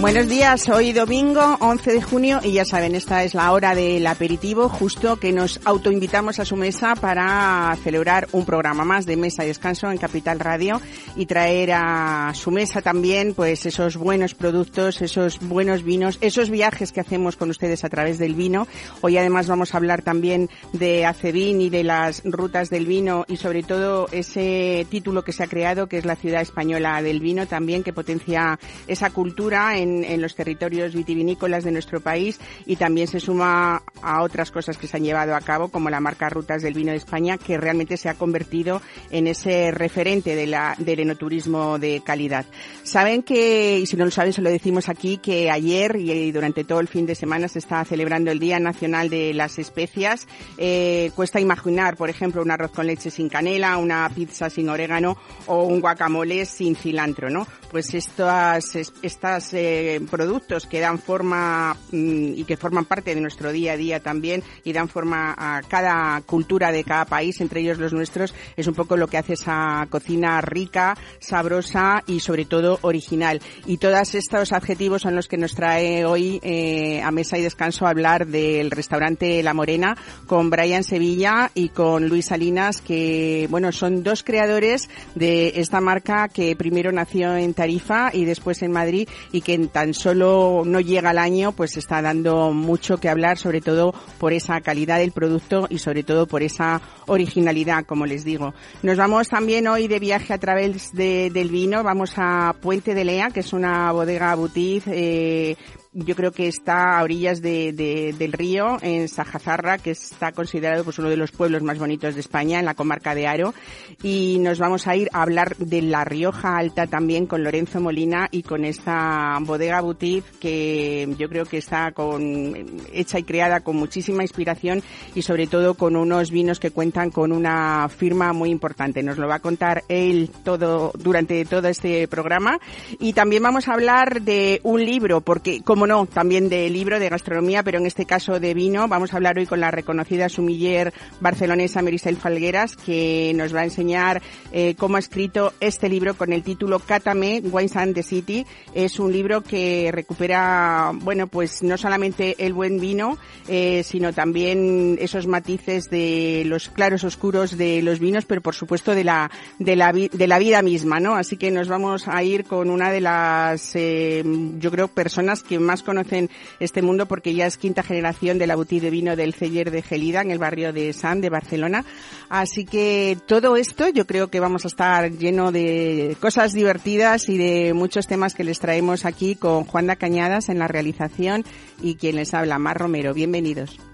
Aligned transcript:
Buenos 0.00 0.28
días, 0.30 0.66
hoy 0.70 0.94
domingo 0.94 1.58
11 1.60 1.92
de 1.92 2.00
junio 2.00 2.40
y 2.42 2.52
ya 2.52 2.64
saben, 2.64 2.94
esta 2.94 3.22
es 3.22 3.34
la 3.34 3.52
hora 3.52 3.74
del 3.74 4.06
aperitivo, 4.06 4.70
justo 4.70 5.16
que 5.16 5.30
nos 5.30 5.60
autoinvitamos 5.66 6.38
a 6.38 6.46
su 6.46 6.56
mesa 6.56 6.94
para 6.94 7.76
celebrar 7.84 8.26
un 8.32 8.46
programa 8.46 8.86
más 8.86 9.04
de 9.04 9.18
mesa 9.18 9.44
y 9.44 9.48
descanso 9.48 9.90
en 9.90 9.98
Capital 9.98 10.40
Radio 10.40 10.80
y 11.16 11.26
traer 11.26 11.72
a 11.74 12.32
su 12.34 12.50
mesa 12.50 12.80
también 12.80 13.34
pues 13.34 13.66
esos 13.66 13.98
buenos 13.98 14.34
productos, 14.34 15.02
esos 15.02 15.38
buenos 15.38 15.82
vinos, 15.82 16.16
esos 16.22 16.48
viajes 16.48 16.92
que 16.92 17.00
hacemos 17.00 17.36
con 17.36 17.50
ustedes 17.50 17.84
a 17.84 17.90
través 17.90 18.16
del 18.16 18.34
vino. 18.34 18.66
Hoy 19.02 19.18
además 19.18 19.48
vamos 19.48 19.74
a 19.74 19.76
hablar 19.76 20.00
también 20.00 20.48
de 20.72 21.04
Acevin 21.04 21.60
y 21.60 21.68
de 21.68 21.84
las 21.84 22.22
rutas 22.24 22.70
del 22.70 22.86
vino 22.86 23.26
y 23.28 23.36
sobre 23.36 23.62
todo 23.62 24.08
ese 24.12 24.86
título 24.88 25.24
que 25.24 25.32
se 25.32 25.42
ha 25.42 25.46
creado 25.46 25.88
que 25.88 25.98
es 25.98 26.06
la 26.06 26.16
ciudad 26.16 26.40
española 26.40 27.02
del 27.02 27.20
vino 27.20 27.46
también 27.46 27.82
que 27.82 27.92
potencia 27.92 28.58
esa 28.88 29.10
cultura 29.10 29.76
en 29.76 29.89
en, 30.04 30.20
los 30.20 30.34
territorios 30.34 30.94
vitivinícolas 30.94 31.64
de 31.64 31.72
nuestro 31.72 32.00
país 32.00 32.38
y 32.66 32.76
también 32.76 33.08
se 33.08 33.20
suma 33.20 33.82
a 34.02 34.22
otras 34.22 34.50
cosas 34.50 34.76
que 34.76 34.86
se 34.86 34.96
han 34.96 35.04
llevado 35.04 35.34
a 35.34 35.40
cabo, 35.40 35.68
como 35.68 35.90
la 35.90 36.00
marca 36.00 36.28
Rutas 36.28 36.62
del 36.62 36.74
Vino 36.74 36.92
de 36.92 36.98
España, 36.98 37.38
que 37.38 37.56
realmente 37.56 37.96
se 37.96 38.08
ha 38.08 38.14
convertido 38.14 38.80
en 39.10 39.26
ese 39.26 39.70
referente 39.70 40.34
del 40.36 41.00
enoturismo 41.00 41.78
de 41.78 42.02
calidad. 42.04 42.44
Saben 42.82 43.22
que, 43.22 43.78
y 43.78 43.86
si 43.86 43.96
no 43.96 44.04
lo 44.04 44.10
saben, 44.10 44.32
se 44.32 44.42
lo 44.42 44.50
decimos 44.50 44.88
aquí, 44.88 45.18
que 45.18 45.50
ayer 45.50 45.96
y 45.96 46.32
durante 46.32 46.64
todo 46.64 46.80
el 46.80 46.88
fin 46.88 47.06
de 47.06 47.14
semana 47.14 47.48
se 47.48 47.58
está 47.58 47.84
celebrando 47.84 48.30
el 48.30 48.38
Día 48.38 48.58
Nacional 48.60 49.08
de 49.08 49.34
las 49.34 49.58
Especias. 49.58 50.26
Eh, 50.58 51.10
cuesta 51.14 51.40
imaginar, 51.40 51.96
por 51.96 52.10
ejemplo, 52.10 52.42
un 52.42 52.50
arroz 52.50 52.70
con 52.72 52.86
leche 52.86 53.10
sin 53.10 53.28
canela, 53.28 53.76
una 53.76 54.08
pizza 54.14 54.50
sin 54.50 54.68
orégano 54.68 55.16
o 55.46 55.64
un 55.64 55.80
guacamole 55.80 56.46
sin 56.46 56.76
cilantro, 56.76 57.30
¿no? 57.30 57.46
Pues 57.70 57.94
estas, 57.94 58.76
estas 59.02 59.54
eh, 59.54 59.79
productos 60.10 60.66
que 60.66 60.80
dan 60.80 60.98
forma 60.98 61.76
mm, 61.92 62.32
y 62.36 62.44
que 62.44 62.56
forman 62.56 62.84
parte 62.84 63.14
de 63.14 63.20
nuestro 63.20 63.52
día 63.52 63.72
a 63.72 63.76
día 63.76 64.00
también 64.00 64.42
y 64.64 64.72
dan 64.72 64.88
forma 64.88 65.34
a 65.36 65.62
cada 65.62 66.20
cultura 66.22 66.72
de 66.72 66.84
cada 66.84 67.04
país, 67.04 67.40
entre 67.40 67.60
ellos 67.60 67.78
los 67.78 67.92
nuestros, 67.92 68.34
es 68.56 68.66
un 68.66 68.74
poco 68.74 68.96
lo 68.96 69.08
que 69.08 69.18
hace 69.18 69.34
esa 69.34 69.86
cocina 69.90 70.40
rica, 70.40 70.96
sabrosa 71.18 72.02
y 72.06 72.20
sobre 72.20 72.44
todo 72.44 72.78
original. 72.82 73.40
Y 73.66 73.78
todos 73.78 74.14
estos 74.14 74.52
adjetivos 74.52 75.02
son 75.02 75.14
los 75.14 75.28
que 75.28 75.36
nos 75.36 75.54
trae 75.54 76.04
hoy 76.04 76.40
eh, 76.42 77.02
a 77.02 77.10
mesa 77.10 77.38
y 77.38 77.42
descanso 77.42 77.86
hablar 77.86 78.26
del 78.26 78.70
restaurante 78.70 79.42
La 79.42 79.54
Morena 79.54 79.96
con 80.26 80.50
Brian 80.50 80.84
Sevilla 80.84 81.50
y 81.54 81.70
con 81.70 82.08
Luis 82.08 82.26
Salinas, 82.26 82.80
que 82.80 83.46
bueno, 83.50 83.72
son 83.72 84.02
dos 84.02 84.22
creadores 84.22 84.88
de 85.14 85.52
esta 85.56 85.80
marca 85.80 86.28
que 86.28 86.56
primero 86.56 86.92
nació 86.92 87.36
en 87.36 87.54
Tarifa 87.54 88.10
y 88.12 88.24
después 88.24 88.62
en 88.62 88.72
Madrid 88.72 89.08
y 89.32 89.40
que 89.40 89.54
tan 89.72 89.94
solo 89.94 90.62
no 90.64 90.80
llega 90.80 91.10
al 91.10 91.18
año, 91.18 91.52
pues 91.52 91.76
está 91.76 92.02
dando 92.02 92.52
mucho 92.52 92.98
que 92.98 93.08
hablar, 93.08 93.38
sobre 93.38 93.60
todo 93.60 93.94
por 94.18 94.32
esa 94.32 94.60
calidad 94.60 94.98
del 94.98 95.12
producto 95.12 95.66
y 95.70 95.78
sobre 95.78 96.02
todo 96.02 96.26
por 96.26 96.42
esa 96.42 96.80
originalidad, 97.06 97.84
como 97.84 98.06
les 98.06 98.24
digo. 98.24 98.54
Nos 98.82 98.96
vamos 98.96 99.28
también 99.28 99.66
hoy 99.68 99.88
de 99.88 99.98
viaje 99.98 100.32
a 100.32 100.38
través 100.38 100.92
del 100.92 101.48
vino, 101.50 101.82
vamos 101.82 102.14
a 102.16 102.54
Puente 102.60 102.94
de 102.94 103.04
Lea, 103.04 103.30
que 103.30 103.40
es 103.40 103.52
una 103.52 103.92
bodega 103.92 104.34
boutique 104.34 104.84
eh, 104.88 105.56
yo 105.92 106.14
creo 106.14 106.30
que 106.30 106.46
está 106.46 106.98
a 106.98 107.02
orillas 107.02 107.42
de, 107.42 107.72
del 108.16 108.32
río, 108.32 108.78
en 108.80 109.08
Sajazarra, 109.08 109.78
que 109.78 109.90
está 109.90 110.30
considerado 110.30 110.84
pues, 110.84 110.98
uno 111.00 111.08
de 111.08 111.16
los 111.16 111.32
pueblos 111.32 111.62
más 111.62 111.80
bonitos 111.80 112.14
de 112.14 112.20
España, 112.20 112.60
en 112.60 112.64
la 112.64 112.74
comarca 112.74 113.14
de 113.14 113.26
Aro. 113.26 113.54
Y 114.02 114.38
nos 114.40 114.60
vamos 114.60 114.86
a 114.86 114.94
ir 114.94 115.08
a 115.12 115.22
hablar 115.22 115.56
de 115.56 115.82
La 115.82 116.04
Rioja 116.04 116.56
Alta 116.56 116.86
también 116.86 117.26
con 117.26 117.42
Lorenzo 117.42 117.80
Molina 117.80 118.28
y 118.30 118.42
con 118.42 118.64
esta 118.64 119.36
bodega 119.40 119.80
boutique 119.80 120.30
que 120.38 121.12
yo 121.18 121.28
creo 121.28 121.44
que 121.44 121.58
está 121.58 121.90
con, 121.90 122.54
hecha 122.92 123.18
y 123.18 123.24
creada 123.24 123.60
con 123.60 123.76
muchísima 123.76 124.22
inspiración 124.22 124.82
y 125.14 125.22
sobre 125.22 125.48
todo 125.48 125.74
con 125.74 125.96
unos 125.96 126.30
vinos 126.30 126.60
que 126.60 126.70
cuentan 126.70 127.10
con 127.10 127.32
una 127.32 127.88
firma 127.88 128.32
muy 128.32 128.50
importante. 128.50 129.02
Nos 129.02 129.18
lo 129.18 129.26
va 129.26 129.36
a 129.36 129.40
contar 129.40 129.82
él 129.88 130.30
todo 130.44 130.92
durante 130.96 131.44
todo 131.46 131.66
este 131.66 132.06
programa. 132.06 132.60
Y 133.00 133.12
también 133.12 133.42
vamos 133.42 133.66
a 133.66 133.72
hablar 133.72 134.22
de 134.22 134.60
un 134.62 134.84
libro, 134.84 135.20
porque 135.20 135.62
como 135.62 135.79
no, 135.86 136.06
también 136.06 136.48
de 136.48 136.68
libro, 136.70 136.98
de 136.98 137.08
gastronomía, 137.08 137.62
pero 137.62 137.78
en 137.78 137.86
este 137.86 138.06
caso 138.06 138.40
de 138.40 138.54
vino. 138.54 138.88
Vamos 138.88 139.12
a 139.12 139.16
hablar 139.16 139.38
hoy 139.38 139.46
con 139.46 139.60
la 139.60 139.70
reconocida 139.70 140.28
sumiller 140.28 140.92
barcelonesa 141.20 141.82
Merisel 141.82 142.16
Falgueras, 142.16 142.76
que 142.76 143.32
nos 143.34 143.54
va 143.54 143.60
a 143.60 143.64
enseñar 143.64 144.22
eh, 144.52 144.74
cómo 144.76 144.96
ha 144.96 144.98
escrito 144.98 145.52
este 145.60 145.88
libro 145.88 146.14
con 146.14 146.32
el 146.32 146.42
título 146.42 146.78
Cátame, 146.80 147.40
Wines 147.44 147.76
and 147.76 147.94
the 147.94 148.02
City. 148.02 148.46
Es 148.74 148.98
un 148.98 149.12
libro 149.12 149.42
que 149.42 149.90
recupera, 149.92 150.92
bueno, 150.94 151.26
pues 151.26 151.62
no 151.62 151.76
solamente 151.78 152.36
el 152.38 152.52
buen 152.52 152.80
vino, 152.80 153.18
eh, 153.48 153.82
sino 153.84 154.12
también 154.12 154.98
esos 155.00 155.26
matices 155.26 155.90
de 155.90 156.42
los 156.46 156.68
claros 156.68 157.04
oscuros 157.04 157.56
de 157.56 157.82
los 157.82 158.00
vinos, 158.00 158.24
pero 158.24 158.40
por 158.40 158.54
supuesto 158.54 158.94
de 158.94 159.04
la, 159.04 159.30
de 159.58 159.76
la, 159.76 159.92
de 159.92 160.26
la 160.26 160.38
vida 160.38 160.62
misma, 160.62 161.00
¿no? 161.00 161.14
Así 161.14 161.36
que 161.36 161.50
nos 161.50 161.68
vamos 161.68 162.08
a 162.08 162.22
ir 162.22 162.44
con 162.44 162.70
una 162.70 162.90
de 162.90 163.00
las, 163.00 163.72
eh, 163.74 164.24
yo 164.58 164.70
creo, 164.70 164.88
personas 164.88 165.42
que 165.42 165.58
más 165.58 165.69
más 165.70 165.84
conocen 165.84 166.28
este 166.58 166.82
mundo 166.82 167.06
porque 167.06 167.32
ya 167.32 167.46
es 167.46 167.56
quinta 167.56 167.84
generación 167.84 168.38
de 168.38 168.48
la 168.48 168.56
boutique 168.56 168.82
de 168.82 168.90
vino 168.90 169.14
del 169.14 169.34
Celler 169.34 169.70
de 169.70 169.82
Gelida 169.82 170.20
en 170.20 170.32
el 170.32 170.38
barrio 170.38 170.72
de 170.72 170.92
San 170.92 171.20
de 171.20 171.30
Barcelona. 171.30 171.84
Así 172.28 172.64
que 172.64 173.16
todo 173.26 173.56
esto 173.56 173.88
yo 173.88 174.04
creo 174.04 174.30
que 174.30 174.40
vamos 174.40 174.64
a 174.64 174.68
estar 174.68 175.12
lleno 175.12 175.52
de 175.52 176.16
cosas 176.20 176.54
divertidas 176.54 177.28
y 177.28 177.38
de 177.38 177.72
muchos 177.72 178.08
temas 178.08 178.34
que 178.34 178.42
les 178.42 178.58
traemos 178.58 179.04
aquí 179.04 179.36
con 179.36 179.64
Juanda 179.64 179.94
Cañadas 179.94 180.48
en 180.48 180.58
la 180.58 180.66
realización 180.66 181.44
y 181.80 181.94
quien 181.94 182.16
les 182.16 182.34
habla, 182.34 182.58
Mar 182.58 182.76
Romero. 182.76 183.14
Bienvenidos. 183.14 183.89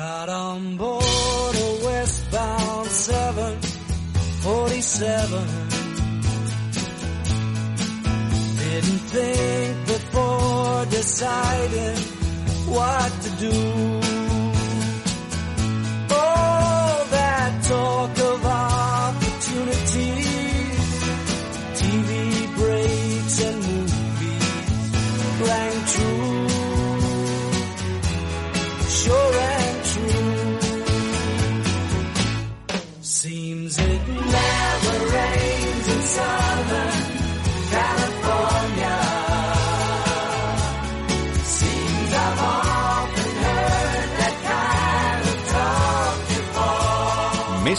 Got 0.00 0.28
on 0.30 0.78
board 0.78 1.56
a 1.56 1.80
westbound 1.84 2.86
747. 2.86 5.46
Didn't 8.56 9.02
think 9.12 9.86
before 9.86 10.86
deciding 10.86 11.98
what 12.72 13.12
to 13.24 13.30
do. 13.44 14.09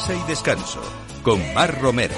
Mesa 0.02 0.16
y 0.16 0.28
Descanso, 0.28 0.82
con 1.22 1.54
Mar 1.54 1.80
Romero. 1.80 2.16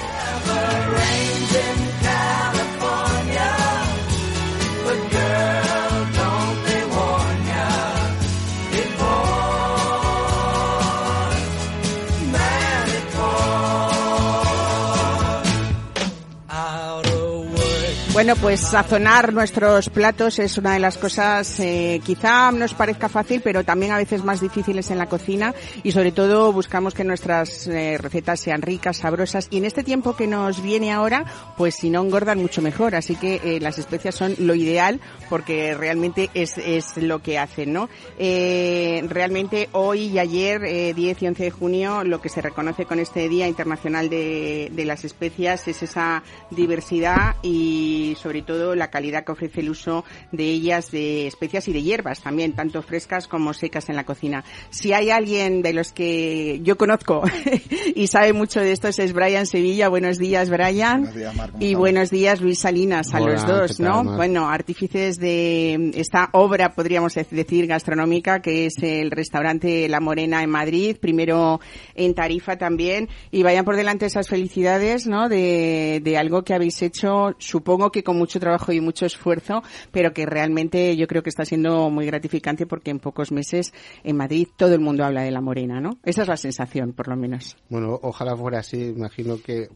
Bueno, 18.24 18.40
pues 18.40 18.60
sazonar 18.60 19.34
nuestros 19.34 19.90
platos 19.90 20.38
es 20.38 20.56
una 20.56 20.72
de 20.72 20.78
las 20.78 20.96
cosas, 20.96 21.60
eh, 21.60 22.00
quizá 22.02 22.50
nos 22.52 22.72
parezca 22.72 23.10
fácil, 23.10 23.42
pero 23.44 23.64
también 23.64 23.92
a 23.92 23.98
veces 23.98 24.24
más 24.24 24.40
difíciles 24.40 24.90
en 24.90 24.96
la 24.96 25.10
cocina 25.10 25.54
y 25.82 25.92
sobre 25.92 26.10
todo 26.10 26.50
buscamos 26.50 26.94
que 26.94 27.04
nuestras 27.04 27.66
eh, 27.66 27.98
recetas 27.98 28.40
sean 28.40 28.62
ricas, 28.62 28.96
sabrosas 28.96 29.48
y 29.50 29.58
en 29.58 29.66
este 29.66 29.84
tiempo 29.84 30.16
que 30.16 30.26
nos 30.26 30.62
viene 30.62 30.90
ahora, 30.90 31.26
pues 31.58 31.74
si 31.74 31.90
no 31.90 32.00
engordan 32.00 32.38
mucho 32.38 32.62
mejor. 32.62 32.94
Así 32.94 33.14
que 33.14 33.42
eh, 33.44 33.60
las 33.60 33.78
especias 33.78 34.14
son 34.14 34.34
lo 34.38 34.54
ideal 34.54 35.02
porque 35.28 35.74
realmente 35.74 36.30
es, 36.32 36.56
es 36.56 36.96
lo 36.96 37.20
que 37.20 37.38
hacen, 37.38 37.74
¿no? 37.74 37.90
Eh, 38.18 39.04
realmente 39.06 39.68
hoy 39.72 40.06
y 40.06 40.18
ayer, 40.18 40.64
eh, 40.64 40.94
10 40.94 41.22
y 41.24 41.26
11 41.26 41.42
de 41.42 41.50
junio, 41.50 42.04
lo 42.04 42.22
que 42.22 42.30
se 42.30 42.40
reconoce 42.40 42.86
con 42.86 43.00
este 43.00 43.28
Día 43.28 43.46
Internacional 43.48 44.08
de, 44.08 44.70
de 44.72 44.84
las 44.86 45.04
Especias 45.04 45.68
es 45.68 45.82
esa 45.82 46.22
diversidad 46.50 47.36
y 47.42 48.13
sobre 48.14 48.42
todo 48.42 48.74
la 48.74 48.90
calidad 48.90 49.24
que 49.24 49.32
ofrece 49.32 49.60
el 49.60 49.70
uso 49.70 50.04
de 50.32 50.44
ellas, 50.44 50.90
de 50.90 51.26
especias 51.26 51.68
y 51.68 51.72
de 51.72 51.82
hierbas 51.82 52.20
también, 52.22 52.52
tanto 52.52 52.82
frescas 52.82 53.28
como 53.28 53.54
secas 53.54 53.88
en 53.88 53.96
la 53.96 54.04
cocina. 54.04 54.44
Si 54.70 54.92
hay 54.92 55.10
alguien 55.10 55.62
de 55.62 55.72
los 55.72 55.92
que 55.92 56.60
yo 56.62 56.76
conozco 56.76 57.22
y 57.94 58.06
sabe 58.06 58.32
mucho 58.32 58.60
de 58.60 58.72
esto 58.72 58.88
es 58.88 59.12
Brian 59.12 59.46
Sevilla. 59.46 59.88
Buenos 59.88 60.18
días, 60.18 60.50
Brian. 60.50 61.02
Buenos 61.02 61.14
días, 61.14 61.36
Mar, 61.36 61.50
¿cómo 61.50 61.62
y 61.62 61.66
estamos? 61.66 61.80
buenos 61.80 62.10
días, 62.10 62.40
Luis 62.40 62.58
Salinas, 62.60 63.14
a 63.14 63.20
Hola, 63.20 63.32
los 63.32 63.46
dos, 63.46 63.76
¿qué 63.76 63.82
tal, 63.82 63.92
¿no? 63.92 64.04
Mar? 64.04 64.16
Bueno, 64.16 64.48
artífices 64.48 65.18
de 65.18 65.90
esta 65.94 66.28
obra, 66.32 66.74
podríamos 66.74 67.14
decir, 67.14 67.66
gastronómica, 67.66 68.40
que 68.40 68.66
es 68.66 68.74
el 68.82 69.10
restaurante 69.10 69.88
La 69.88 70.00
Morena 70.00 70.42
en 70.42 70.50
Madrid, 70.50 70.96
primero 71.00 71.60
en 71.94 72.14
Tarifa 72.14 72.56
también, 72.56 73.08
y 73.30 73.42
vayan 73.42 73.64
por 73.64 73.76
delante 73.76 74.06
esas 74.06 74.28
felicidades, 74.28 75.06
¿no? 75.06 75.28
De, 75.28 76.00
de 76.02 76.16
algo 76.16 76.44
que 76.44 76.54
habéis 76.54 76.80
hecho, 76.82 77.34
supongo 77.38 77.90
que 77.90 78.03
con 78.04 78.16
mucho 78.16 78.38
trabajo 78.38 78.72
y 78.72 78.80
mucho 78.80 79.06
esfuerzo, 79.06 79.62
pero 79.90 80.12
que 80.12 80.26
realmente 80.26 80.96
yo 80.96 81.06
creo 81.06 81.22
que 81.22 81.30
está 81.30 81.44
siendo 81.44 81.90
muy 81.90 82.06
gratificante 82.06 82.66
porque 82.66 82.90
en 82.90 83.00
pocos 83.00 83.32
meses 83.32 83.72
en 84.04 84.16
Madrid 84.16 84.48
todo 84.56 84.74
el 84.74 84.80
mundo 84.80 85.04
habla 85.04 85.22
de 85.22 85.30
La 85.30 85.40
Morena, 85.40 85.80
¿no? 85.80 85.98
Esa 86.04 86.22
es 86.22 86.28
la 86.28 86.36
sensación, 86.36 86.92
por 86.92 87.08
lo 87.08 87.16
menos. 87.16 87.56
Bueno, 87.68 87.98
ojalá 88.02 88.36
fuera 88.36 88.60
así. 88.60 88.80
Imagino 88.80 89.38
que 89.38 89.68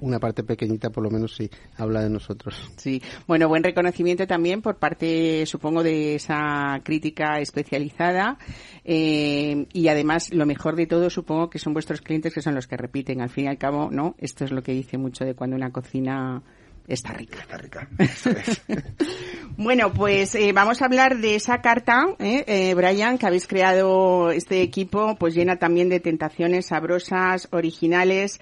una 0.00 0.18
parte 0.18 0.42
pequeñita, 0.42 0.90
por 0.90 1.04
lo 1.04 1.10
menos, 1.10 1.34
sí 1.36 1.50
habla 1.76 2.02
de 2.02 2.10
nosotros. 2.10 2.70
Sí, 2.76 3.02
bueno, 3.26 3.48
buen 3.48 3.64
reconocimiento 3.64 4.26
también 4.26 4.62
por 4.62 4.78
parte, 4.78 5.44
supongo, 5.46 5.82
de 5.82 6.14
esa 6.14 6.80
crítica 6.82 7.40
especializada 7.40 8.38
eh, 8.84 9.66
y 9.72 9.88
además 9.88 10.32
lo 10.32 10.46
mejor 10.46 10.76
de 10.76 10.86
todo, 10.86 11.10
supongo 11.10 11.50
que 11.50 11.58
son 11.58 11.72
vuestros 11.72 12.00
clientes 12.00 12.32
que 12.32 12.42
son 12.42 12.54
los 12.54 12.66
que 12.66 12.76
repiten. 12.76 13.20
Al 13.20 13.30
fin 13.30 13.44
y 13.44 13.48
al 13.48 13.58
cabo, 13.58 13.90
no, 13.90 14.14
esto 14.18 14.44
es 14.44 14.52
lo 14.52 14.62
que 14.62 14.72
dice 14.72 14.98
mucho 14.98 15.24
de 15.24 15.34
cuando 15.34 15.56
una 15.56 15.70
cocina 15.70 16.42
está 16.88 17.12
rica. 17.12 17.38
Está 17.40 17.58
rica. 17.58 17.88
Es. 17.98 18.60
Bueno, 19.60 19.92
pues 19.92 20.36
eh, 20.36 20.52
vamos 20.52 20.80
a 20.80 20.84
hablar 20.84 21.18
de 21.18 21.34
esa 21.34 21.60
carta, 21.60 22.06
¿eh? 22.20 22.44
Eh, 22.46 22.74
Brian, 22.74 23.18
que 23.18 23.26
habéis 23.26 23.48
creado 23.48 24.30
este 24.30 24.62
equipo, 24.62 25.16
pues 25.18 25.34
llena 25.34 25.56
también 25.56 25.88
de 25.88 25.98
tentaciones 25.98 26.66
sabrosas, 26.66 27.48
originales. 27.50 28.38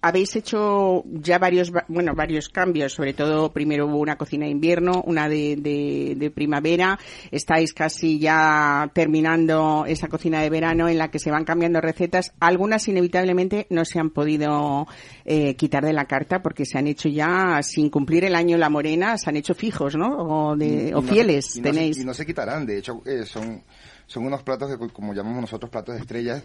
Habéis 0.00 0.34
hecho 0.36 1.04
ya 1.06 1.38
varios, 1.38 1.72
va- 1.72 1.84
bueno, 1.88 2.14
varios 2.16 2.48
cambios, 2.48 2.92
sobre 2.94 3.12
todo 3.14 3.52
primero 3.52 3.86
hubo 3.86 3.98
una 3.98 4.16
cocina 4.16 4.46
de 4.46 4.50
invierno, 4.52 5.02
una 5.06 5.28
de, 5.28 5.54
de- 5.56 6.14
de 6.16 6.30
primavera. 6.30 6.98
Estáis 7.30 7.72
casi 7.72 8.18
ya 8.18 8.90
terminando 8.92 9.84
esa 9.86 10.08
cocina 10.08 10.40
de 10.42 10.50
verano 10.50 10.88
en 10.88 10.98
la 10.98 11.12
que 11.12 11.20
se 11.20 11.30
van 11.30 11.44
cambiando 11.44 11.80
recetas. 11.80 12.32
Algunas 12.40 12.88
inevitablemente 12.88 13.68
no 13.70 13.84
se 13.84 14.00
han 14.00 14.10
podido 14.10 14.86
quitar 15.56 15.84
de 15.84 15.92
la 15.92 16.06
carta 16.06 16.42
porque 16.42 16.64
se 16.66 16.73
han 16.78 16.86
hecho 16.86 17.08
ya 17.08 17.60
sin 17.62 17.90
cumplir 17.90 18.24
el 18.24 18.34
año 18.34 18.56
la 18.56 18.68
morena, 18.70 19.16
se 19.18 19.30
han 19.30 19.36
hecho 19.36 19.54
fijos, 19.54 19.96
¿no? 19.96 20.16
O, 20.50 20.56
de, 20.56 20.88
Y 20.88 20.92
o 20.92 21.00
no- 21.00 21.02
fieles 21.02 21.56
y 21.56 21.60
no 21.60 21.66
se- 21.68 21.72
tenéis. 21.72 21.98
y 21.98 22.04
no 22.04 22.14
se 22.14 22.26
quitarán, 22.26 22.66
de 22.66 22.78
hecho, 22.78 23.02
eh, 23.06 23.24
son, 23.26 23.62
son 24.06 24.26
unos 24.26 24.42
platos 24.42 24.70
que, 24.70 24.88
como 24.92 25.14
llamamos 25.14 25.40
nosotros, 25.40 25.70
platos 25.70 25.94
de 25.94 26.00
estrellas. 26.02 26.42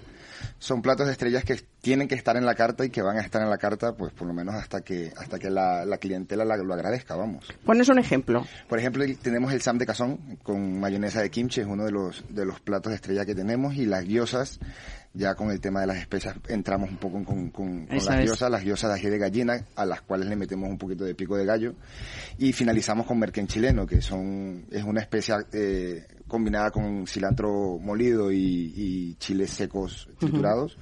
Son 0.57 0.81
platos 0.81 1.05
de 1.05 1.11
estrellas 1.11 1.43
que 1.43 1.59
tienen 1.81 2.07
que 2.07 2.15
estar 2.15 2.37
en 2.37 2.45
la 2.45 2.55
carta 2.55 2.85
y 2.85 2.89
que 2.89 3.01
van 3.01 3.17
a 3.17 3.21
estar 3.21 3.41
en 3.41 3.49
la 3.49 3.57
carta, 3.57 3.93
pues 3.97 4.13
por 4.13 4.25
lo 4.25 4.33
menos 4.33 4.55
hasta 4.55 4.79
que 4.81 5.11
hasta 5.17 5.37
que 5.37 5.49
la, 5.49 5.83
la 5.85 5.97
clientela 5.97 6.45
la- 6.45 6.55
lo 6.55 6.73
agradezca, 6.73 7.15
vamos. 7.17 7.45
Ponos 7.65 7.89
un 7.89 7.99
ejemplo. 7.99 8.45
Por 8.69 8.79
ejemplo, 8.79 9.03
tenemos 9.21 9.51
el 9.51 9.61
sam 9.61 9.77
de 9.77 9.85
cazón 9.85 10.37
con 10.43 10.79
mayonesa 10.79 11.21
de 11.21 11.29
kimchi, 11.29 11.59
es 11.59 11.67
uno 11.67 11.83
de 11.83 11.91
los, 11.91 12.23
de 12.29 12.45
los 12.45 12.61
platos 12.61 12.91
de 12.91 12.95
estrella 12.95 13.25
que 13.25 13.35
tenemos, 13.35 13.75
y 13.75 13.85
las 13.85 14.05
guiosas, 14.05 14.59
ya 15.13 15.33
con 15.35 15.49
el 15.51 15.59
tema 15.59 15.81
de 15.81 15.87
las 15.87 15.97
especias, 15.97 16.35
entramos 16.47 16.89
un 16.89 16.97
poco 16.97 17.23
con, 17.23 17.49
con- 17.49 17.49
con 17.49 17.87
Eso 17.89 18.09
las 18.11 18.19
es. 18.19 18.25
guiosas, 18.25 18.51
las 18.51 18.63
guiosas 18.63 18.89
de 18.91 18.95
ají 18.99 19.09
de 19.09 19.17
gallina, 19.17 19.65
a 19.75 19.85
las 19.85 20.01
cuales 20.01 20.27
le 20.29 20.35
metemos 20.35 20.69
un 20.69 20.77
poquito 20.77 21.03
de 21.03 21.15
pico 21.15 21.35
de 21.35 21.45
gallo, 21.45 21.73
y 22.37 22.53
finalizamos 22.53 23.05
con 23.07 23.17
merquén 23.19 23.47
chileno, 23.47 23.85
que 23.87 24.01
son, 24.01 24.65
es 24.71 24.83
una 24.83 25.01
especia 25.01 25.45
eh, 25.51 26.05
combinada 26.27 26.69
con 26.71 27.07
cilantro 27.07 27.79
molido 27.79 28.31
y, 28.31 28.71
y 28.75 29.15
chiles 29.15 29.49
secos 29.49 30.07
triturados, 30.19 30.77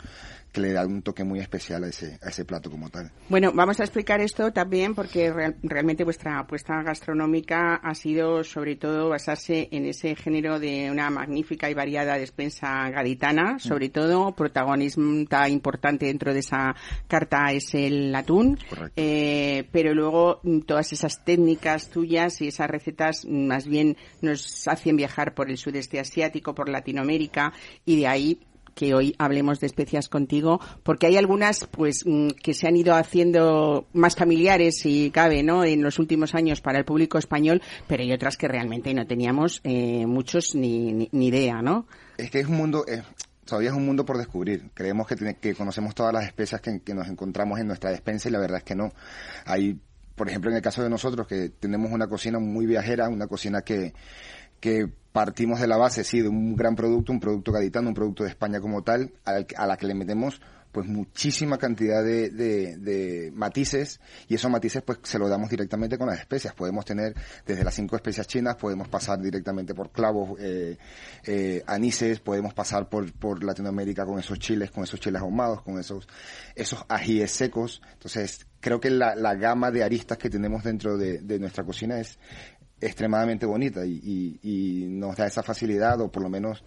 que 0.58 0.62
le 0.62 0.74
da 0.74 0.86
un 0.88 1.04
toque 1.04 1.24
muy 1.24 1.40
especial 1.40 1.84
a 1.84 1.88
ese, 1.90 2.18
a 2.22 2.30
ese 2.30 2.44
plato 2.44 2.72
como 2.72 2.90
tal. 2.90 3.12
Bueno, 3.30 3.52
vamos 3.54 3.80
a 3.80 3.84
explicar 3.84 4.20
esto 4.22 4.52
también 4.52 4.96
porque 4.96 5.32
real- 5.32 5.56
realmente 5.62 6.04
vuestra 6.04 6.40
apuesta 6.40 6.82
gastronómica 6.82 7.76
ha 7.76 7.94
sido 7.94 8.44
sobre 8.44 8.76
todo 8.76 9.10
basarse 9.10 9.70
en 9.72 9.86
ese 9.86 10.16
género 10.16 10.60
de 10.60 10.90
una 10.90 11.12
magnífica 11.12 11.70
y 11.70 11.76
variada 11.76 12.18
despensa 12.18 12.90
gaditana, 12.90 13.60
sobre 13.60 13.90
todo 13.90 14.36
protagonista 14.36 15.48
importante 15.48 16.08
dentro 16.08 16.34
de 16.34 16.40
esa 16.40 16.76
carta 17.08 17.52
es 17.52 17.76
el 17.76 18.14
atún, 18.16 18.58
eh, 18.96 19.68
pero 19.72 19.94
luego 19.94 20.40
mm, 20.44 20.62
todas 20.62 20.92
esas 20.92 21.24
técnicas 21.24 21.90
tuyas 21.90 22.42
y 22.42 22.48
esas 22.48 22.68
recetas 22.70 23.26
mm, 23.26 23.46
más 23.48 23.68
bien 23.68 23.96
nos 24.22 24.68
hacen 24.68 24.96
viajar 24.96 25.36
por 25.36 25.52
el 25.52 25.58
sudeste 25.58 26.00
asiático, 26.00 26.56
por 26.56 26.68
Latinoamérica 26.70 27.54
y 27.86 28.00
de 28.00 28.08
ahí 28.08 28.40
que 28.78 28.94
hoy 28.94 29.16
hablemos 29.18 29.60
de 29.60 29.66
especias 29.66 30.08
contigo, 30.08 30.62
porque 30.84 31.08
hay 31.08 31.18
algunas 31.18 31.66
pues 31.72 32.04
mm, 32.06 32.28
que 32.44 32.54
se 32.54 32.68
han 32.68 32.76
ido 32.78 32.94
haciendo 32.94 33.88
más 33.94 34.16
familiares, 34.16 34.78
si 34.78 35.10
cabe, 35.10 35.42
¿no? 35.42 35.64
En 35.64 35.82
los 35.82 35.98
últimos 35.98 36.36
años 36.36 36.62
para 36.62 36.78
el 36.78 36.86
público 36.86 37.18
español, 37.18 37.62
pero 37.88 38.04
hay 38.04 38.14
otras 38.14 38.38
que 38.38 38.48
realmente 38.48 38.94
no 38.94 39.08
teníamos 39.08 39.62
eh, 39.64 40.06
muchos 40.06 40.54
ni, 40.54 41.10
ni, 41.12 41.28
idea, 41.28 41.62
¿no? 41.64 41.88
Es 42.18 42.30
que 42.30 42.40
es 42.42 42.48
un 42.48 42.56
mundo, 42.58 42.86
eh, 42.88 43.02
todavía 43.46 43.72
es 43.72 43.76
un 43.76 43.86
mundo 43.86 44.06
por 44.06 44.18
descubrir. 44.20 44.70
Creemos 44.76 45.08
que, 45.08 45.16
tiene- 45.16 45.38
que 45.38 45.56
conocemos 45.56 45.96
todas 45.96 46.14
las 46.14 46.26
especias 46.26 46.62
que, 46.62 46.80
que 46.82 46.94
nos 46.94 47.08
encontramos 47.08 47.60
en 47.60 47.66
nuestra 47.68 47.90
despensa 47.90 48.30
y 48.30 48.32
la 48.32 48.40
verdad 48.40 48.60
es 48.60 48.64
que 48.64 48.76
no. 48.76 48.94
Hay, 49.46 49.80
por 50.16 50.30
ejemplo, 50.30 50.52
en 50.52 50.58
el 50.58 50.62
caso 50.62 50.84
de 50.84 50.90
nosotros, 50.90 51.26
que 51.28 51.50
tenemos 51.50 51.92
una 51.92 52.08
cocina 52.08 52.38
muy 52.40 52.68
viajera, 52.68 53.10
una 53.10 53.26
cocina 53.28 53.62
que, 53.64 53.94
que 54.60 54.88
partimos 55.12 55.60
de 55.60 55.68
la 55.68 55.78
base, 55.78 56.04
sí, 56.04 56.22
de 56.22 56.28
un 56.30 56.56
gran 56.56 56.76
producto, 56.76 57.12
un 57.12 57.20
producto 57.20 57.52
gaditano, 57.52 57.90
un 57.90 57.96
producto 57.96 58.24
de 58.24 58.30
España 58.30 58.60
como 58.60 58.84
tal, 58.84 59.12
al- 59.26 59.48
a 59.56 59.66
la 59.68 59.78
que 59.78 59.88
le 59.88 59.96
metemos 59.96 60.40
pues 60.70 60.86
muchísima 60.86 61.58
cantidad 61.58 62.04
de, 62.04 62.30
de- 62.30 62.78
de 62.78 63.32
matices 63.34 64.00
y 64.28 64.36
esos 64.36 64.52
matices 64.52 64.84
pues 64.84 65.00
se 65.02 65.18
lo 65.18 65.28
damos 65.28 65.50
directamente 65.50 65.98
con 65.98 66.08
las 66.08 66.20
especias. 66.20 66.54
Podemos 66.54 66.86
tener 66.86 67.16
desde 67.48 67.64
las 67.64 67.74
cinco 67.74 67.96
especias 67.96 68.28
chinas, 68.28 68.58
podemos 68.58 68.88
pasar 68.88 69.20
directamente 69.20 69.74
por 69.74 69.92
clavos, 69.92 70.38
eh, 70.40 70.78
eh, 71.26 71.64
anises, 71.66 72.20
podemos 72.20 72.54
pasar 72.54 72.90
por, 72.90 73.12
por 73.14 73.44
Latinoamérica 73.44 74.06
con 74.06 74.20
esos 74.20 74.38
chiles, 74.38 74.70
con 74.70 74.84
esos 74.84 75.00
chiles 75.00 75.20
ahumados, 75.22 75.64
con 75.64 75.80
esos, 75.80 76.08
esos 76.54 76.86
ajíes 76.90 77.32
secos. 77.32 77.82
Entonces 77.94 78.46
creo 78.60 78.80
que 78.80 78.92
la, 78.92 79.16
la 79.16 79.34
gama 79.34 79.72
de 79.72 79.84
aristas 79.84 80.20
que 80.20 80.30
tenemos 80.30 80.64
dentro 80.64 80.96
de, 80.98 81.20
de 81.20 81.40
nuestra 81.40 81.64
cocina 81.64 82.00
es 82.00 82.20
extremadamente 82.82 83.46
bonita 83.46 83.86
y, 83.86 84.40
y- 84.44 84.88
nos 84.88 85.16
da 85.16 85.28
esa 85.28 85.44
facilidad 85.44 86.00
o 86.02 86.12
por 86.12 86.24
lo 86.24 86.30
menos 86.30 86.64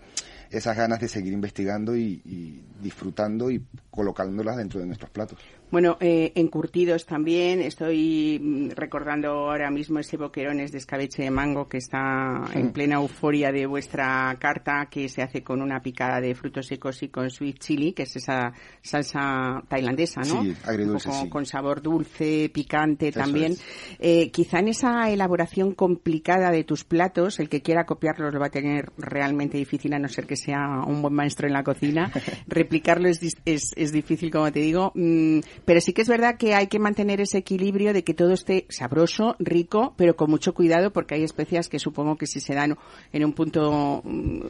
esas 0.51 0.77
ganas 0.77 1.01
de 1.01 1.09
seguir 1.09 1.33
investigando 1.33 1.97
y 1.97 2.65
disfrutando 2.81 3.51
y 3.51 3.65
colocándolas 3.91 4.57
dentro 4.57 4.81
de 4.81 4.87
nuestros 4.87 5.11
platos. 5.11 5.39
Bueno, 5.71 5.97
eh, 6.01 6.33
encurtidos 6.35 7.07
también. 7.07 7.61
Estoy 7.61 8.41
mm, 8.43 8.71
recordando 8.71 9.31
ahora 9.31 9.71
mismo 9.71 10.01
ese 10.01 10.17
boquerones 10.17 10.73
de 10.73 10.79
escabeche 10.79 11.23
de 11.23 11.31
mango 11.31 11.69
que 11.69 11.79
está 11.79 12.43
en 12.55 12.73
plena 12.73 12.97
euforia 12.97 13.53
de 13.53 13.67
vuestra 13.67 14.37
carta, 14.41 14.89
que 14.91 15.09
se 15.09 15.23
hace 15.23 15.45
con 15.45 15.63
una 15.63 15.81
picada 15.81 16.21
de 16.21 16.35
frutos 16.35 16.67
secos 16.67 17.03
y 17.05 17.09
con 17.09 17.31
sweet 17.31 17.59
chili, 17.59 17.93
que 17.93 18.03
es 18.03 18.17
esa 18.17 18.53
salsa 18.83 19.63
tailandesa, 19.69 20.23
¿no? 20.23 20.43
Sí, 20.43 20.57
agridulce, 20.65 21.13
sí. 21.13 21.29
Con 21.29 21.47
sabor 21.47 21.83
dulce, 21.83 22.51
picante 22.53 23.09
Eso 23.09 23.21
también. 23.21 23.55
Eh, 24.01 24.33
quizá 24.33 24.59
en 24.59 24.69
esa 24.69 25.09
elaboración 25.09 25.75
complicada 25.75 26.51
de 26.51 26.65
tus 26.65 26.83
platos, 26.83 27.39
el 27.39 27.49
que 27.49 27.63
quiera 27.63 27.87
copiarlos 27.87 28.35
lo 28.35 28.41
va 28.41 28.47
a 28.47 28.51
tener 28.51 28.91
realmente 28.99 29.57
difícil, 29.57 29.95
a 29.95 30.01
no 30.01 30.09
ser 30.09 30.27
que 30.27 30.37
sea 30.37 30.83
un 30.85 31.01
buen 31.01 31.15
maestro 31.15 31.47
en 31.47 31.53
la 31.53 31.63
cocina. 31.63 32.11
Replicarlo 32.49 33.09
es, 33.09 33.21
es, 33.45 33.71
es 33.77 33.93
difícil, 33.93 34.33
como 34.33 34.51
te 34.51 34.59
digo. 34.59 34.91
Mm, 34.97 35.39
Pero 35.71 35.81
sí 35.81 35.93
que 35.93 36.03
es 36.03 36.09
verdad 36.09 36.35
que 36.37 36.57
hay 36.57 36.67
que 36.67 36.81
mantener 36.81 37.21
ese 37.21 37.39
equilibrio 37.39 37.93
de 37.93 38.03
que 38.03 38.13
todo 38.13 38.33
esté 38.33 38.67
sabroso, 38.71 39.37
rico, 39.39 39.95
pero 39.97 40.17
con 40.17 40.29
mucho 40.29 40.53
cuidado 40.53 40.91
porque 40.93 41.15
hay 41.15 41.23
especias 41.23 41.69
que 41.69 41.79
supongo 41.79 42.17
que 42.17 42.27
si 42.27 42.41
se 42.41 42.55
dan 42.55 42.77
en 43.13 43.25
un 43.25 43.33
punto 43.35 44.03
mm, 44.03 44.41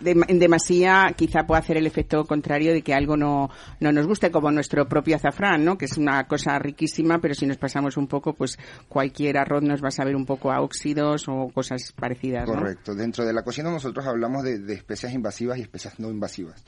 de- 0.00 0.24
en 0.26 0.38
demasía 0.38 1.12
quizá 1.14 1.46
pueda 1.46 1.60
hacer 1.60 1.76
el 1.76 1.86
efecto 1.86 2.24
contrario 2.24 2.72
de 2.72 2.80
que 2.80 2.94
algo 2.94 3.18
no, 3.18 3.50
no 3.80 3.92
nos 3.92 4.06
guste, 4.06 4.30
como 4.30 4.50
nuestro 4.50 4.88
propio 4.88 5.16
azafrán, 5.16 5.62
¿no? 5.62 5.76
Que 5.76 5.84
es 5.84 5.98
una 5.98 6.26
cosa 6.26 6.58
riquísima, 6.58 7.18
pero 7.20 7.34
si 7.34 7.44
nos 7.44 7.58
pasamos 7.58 7.98
un 7.98 8.06
poco, 8.06 8.32
pues 8.32 8.58
cualquier 8.88 9.36
arroz 9.36 9.62
nos 9.62 9.84
va 9.84 9.88
a 9.88 9.90
saber 9.90 10.16
un 10.16 10.24
poco 10.24 10.50
a 10.50 10.62
óxidos 10.62 11.28
o 11.28 11.50
cosas 11.52 11.92
parecidas. 11.92 12.46
Correcto. 12.46 12.94
Dentro 12.94 13.26
de 13.26 13.34
la 13.34 13.42
cocina 13.42 13.70
nosotros 13.70 14.06
hablamos 14.06 14.42
de, 14.42 14.58
de 14.58 14.72
especias 14.72 15.12
invasivas 15.12 15.58
y 15.58 15.60
especias 15.60 16.00
no 16.00 16.08
invasivas. 16.08 16.64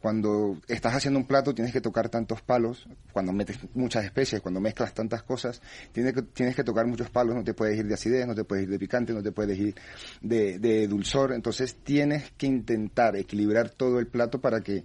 Cuando 0.00 0.56
estás 0.66 0.94
haciendo 0.94 1.20
un 1.20 1.26
plato 1.26 1.54
tienes 1.54 1.72
que 1.74 1.80
tocar 1.82 2.08
tantos 2.08 2.40
palos, 2.40 2.88
cuando 3.12 3.32
metes 3.32 3.58
muchas 3.74 4.04
especies, 4.04 4.40
cuando 4.40 4.58
mezclas 4.58 4.94
tantas 4.94 5.22
cosas, 5.22 5.60
tienes 5.92 6.14
que, 6.14 6.22
tienes 6.22 6.56
que 6.56 6.64
tocar 6.64 6.86
muchos 6.86 7.10
palos, 7.10 7.34
no 7.34 7.44
te 7.44 7.52
puedes 7.52 7.78
ir 7.78 7.86
de 7.86 7.94
acidez, 7.94 8.26
no 8.26 8.34
te 8.34 8.44
puedes 8.44 8.64
ir 8.64 8.70
de 8.70 8.78
picante, 8.78 9.12
no 9.12 9.22
te 9.22 9.30
puedes 9.32 9.58
ir 9.58 9.74
de, 10.22 10.58
de 10.58 10.88
dulzor, 10.88 11.32
entonces 11.32 11.76
tienes 11.84 12.30
que 12.38 12.46
intentar 12.46 13.14
equilibrar 13.14 13.68
todo 13.68 13.98
el 13.98 14.06
plato 14.06 14.40
para 14.40 14.62
que 14.62 14.84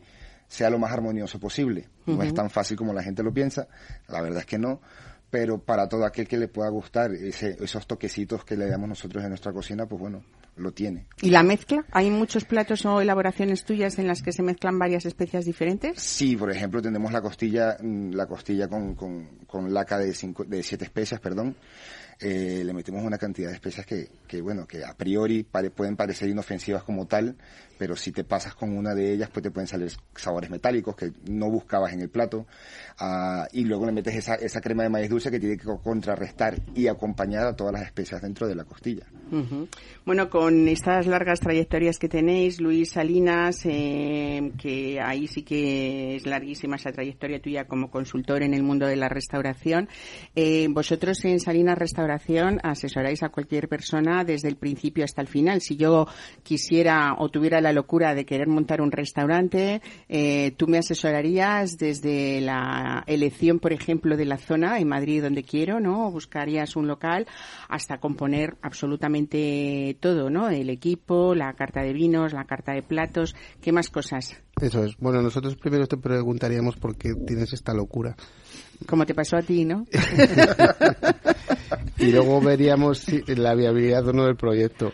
sea 0.50 0.70
lo 0.70 0.80
más 0.80 0.92
armonioso 0.92 1.40
posible. 1.40 1.88
No 2.06 2.22
es 2.22 2.34
tan 2.34 2.50
fácil 2.50 2.76
como 2.76 2.94
la 2.94 3.02
gente 3.02 3.24
lo 3.24 3.34
piensa, 3.34 3.68
la 4.10 4.22
verdad 4.22 4.40
es 4.40 4.46
que 4.46 4.60
no, 4.60 4.82
pero 5.30 5.60
para 5.60 5.88
todo 5.88 6.06
aquel 6.06 6.28
que 6.28 6.38
le 6.38 6.50
pueda 6.50 6.70
gustar 6.70 7.12
ese- 7.14 7.56
esos 7.64 7.88
toquecitos 7.88 8.44
que 8.44 8.58
le 8.58 8.68
damos 8.68 8.90
nosotros 8.90 9.24
en 9.24 9.30
nuestra 9.30 9.54
cocina, 9.54 9.86
pues 9.86 10.00
bueno, 10.02 10.24
lo 10.56 10.72
tiene. 10.72 11.08
¿Y 11.22 11.30
la 11.30 11.44
mezcla? 11.44 11.86
¿Hay 11.92 12.10
muchos 12.10 12.46
platos 12.46 12.86
o 12.86 13.02
elaboraciones 13.02 13.66
tuyas 13.66 14.00
en 14.00 14.08
las 14.08 14.22
que 14.22 14.32
se 14.32 14.44
mezclan 14.44 14.80
varias 14.80 15.06
especias 15.06 15.46
diferentes? 15.46 16.02
Sí, 16.02 16.36
por 16.36 16.52
ejemplo, 16.52 16.82
tenemos 16.82 17.12
la 17.12 17.22
costilla, 17.22 17.78
mm, 17.82 18.12
la 18.12 18.26
costilla 18.26 18.68
con, 18.68 18.96
con, 18.96 19.40
con 19.48 19.74
laca 19.74 19.98
de, 19.98 20.14
cinco, 20.14 20.44
de 20.46 20.64
siete 20.64 20.86
especias, 20.86 21.20
perdón. 21.20 21.56
Eh, 22.22 22.64
le 22.64 22.74
metemos 22.74 23.04
una 23.04 23.18
cantidad 23.18 23.50
de 23.50 23.56
especias 23.56 23.86
que, 23.86 24.08
que 24.26 24.42
bueno, 24.42 24.66
que 24.66 24.86
a 24.86 24.94
priori 24.96 25.44
pare- 25.44 25.70
pueden 25.70 25.98
parecer 25.98 26.30
inofensivas 26.30 26.84
como 26.84 27.08
tal, 27.08 27.36
pero 27.78 27.98
si 27.98 28.14
te 28.14 28.24
pasas 28.24 28.56
con 28.56 28.78
una 28.78 28.96
de 28.96 29.12
ellas, 29.12 29.30
pues 29.34 29.44
te 29.44 29.52
pueden 29.52 29.68
salir 29.68 29.92
sabores 30.16 30.50
metálicos 30.50 30.96
que 30.96 31.12
no 31.30 31.50
buscabas 31.52 31.92
en 31.92 32.00
el 32.00 32.08
plato. 32.10 32.48
Ah, 33.00 33.50
y 33.52 33.66
luego 33.66 33.86
le 33.86 33.92
metes 33.92 34.16
esa, 34.16 34.36
esa 34.36 34.62
crema 34.62 34.84
de 34.84 34.90
maíz 34.90 35.10
dulce 35.10 35.30
que 35.30 35.42
tiene 35.42 35.58
que 35.58 35.66
contrarrestar 35.84 36.56
y 36.74 36.88
acompañar 36.88 37.48
a 37.48 37.54
todas 37.54 37.74
las 37.74 37.84
especias 37.84 38.22
dentro 38.22 38.48
de 38.48 38.56
la 38.56 38.64
costilla. 38.64 39.06
Ujú. 39.30 39.68
Bueno, 40.06 40.30
con 40.30 40.70
estas 40.70 41.08
largas 41.08 41.42
trayectorias 41.42 42.00
que 42.00 42.08
tenéis, 42.08 42.62
Luis 42.62 42.92
Salinas, 42.92 43.66
eh, 43.66 44.54
que 44.58 45.02
ahí 45.02 45.28
sí 45.28 45.44
que 45.44 46.16
es 46.16 46.26
larguísima 46.26 46.78
esa 46.78 46.94
trayectoria 46.94 47.42
tuya 47.42 47.66
como 47.66 47.92
consultor 47.92 48.42
en 48.42 48.54
el 48.54 48.64
mundo 48.64 48.88
de 48.88 48.96
la 48.96 49.10
restauración, 49.10 49.90
eh, 50.34 50.68
vosotros 50.70 51.26
en 51.26 51.42
Salinas 51.42 51.78
Restauración 51.78 52.05
asesoráis 52.12 53.24
a 53.24 53.30
cualquier 53.30 53.68
persona 53.68 54.24
desde 54.24 54.48
el 54.48 54.56
principio 54.56 55.04
hasta 55.04 55.22
el 55.22 55.28
final. 55.28 55.62
Si 55.62 55.76
yo 55.76 56.08
quisiera 56.44 57.16
o 57.18 57.30
tuviera 57.30 57.62
la 57.62 57.74
locura 57.74 58.16
de 58.16 58.26
querer 58.26 58.48
montar 58.48 58.82
un 58.82 58.92
restaurante, 58.92 59.82
eh, 60.10 60.54
tú 60.58 60.68
me 60.68 60.78
asesorarías 60.78 61.78
desde 61.78 62.42
la 62.42 63.04
elección, 63.08 63.60
por 63.60 63.74
ejemplo, 63.74 64.18
de 64.18 64.26
la 64.26 64.38
zona 64.38 64.80
en 64.80 64.88
Madrid 64.88 65.24
donde 65.24 65.44
quiero, 65.44 65.80
¿no? 65.80 66.08
O 66.08 66.12
buscarías 66.12 66.76
un 66.76 66.88
local 66.88 67.28
hasta 67.70 67.98
componer 67.98 68.58
absolutamente 68.62 69.98
todo, 70.00 70.30
¿no? 70.30 70.50
El 70.50 70.70
equipo, 70.70 71.36
la 71.36 71.54
carta 71.54 71.82
de 71.82 71.94
vinos, 71.94 72.34
la 72.34 72.46
carta 72.46 72.74
de 72.74 72.84
platos, 72.84 73.36
¿qué 73.62 73.72
más 73.72 73.90
cosas? 73.90 74.42
Eso 74.62 74.84
es. 74.84 74.96
Bueno, 74.98 75.22
nosotros 75.22 75.56
primero 75.56 75.86
te 75.88 75.98
preguntaríamos 75.98 76.78
por 76.78 76.96
qué 76.96 77.14
tienes 77.14 77.52
esta 77.54 77.74
locura. 77.74 78.16
Como 78.88 79.06
te 79.06 79.14
pasó 79.14 79.38
a 79.38 79.42
ti, 79.42 79.66
¿no? 79.66 79.86
y 82.08 82.12
luego 82.12 82.42
veríamos 82.42 83.00
si- 83.00 83.22
la 83.36 83.56
viabilidad 83.56 84.08
o 84.08 84.14
no 84.14 84.26
del 84.26 84.36
proyecto. 84.36 84.92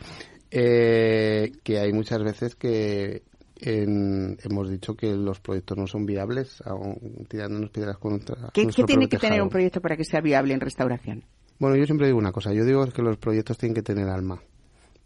Eh, 0.49 1.51
que 1.63 1.79
hay 1.79 1.93
muchas 1.93 2.21
veces 2.23 2.55
que 2.55 3.23
en- 3.61 4.37
hemos 4.43 4.69
dicho 4.69 4.95
que 4.95 5.13
los 5.15 5.39
proyectos 5.39 5.77
no 5.77 5.87
son 5.87 6.05
viables, 6.05 6.61
aún 6.65 7.25
tirándonos 7.29 7.69
piedras 7.69 7.97
contra 7.97 8.49
¿Qué, 8.53 8.67
qué 8.67 8.83
tiene 8.83 9.07
que 9.07 9.17
tener 9.17 9.41
un 9.41 9.49
proyecto 9.49 9.81
para 9.81 9.95
que 9.95 10.03
sea 10.03 10.19
viable 10.19 10.53
en 10.53 10.59
restauración? 10.59 11.23
Bueno, 11.59 11.75
yo 11.77 11.85
siempre 11.85 12.07
digo 12.07 12.17
una 12.17 12.31
cosa. 12.31 12.53
Yo 12.53 12.65
digo 12.65 12.85
que 12.87 13.01
los 13.03 13.17
proyectos 13.17 13.57
tienen 13.57 13.75
que 13.75 13.83
tener 13.83 14.09
alma. 14.09 14.41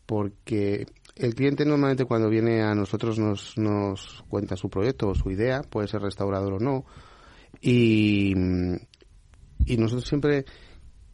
Porque 0.06 0.86
el 1.16 1.36
cliente 1.36 1.66
normalmente 1.66 2.06
cuando 2.06 2.30
viene 2.30 2.62
a 2.62 2.74
nosotros 2.76 3.20
nos, 3.20 3.58
nos 3.58 4.24
cuenta 4.30 4.56
su 4.56 4.70
proyecto 4.70 5.10
o 5.10 5.16
su 5.16 5.32
idea, 5.32 5.62
puede 5.64 5.88
ser 5.88 6.02
restaurador 6.02 6.54
o 6.54 6.60
no. 6.60 6.86
Y, 7.62 8.34
y 9.66 9.78
nosotros 9.78 10.08
siempre, 10.08 10.46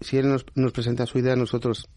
si 0.01 0.17
él 0.17 0.27
nos, 0.27 0.45
nos 0.55 0.71
presenta 0.73 1.05
su 1.05 1.19
idea, 1.19 1.35
nosotros 1.35 1.87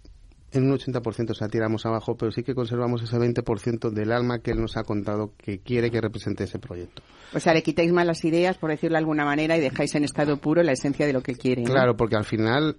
en 0.54 0.70
un 0.70 0.78
80% 0.78 1.34
se 1.34 1.44
la 1.44 1.48
tiramos 1.48 1.84
abajo, 1.84 2.16
pero 2.16 2.30
sí 2.30 2.42
que 2.42 2.54
conservamos 2.54 3.02
ese 3.02 3.16
20% 3.16 3.90
del 3.90 4.12
alma 4.12 4.38
que 4.38 4.52
él 4.52 4.60
nos 4.60 4.76
ha 4.76 4.84
contado 4.84 5.32
que 5.36 5.58
quiere 5.58 5.90
que 5.90 6.00
represente 6.00 6.44
ese 6.44 6.58
proyecto. 6.58 7.02
O 7.34 7.40
sea, 7.40 7.52
le 7.54 7.62
quitáis 7.62 7.92
malas 7.92 8.24
ideas, 8.24 8.56
por 8.56 8.70
decirlo 8.70 8.94
de 8.94 8.98
alguna 8.98 9.24
manera, 9.24 9.56
y 9.56 9.60
dejáis 9.60 9.94
en 9.96 10.04
estado 10.04 10.36
puro 10.36 10.62
la 10.62 10.72
esencia 10.72 11.06
de 11.06 11.12
lo 11.12 11.22
que 11.22 11.34
quiere. 11.34 11.62
¿no? 11.62 11.70
Claro, 11.70 11.96
porque 11.96 12.16
al 12.16 12.24
final 12.24 12.76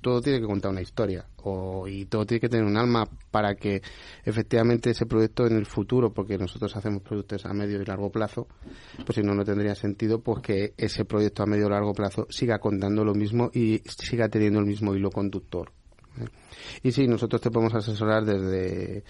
todo 0.00 0.20
tiene 0.20 0.40
que 0.40 0.46
contar 0.46 0.70
una 0.70 0.80
historia 0.80 1.26
o, 1.42 1.86
y 1.86 2.06
todo 2.06 2.26
tiene 2.26 2.40
que 2.40 2.48
tener 2.48 2.64
un 2.64 2.76
alma 2.76 3.06
para 3.30 3.54
que 3.54 3.82
efectivamente 4.24 4.90
ese 4.90 5.06
proyecto 5.06 5.46
en 5.46 5.56
el 5.56 5.66
futuro, 5.66 6.12
porque 6.12 6.38
nosotros 6.38 6.74
hacemos 6.76 7.02
proyectos 7.02 7.46
a 7.46 7.52
medio 7.52 7.80
y 7.80 7.84
largo 7.84 8.10
plazo, 8.10 8.46
pues 9.04 9.16
si 9.16 9.22
no, 9.22 9.34
no 9.34 9.44
tendría 9.44 9.74
sentido 9.74 10.20
pues 10.20 10.42
que 10.42 10.74
ese 10.76 11.04
proyecto 11.04 11.42
a 11.42 11.46
medio 11.46 11.66
y 11.66 11.70
largo 11.70 11.92
plazo 11.92 12.26
siga 12.30 12.58
contando 12.58 13.04
lo 13.04 13.14
mismo 13.14 13.50
y 13.52 13.82
siga 13.86 14.28
teniendo 14.28 14.60
el 14.60 14.66
mismo 14.66 14.94
hilo 14.94 15.10
conductor. 15.10 15.70
¿eh? 16.20 16.26
Y 16.82 16.92
sí, 16.92 17.06
nosotros 17.06 17.40
te 17.40 17.50
podemos 17.50 17.74
asesorar 17.74 18.24
desde 18.24 19.04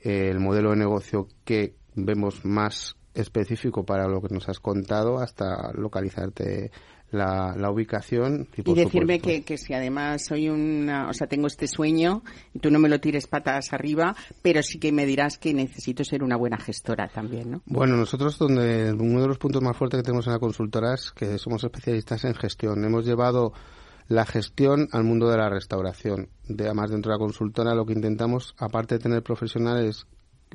el 0.00 0.38
modelo 0.40 0.70
de 0.70 0.76
negocio 0.76 1.28
que 1.44 1.74
vemos 1.94 2.44
más 2.44 2.96
específico 3.14 3.84
para 3.84 4.08
lo 4.08 4.20
que 4.20 4.34
nos 4.34 4.48
has 4.48 4.58
contado 4.58 5.18
hasta 5.18 5.72
localizarte 5.72 6.70
la, 7.10 7.54
la 7.56 7.70
ubicación 7.70 8.48
y, 8.56 8.74
decirme 8.74 9.20
que, 9.20 9.42
que 9.42 9.56
si 9.56 9.72
además 9.72 10.24
soy 10.26 10.48
una, 10.48 11.08
o 11.08 11.12
sea, 11.12 11.26
tengo 11.26 11.46
este 11.46 11.68
sueño, 11.68 12.22
y 12.52 12.58
tú 12.58 12.70
no 12.70 12.78
me 12.78 12.88
lo 12.88 13.00
tires 13.00 13.26
patas 13.26 13.72
arriba, 13.72 14.16
pero 14.42 14.62
sí 14.62 14.78
que 14.78 14.92
me 14.92 15.06
dirás 15.06 15.38
que 15.38 15.54
necesito 15.54 16.04
ser 16.04 16.22
una 16.22 16.36
buena 16.36 16.58
gestora 16.58 17.08
también, 17.08 17.50
¿no? 17.50 17.62
Bueno, 17.66 17.96
nosotros 17.96 18.38
donde 18.38 18.92
uno 18.92 19.22
de 19.22 19.28
los 19.28 19.38
puntos 19.38 19.62
más 19.62 19.76
fuertes 19.76 19.98
que 19.98 20.04
tenemos 20.04 20.26
en 20.26 20.32
la 20.32 20.38
consultora 20.38 20.94
es 20.94 21.12
que 21.12 21.38
somos 21.38 21.62
especialistas 21.62 22.24
en 22.24 22.34
gestión. 22.34 22.84
Hemos 22.84 23.06
llevado 23.06 23.52
la 24.08 24.26
gestión 24.26 24.88
al 24.92 25.04
mundo 25.04 25.28
de 25.28 25.38
la 25.38 25.48
restauración. 25.48 26.28
De, 26.48 26.64
además, 26.64 26.90
dentro 26.90 27.10
de 27.10 27.18
la 27.18 27.24
consultora 27.24 27.74
lo 27.74 27.86
que 27.86 27.94
intentamos, 27.94 28.54
aparte 28.58 28.96
de 28.96 29.00
tener 29.00 29.22
profesionales 29.22 30.06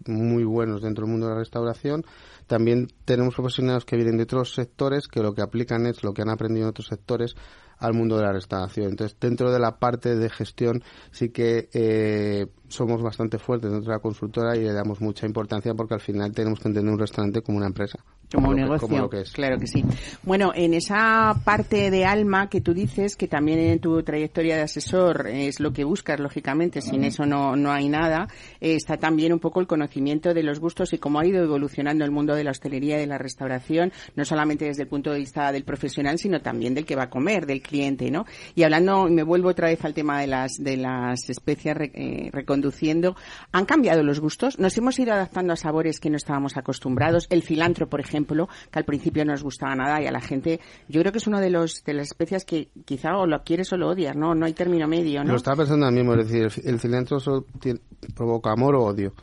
muy 0.08 0.44
buenos 0.44 0.82
dentro 0.82 1.06
del 1.06 1.12
mundo 1.12 1.28
de 1.28 1.34
la 1.34 1.40
restauración, 1.40 2.06
también 2.48 2.88
tenemos 3.06 3.36
profesionales 3.36 3.86
que 3.86 3.96
vienen 3.96 4.18
de 4.18 4.24
otros 4.24 4.54
sectores 4.54 5.08
que 5.08 5.22
lo 5.22 5.34
que 5.34 5.42
aplican 5.42 5.86
es 5.86 6.04
lo 6.04 6.14
que 6.14 6.22
han 6.22 6.30
aprendido 6.30 6.66
en 6.66 6.70
otros 6.72 6.88
sectores 6.88 7.36
al 7.78 7.94
mundo 7.94 8.18
de 8.18 8.24
la 8.24 8.34
restauración. 8.34 8.90
Entonces, 8.90 9.18
dentro 9.20 9.52
de 9.52 9.60
la 9.60 9.80
parte 9.80 10.16
de 10.16 10.30
gestión 10.30 10.84
sí 11.12 11.30
que 11.30 11.70
eh, 11.74 12.48
somos 12.70 13.02
bastante 13.02 13.38
fuertes 13.38 13.72
dentro 13.72 13.92
de 13.92 13.96
la 13.98 14.02
consultora 14.02 14.56
y 14.56 14.62
le 14.62 14.74
damos 14.74 15.02
mucha 15.02 15.26
importancia 15.26 15.74
porque 15.74 15.96
al 15.96 16.00
final 16.02 16.32
tenemos 16.32 16.60
que 16.60 16.68
entender 16.70 16.94
un 16.94 17.00
restaurante 17.00 17.42
como 17.42 17.58
una 17.58 17.68
empresa. 17.68 18.00
Como 18.32 18.50
un 18.50 18.52
lo 18.52 18.56
que- 18.58 18.62
negocio, 18.64 18.88
como 18.88 19.00
lo 19.02 19.10
que 19.10 19.22
es. 19.22 19.32
claro 19.32 19.58
que 19.58 19.66
sí. 19.66 19.84
Bueno, 20.22 20.52
en 20.54 20.76
esa 20.76 21.34
parte 21.44 21.90
de 21.90 22.06
alma 22.06 22.48
que 22.48 22.62
tú 22.62 22.76
dices, 22.76 23.16
que 23.16 23.28
también 23.28 23.58
en 23.58 23.80
tu 23.80 24.04
trayectoria 24.04 24.56
de 24.56 24.62
asesor 24.62 25.28
es 25.28 25.60
lo 25.60 25.74
que 25.74 25.84
buscas, 25.84 26.20
lógicamente, 26.20 26.82
sin 26.82 27.04
eso 27.04 27.26
no, 27.26 27.56
no 27.56 27.72
hay 27.72 27.90
nada, 27.90 28.28
eh, 28.62 28.76
está 28.76 28.98
también 28.98 29.34
un 29.34 29.40
poco 29.40 29.60
el 29.62 29.66
conocimiento 29.68 30.36
de 30.36 30.44
los 30.44 30.60
gustos 30.60 30.94
y 30.94 31.00
cómo 31.00 31.20
ha 31.20 31.26
ido 31.26 31.44
evolucionando 31.44 32.06
el 32.06 32.12
mundo 32.12 32.36
de 32.36 32.44
la 32.44 32.52
hostelería 32.52 32.98
y 32.98 33.00
de 33.00 33.08
la 33.08 33.18
restauración, 33.18 33.92
no 34.16 34.24
solamente 34.26 34.66
desde 34.66 34.84
el 34.84 34.90
punto 34.90 35.12
de 35.12 35.18
vista 35.18 35.52
del 35.52 35.64
profesional, 35.64 36.20
sino 36.20 36.40
también 36.40 36.76
del 36.76 36.86
que 36.86 36.96
va 36.96 37.06
a 37.06 37.10
comer, 37.10 37.48
del 37.48 37.64
cliente, 37.64 38.12
¿no? 38.12 38.26
Y 38.54 38.62
hablando, 38.62 39.08
me 39.10 39.24
vuelvo 39.24 39.50
otra 39.50 39.70
vez 39.70 39.84
al 39.86 39.96
tema 39.96 40.22
de 40.22 40.28
las, 40.28 40.52
de 40.60 40.78
las 40.78 41.28
especias 41.32 41.78
eh, 41.80 42.30
reconduciendo, 42.60 43.16
¿han 43.52 43.66
cambiado 43.66 44.04
los 44.04 44.20
gustos? 44.20 44.60
¿Nos 44.60 44.78
hemos 44.78 45.00
ido 45.00 45.14
adaptando 45.14 45.54
a 45.54 45.56
sabores 45.56 46.00
que 46.00 46.10
no 46.10 46.18
estábamos 46.18 46.58
acostumbrados? 46.58 47.28
El 47.30 47.42
cilantro, 47.44 47.88
por 47.88 48.00
ejemplo, 48.02 48.48
que 48.72 48.80
al 48.80 48.86
principio 48.86 49.24
no 49.26 49.32
nos 49.32 49.44
gustaba 49.44 49.76
nada 49.76 50.02
y 50.02 50.08
a 50.08 50.12
la 50.12 50.20
gente, 50.22 50.60
yo 50.88 51.00
creo 51.02 51.12
que 51.12 51.20
es 51.20 51.28
uno 51.28 51.40
de 51.40 51.50
los 51.50 51.84
de 51.84 51.94
las 51.94 52.08
especias 52.08 52.44
que 52.46 52.70
quizá 52.86 53.18
o 53.18 53.26
lo 53.26 53.44
quieres 53.44 53.72
o 53.74 53.78
lo 53.78 53.90
odias, 53.90 54.16
¿no? 54.16 54.36
No 54.36 54.46
hay 54.46 54.54
término 54.54 54.88
medio, 54.88 55.24
¿no? 55.24 55.32
Lo 55.32 55.38
estaba 55.38 55.58
pensando 55.58 55.86
a 55.86 55.92
mismo, 55.92 56.14
es 56.16 56.28
decir, 56.30 56.64
el 56.66 56.80
cilantro 56.80 57.20
solo 57.20 57.46
tiene- 57.60 57.80
provoca 58.16 58.52
amor 58.52 58.76
o 58.76 58.84
odio. 58.84 59.14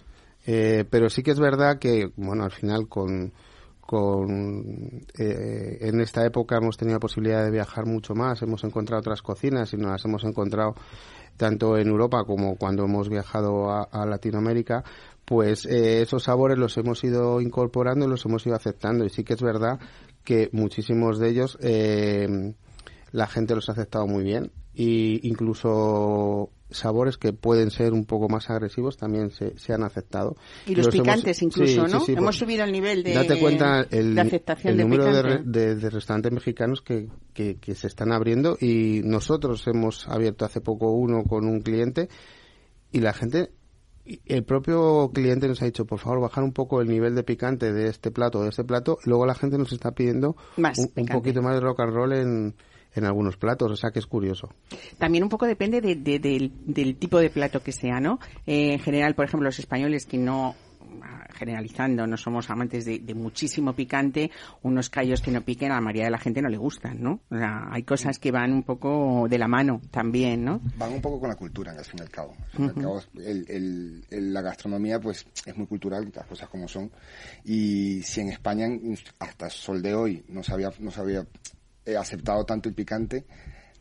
Eh, 0.47 0.85
pero 0.89 1.09
sí 1.11 1.23
que 1.23 1.33
es 1.33 1.41
verdad 1.41 1.79
que, 1.79 2.11
bueno, 2.17 2.45
al 2.45 2.53
final 2.53 2.89
con, 2.89 3.33
con 3.81 5.03
eh, 5.19 5.79
en 5.81 6.01
esta 6.01 6.25
época 6.25 6.57
hemos 6.59 6.77
tenido 6.77 6.97
la 6.97 7.01
posibilidad 7.01 7.45
de 7.45 7.51
viajar 7.51 7.85
mucho 7.87 8.15
más, 8.15 8.41
hemos 8.43 8.63
encontrado 8.65 9.01
otras 9.01 9.23
cocinas 9.23 9.73
y 9.73 9.77
nos 9.77 9.91
las 9.91 10.05
hemos 10.05 10.23
encontrado 10.25 10.75
tanto 11.37 11.77
en 11.77 11.89
Europa 11.89 12.25
como 12.25 12.57
cuando 12.57 12.85
hemos 12.85 13.09
viajado 13.09 13.71
a, 13.71 14.07
Latinoamérica, 14.07 14.85
pues 15.25 15.67
eh, 15.67 16.03
esos 16.03 16.25
sabores 16.25 16.59
los 16.59 16.77
hemos 16.77 17.03
ido 17.05 17.41
incorporando 17.41 18.07
los 18.07 18.25
hemos 18.27 18.47
ido 18.47 18.57
aceptando. 18.57 19.05
Y 19.05 19.11
sí 19.11 19.25
que 19.25 19.35
es 19.35 19.43
verdad 19.43 19.79
que 20.25 20.49
muchísimos 20.53 21.19
de 21.19 21.29
ellos 21.29 21.59
eh, 21.61 22.55
la 23.13 23.27
gente 23.27 23.55
los 23.55 23.69
ha 23.69 23.73
aceptado 23.73 24.07
muy 24.07 24.25
bien 24.25 24.51
y 24.75 25.27
incluso 25.27 26.51
sabores 26.71 27.17
que 27.19 27.33
pueden 27.33 27.71
ser 27.71 27.93
un 27.93 28.05
poco 28.05 28.29
más 28.29 28.51
agresivos 28.51 28.97
también 28.97 29.31
se, 29.31 29.57
se 29.59 29.73
han 29.73 29.83
aceptado. 29.85 30.37
Y 30.67 30.75
los, 30.75 30.89
picantes 30.89 31.43
incluso, 31.43 31.87
sí, 31.87 31.93
¿no? 31.93 32.01
sí, 32.01 32.07
sí, 32.07 32.13
hemos 32.13 32.25
pues, 32.25 32.37
subido 32.37 32.65
el 32.65 32.73
nivel 32.73 33.03
de, 33.03 33.15
Date 33.15 33.39
cuenta 33.39 33.87
el, 33.91 34.15
de 34.15 34.21
aceptación 34.21 34.73
el 34.73 34.77
de 34.79 34.83
número 34.85 35.05
de, 35.05 35.43
de- 35.45 35.77
de 35.77 35.91
restaurantes 35.91 36.33
mexicanos 36.33 36.83
que, 36.83 37.09
que, 37.33 37.59
que 37.59 37.75
se 37.75 37.87
están 37.87 38.13
abriendo 38.13 38.57
y 38.61 39.01
nosotros 39.05 39.67
hemos 39.69 40.09
abierto 40.09 40.45
hace 40.45 40.61
poco 40.61 40.91
uno 40.91 41.23
con 41.25 41.47
un 41.47 41.61
cliente 41.61 42.09
y 42.93 43.01
la 43.01 43.13
gente 43.13 43.53
el 44.25 44.45
propio 44.45 45.11
cliente 45.13 45.49
nos 45.49 45.61
ha 45.63 45.65
dicho 45.65 45.85
por 45.85 45.99
favor 45.99 46.21
bajar 46.21 46.45
un 46.45 46.53
poco 46.53 46.81
el 46.81 46.89
nivel 46.89 47.15
de 47.17 47.25
picante 47.25 47.73
de 47.73 47.89
este 47.89 48.11
plato 48.13 48.39
o 48.39 48.43
de 48.43 48.51
este 48.51 48.63
plato 48.65 48.99
luego 49.05 49.27
la 49.27 49.35
gente 49.35 49.59
nos 49.59 49.73
está 49.73 49.93
pidiendo 49.93 50.37
Más 50.57 50.79
un, 50.79 50.93
un 50.97 51.07
poquito 51.07 51.43
más 51.43 51.55
de 51.55 51.61
rock 51.61 51.81
and 51.81 51.93
roll 51.93 52.13
en, 52.13 52.55
en 53.01 53.07
algunos 53.07 53.37
platos 53.37 53.71
o 53.73 53.77
sea 53.77 53.91
que 53.91 53.99
es 53.99 54.07
curioso 54.07 54.49
También 54.99 55.23
un 55.25 55.31
poco 55.31 55.47
depende 55.47 55.81
de- 55.81 55.97
de- 55.97 56.19
del, 56.19 56.53
del 56.65 56.97
tipo 56.97 57.19
de 57.19 57.31
plato 57.31 57.63
que 57.63 57.73
sea, 57.73 58.01
¿no? 58.01 58.19
Eh, 58.47 58.73
en 58.75 58.79
general, 58.81 59.15
por 59.15 59.25
ejemplo, 59.25 59.47
los 59.47 59.59
españoles 59.59 60.07
que 60.07 60.19
no 60.19 60.55
generalizando, 61.35 62.07
no 62.07 62.17
somos 62.17 62.49
amantes 62.51 62.85
de, 62.85 62.99
de 63.01 63.15
muchísimo 63.15 63.75
picante, 63.75 64.31
unos 64.63 64.89
callos 64.89 65.21
que 65.21 65.31
no 65.31 65.43
piquen 65.43 65.71
a 65.71 65.75
la 65.75 65.81
mayoría 65.81 66.05
de 66.05 66.11
la 66.11 66.19
gente 66.19 66.41
no 66.41 66.49
le 66.49 66.57
gustan, 66.57 67.03
¿no? 67.03 67.21
O 67.31 67.37
sea, 67.37 67.67
hay 67.71 67.83
cosas 67.83 68.19
que 68.19 68.31
van 68.33 68.53
un 68.53 68.63
poco 68.63 69.27
de 69.29 69.39
la 69.39 69.49
mano 69.49 69.81
también, 69.91 70.45
¿no? 70.45 70.61
van 70.79 70.93
un 70.93 71.01
poco 71.03 71.21
con 71.21 71.29
la 71.29 71.35
cultura, 71.37 71.73
al 71.73 71.85
fin 71.85 71.99
y 71.99 72.03
al 72.03 72.11
cabo. 72.11 72.35
Al 72.39 72.51
fin 72.53 72.65
y 72.65 72.69
al 72.69 72.75
cabo, 72.75 73.03
el- 73.17 73.45
el- 73.51 74.05
el- 74.11 74.33
la 74.33 74.41
gastronomía 74.43 74.99
pues 75.01 75.27
es 75.45 75.57
muy 75.57 75.67
cultural, 75.67 76.11
las 76.15 76.27
cosas 76.27 76.49
como 76.49 76.67
son. 76.69 76.91
Y 77.45 78.01
si 78.03 78.21
en 78.23 78.29
España 78.29 78.67
hasta 79.19 79.51
sol 79.51 79.83
de 79.83 79.95
hoy 79.95 80.25
no 80.29 80.43
se 80.43 80.53
había, 80.55 80.71
no 80.79 80.91
se 80.91 81.01
había 81.01 81.27
eh, 81.87 81.97
aceptado 81.97 82.45
tanto 82.45 82.69
el 82.69 82.75
picante, 82.75 83.25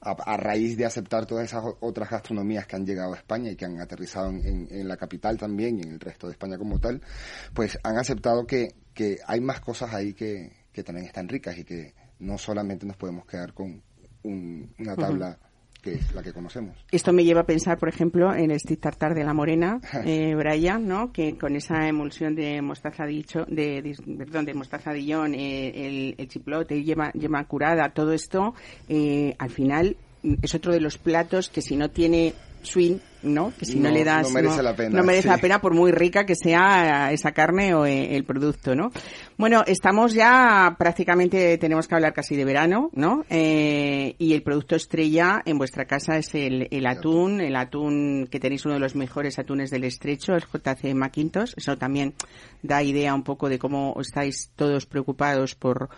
a, 0.02 0.12
a 0.12 0.38
raíz 0.38 0.78
de 0.78 0.86
aceptar 0.86 1.26
todas 1.26 1.46
esas 1.46 1.64
otras 1.80 2.10
gastronomías 2.10 2.68
que 2.68 2.76
han 2.76 2.86
llegado 2.86 3.14
a 3.14 3.18
España 3.18 3.52
y 3.52 3.56
que 3.56 3.66
han 3.66 3.80
aterrizado 3.82 4.30
en, 4.30 4.46
en- 4.46 4.68
en 4.70 4.88
la 4.88 4.98
capital 4.98 5.38
también 5.38 5.80
y 5.80 5.82
en 5.82 5.92
el 5.94 6.00
resto 6.00 6.28
de 6.28 6.34
España 6.34 6.58
como 6.58 6.80
tal, 6.80 7.02
pues 7.54 7.80
han 7.84 7.98
aceptado 7.98 8.46
que, 8.46 8.76
que 8.94 9.18
hay 9.26 9.42
más 9.42 9.60
cosas 9.62 9.94
ahí 9.94 10.14
que, 10.14 10.52
que 10.72 10.84
también 10.84 11.08
están 11.08 11.28
ricas 11.28 11.58
y 11.58 11.64
que 11.64 11.94
no 12.20 12.38
solamente 12.38 12.86
nos 12.86 12.98
podemos 12.98 13.26
quedar 13.26 13.54
con 13.54 13.82
un- 14.24 14.74
una 14.80 14.96
tabla 14.96 15.40
que 15.86 15.94
es 15.94 16.13
la 16.15 16.22
que 16.24 16.34
conocemos. 16.34 16.75
Esto 16.92 17.13
me 17.13 17.24
lleva 17.24 17.42
a 17.42 17.46
pensar, 17.46 17.77
por 17.77 17.88
ejemplo, 17.88 18.34
en 18.34 18.50
el 18.51 18.60
stick 18.60 18.82
tartar 18.82 19.13
de 19.13 19.24
la 19.24 19.34
morena, 19.34 19.80
eh, 20.06 20.34
Brian, 20.36 20.88
¿no? 20.88 21.13
Que 21.13 21.38
con 21.38 21.56
esa 21.56 21.88
emulsión 21.88 22.34
de 22.36 22.62
mostaza 22.62 23.06
dicho, 23.06 23.46
de, 23.48 23.82
de- 23.84 23.96
perdón, 24.18 24.46
de 24.46 24.54
mostaza 24.56 24.92
Dijon, 24.92 25.36
eh, 25.36 25.70
el, 25.88 26.15
el 26.18 26.27
chiplote, 26.27 26.84
yema, 26.84 27.12
yema 27.13 27.46
curada, 27.46 27.89
todo 27.94 28.12
esto, 28.13 28.56
eh, 28.89 29.36
al 29.38 29.51
final 29.51 29.96
mm, 30.24 30.34
es 30.42 30.56
otro 30.56 30.74
de 30.74 30.82
los 30.82 30.98
platos 30.98 31.50
que 31.50 31.62
si 31.62 31.75
no 31.75 31.89
tiene 31.92 32.34
swing, 32.66 32.98
¿no? 33.24 33.54
Que 33.58 33.66
si 33.66 33.80
no, 33.80 33.90
No- 33.90 33.96
le 33.96 34.04
das, 34.04 34.28
no 34.28 34.34
merece 34.34 34.62
la 34.64 34.76
pena, 34.76 34.98
no 34.98 35.04
merece 35.04 35.24
sí. 35.24 35.28
la 35.30 35.38
pena 35.38 35.62
por 35.62 35.74
muy 35.74 35.92
rica 35.92 36.26
que 36.26 36.36
sea 36.36 37.12
esa 37.12 37.32
carne 37.32 37.74
o 37.74 37.86
eh, 37.86 38.16
el 38.16 38.24
producto, 38.26 38.76
¿no? 38.76 38.92
Bueno, 39.38 39.64
estamos 39.66 40.14
ya 40.14 40.76
prácticamente, 40.78 41.58
tenemos 41.58 41.88
que 41.88 41.96
hablar 41.96 42.14
casi 42.14 42.36
de 42.36 42.46
verano, 42.46 42.90
¿no? 42.94 43.24
Eh, 43.30 44.16
y 44.20 44.34
el 44.34 44.44
producto 44.44 44.76
estrella 44.76 45.42
en 45.46 45.58
vuestra 45.58 45.86
casa 45.86 46.18
es 46.18 46.34
el, 46.36 46.68
el 46.72 46.86
atún, 46.86 47.42
el 47.42 47.56
atún 47.56 48.28
que 48.30 48.40
tenéis 48.40 48.66
uno 48.66 48.76
de 48.76 48.80
los 48.80 48.96
mejores 48.96 49.40
atunes 49.40 49.70
del 49.72 49.84
estrecho, 49.86 50.34
el 50.34 50.44
JC 50.44 50.94
Macintosh. 50.94 51.54
Eso 51.58 51.78
también 51.78 52.14
da 52.62 52.84
idea 52.84 53.14
un 53.14 53.24
poco 53.24 53.50
de 53.50 53.60
cómo 53.60 53.96
estáis 54.00 54.52
todos 54.56 54.86
preocupados 54.86 55.56
por 55.56 55.90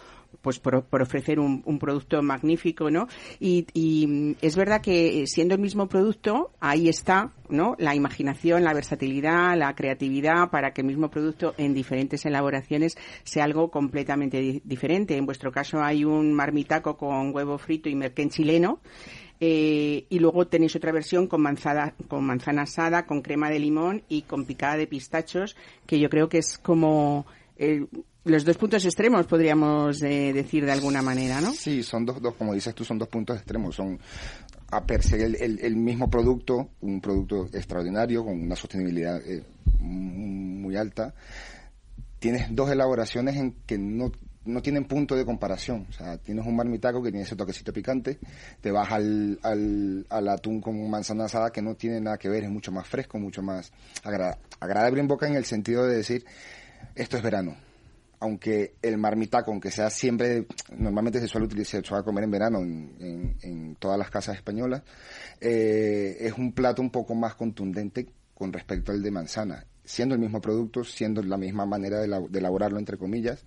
pues 0.48 0.60
por, 0.60 1.02
ofrecer 1.02 1.42
un, 1.42 1.78
producto 1.78 2.24
magnífico, 2.24 2.90
¿no? 2.90 3.10
Y, 3.38 3.66
mm, 4.08 4.36
es 4.42 4.56
verdad 4.56 4.80
que 4.80 5.24
eh, 5.24 5.28
siendo 5.28 5.56
el 5.56 5.60
mismo 5.60 5.90
producto, 5.90 6.52
ahí 6.62 6.88
está, 6.88 7.34
¿no? 7.50 7.76
La 7.80 7.96
imaginación, 7.96 8.64
la 8.64 8.74
versatilidad, 8.74 9.58
la 9.58 9.76
creatividad 9.76 10.50
para 10.50 10.72
que 10.72 10.80
el 10.80 10.88
mismo 10.88 11.10
producto 11.10 11.54
en 11.58 11.74
diferentes 11.74 12.26
elaboraciones 12.26 12.98
sea 13.26 13.44
algo 13.44 13.72
completamente 13.72 14.40
di- 14.40 14.62
diferente. 14.64 15.18
En 15.18 15.26
vuestro 15.26 15.52
caso 15.52 15.84
hay 15.84 16.06
un 16.06 16.32
marmitaco 16.32 16.96
con 16.96 17.36
huevo 17.36 17.58
frito 17.58 17.90
y 17.90 17.96
merquén 17.96 18.30
chileno. 18.30 18.80
Eh, 19.42 20.06
y 20.08 20.20
luego 20.20 20.48
tenéis 20.48 20.78
otra 20.78 20.94
versión 20.94 21.28
con 21.28 21.42
manzana, 21.42 21.94
con 22.08 22.24
manzana 22.24 22.62
asada, 22.62 23.06
con 23.06 23.22
crema 23.22 23.50
de 23.50 23.60
limón 23.60 24.04
y 24.08 24.22
con 24.22 24.46
picada 24.46 24.78
de 24.78 24.88
pistachos, 24.88 25.58
que 25.86 26.00
yo 26.00 26.10
creo 26.10 26.30
que 26.30 26.38
es 26.38 26.58
como 26.58 27.26
los 28.28 28.44
dos 28.46 28.58
puntos 28.58 28.84
extremos, 28.86 29.26
podríamos 29.26 30.02
eh, 30.04 30.32
decir 30.34 30.66
de 30.66 30.72
alguna 30.72 31.02
manera, 31.02 31.42
¿no? 31.42 31.52
Sí, 31.54 31.84
son 31.84 32.06
dos, 32.06 32.22
dos, 32.22 32.36
como 32.36 32.54
dices 32.54 32.74
tú, 32.76 32.84
son 32.84 32.98
dos 33.00 33.08
puntos 33.08 33.38
extremos. 33.38 33.76
Son 33.76 34.00
a 34.70 34.86
perseguir 34.86 35.38
el, 35.42 35.60
el- 35.62 35.76
mismo 35.78 36.10
producto, 36.10 36.70
un 36.82 37.00
producto 37.00 37.46
extraordinario, 37.54 38.24
con 38.26 38.40
una 38.42 38.56
sostenibilidad 38.56 39.22
eh, 39.26 39.44
muy 39.80 40.76
alta. 40.76 41.14
Tienes 42.20 42.48
dos 42.56 42.70
elaboraciones 42.72 43.36
en 43.38 43.54
que 43.66 43.78
no, 43.78 44.12
no 44.46 44.62
tienen 44.62 44.86
punto 44.86 45.16
de 45.16 45.24
comparación. 45.24 45.86
O 45.90 45.94
sea, 45.94 46.18
tienes 46.18 46.46
un 46.46 46.56
marmitaco 46.56 47.02
que 47.02 47.12
tiene 47.12 47.24
ese 47.26 47.36
toquecito 47.36 47.72
picante, 47.72 48.18
te 48.60 48.72
vas 48.72 48.92
al, 48.92 49.40
al, 49.44 50.06
al 50.10 50.28
atún 50.30 50.60
con 50.60 50.90
manzana 50.90 51.26
asada 51.26 51.52
que 51.52 51.62
no 51.62 51.76
tiene 51.76 52.02
nada 52.02 52.18
que 52.18 52.28
ver, 52.28 52.44
es 52.44 52.50
mucho 52.50 52.72
más 52.72 52.88
fresco, 52.88 53.20
mucho 53.20 53.42
más 53.42 53.72
agra- 54.04 54.38
agradable 54.60 55.00
en 55.00 55.08
boca 55.08 55.28
en 55.28 55.36
el 55.36 55.46
sentido 55.46 55.86
de 55.86 55.96
decir, 55.98 56.26
esto 56.96 57.18
es 57.18 57.24
verano 57.24 57.56
aunque 58.20 58.76
el 58.82 58.98
marmitaco, 58.98 59.52
aunque 59.52 59.72
sea 59.72 59.90
siempre, 59.90 60.48
normalmente 60.78 61.20
se 61.20 61.28
suele 61.28 61.46
utilizar, 61.46 61.82
se 61.82 61.88
suele 61.88 62.04
comer 62.04 62.24
en 62.24 62.32
verano 62.32 62.60
en, 62.60 62.96
en- 63.00 63.36
en 63.42 63.76
todas 63.76 63.98
las 64.00 64.10
casas 64.10 64.36
españolas, 64.36 64.82
eh, 65.42 66.18
es 66.20 66.34
un 66.34 66.54
plato 66.54 66.82
un 66.82 66.90
poco 66.90 67.16
más 67.16 67.36
contundente 67.36 68.08
con 68.34 68.52
respecto 68.54 68.92
al 68.92 69.02
de 69.02 69.12
manzana. 69.12 69.66
Siendo 69.84 70.16
el 70.16 70.22
mismo 70.22 70.42
producto, 70.42 70.84
siendo 70.84 71.22
la 71.24 71.38
misma 71.38 71.66
manera 71.66 72.00
de, 72.00 72.08
elab- 72.10 72.28
de 72.30 72.40
elaborarlo, 72.40 72.78
entre 72.80 72.98
comillas, 72.98 73.44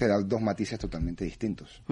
te 0.00 0.08
da 0.08 0.18
dos 0.22 0.40
matices 0.40 0.78
totalmente 0.78 1.24
distintos. 1.24 1.82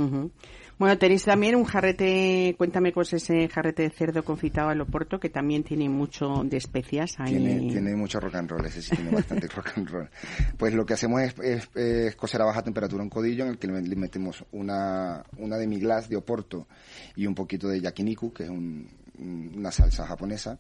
Bueno, 0.78 0.96
tenéis 0.98 1.24
también 1.24 1.56
un 1.56 1.64
jarrete, 1.64 2.54
cuéntame 2.56 2.92
cosas 2.92 3.22
ese 3.22 3.48
jarrete 3.48 3.82
de 3.82 3.90
cerdo 3.90 4.24
confitado 4.24 4.70
al 4.70 4.80
oporto, 4.80 5.20
que 5.20 5.28
también 5.28 5.62
tiene 5.62 5.88
mucho 5.90 6.42
de 6.44 6.56
especias 6.56 7.16
ahí. 7.18 7.34
Tiene, 7.36 7.70
tiene 7.70 7.94
mucho 7.96 8.18
rock 8.18 8.36
and 8.36 8.50
roll, 8.50 8.64
ese 8.64 8.80
sí 8.80 8.94
tiene 8.96 9.10
bastante 9.10 9.46
rock 9.54 9.72
and 9.76 9.88
roll. 9.90 10.08
Pues 10.56 10.72
lo 10.72 10.86
que 10.86 10.94
hacemos 10.94 11.20
es, 11.20 11.34
es- 11.42 11.68
es 11.76 12.16
cocer 12.16 12.40
a 12.40 12.46
baja 12.46 12.62
temperatura 12.62 13.02
un 13.02 13.10
codillo 13.10 13.44
en 13.44 13.50
el 13.50 13.58
que 13.58 13.66
le, 13.66 13.96
metemos 13.96 14.42
una, 14.52 15.22
una 15.36 15.56
demi-glace 15.58 16.08
de 16.08 16.16
oporto 16.16 16.66
y 17.16 17.26
un 17.26 17.34
poquito 17.34 17.68
de 17.68 17.80
yakiniku, 17.80 18.32
que 18.32 18.44
es 18.44 18.50
un- 18.50 18.88
una 19.18 19.70
salsa 19.70 20.06
japonesa. 20.06 20.58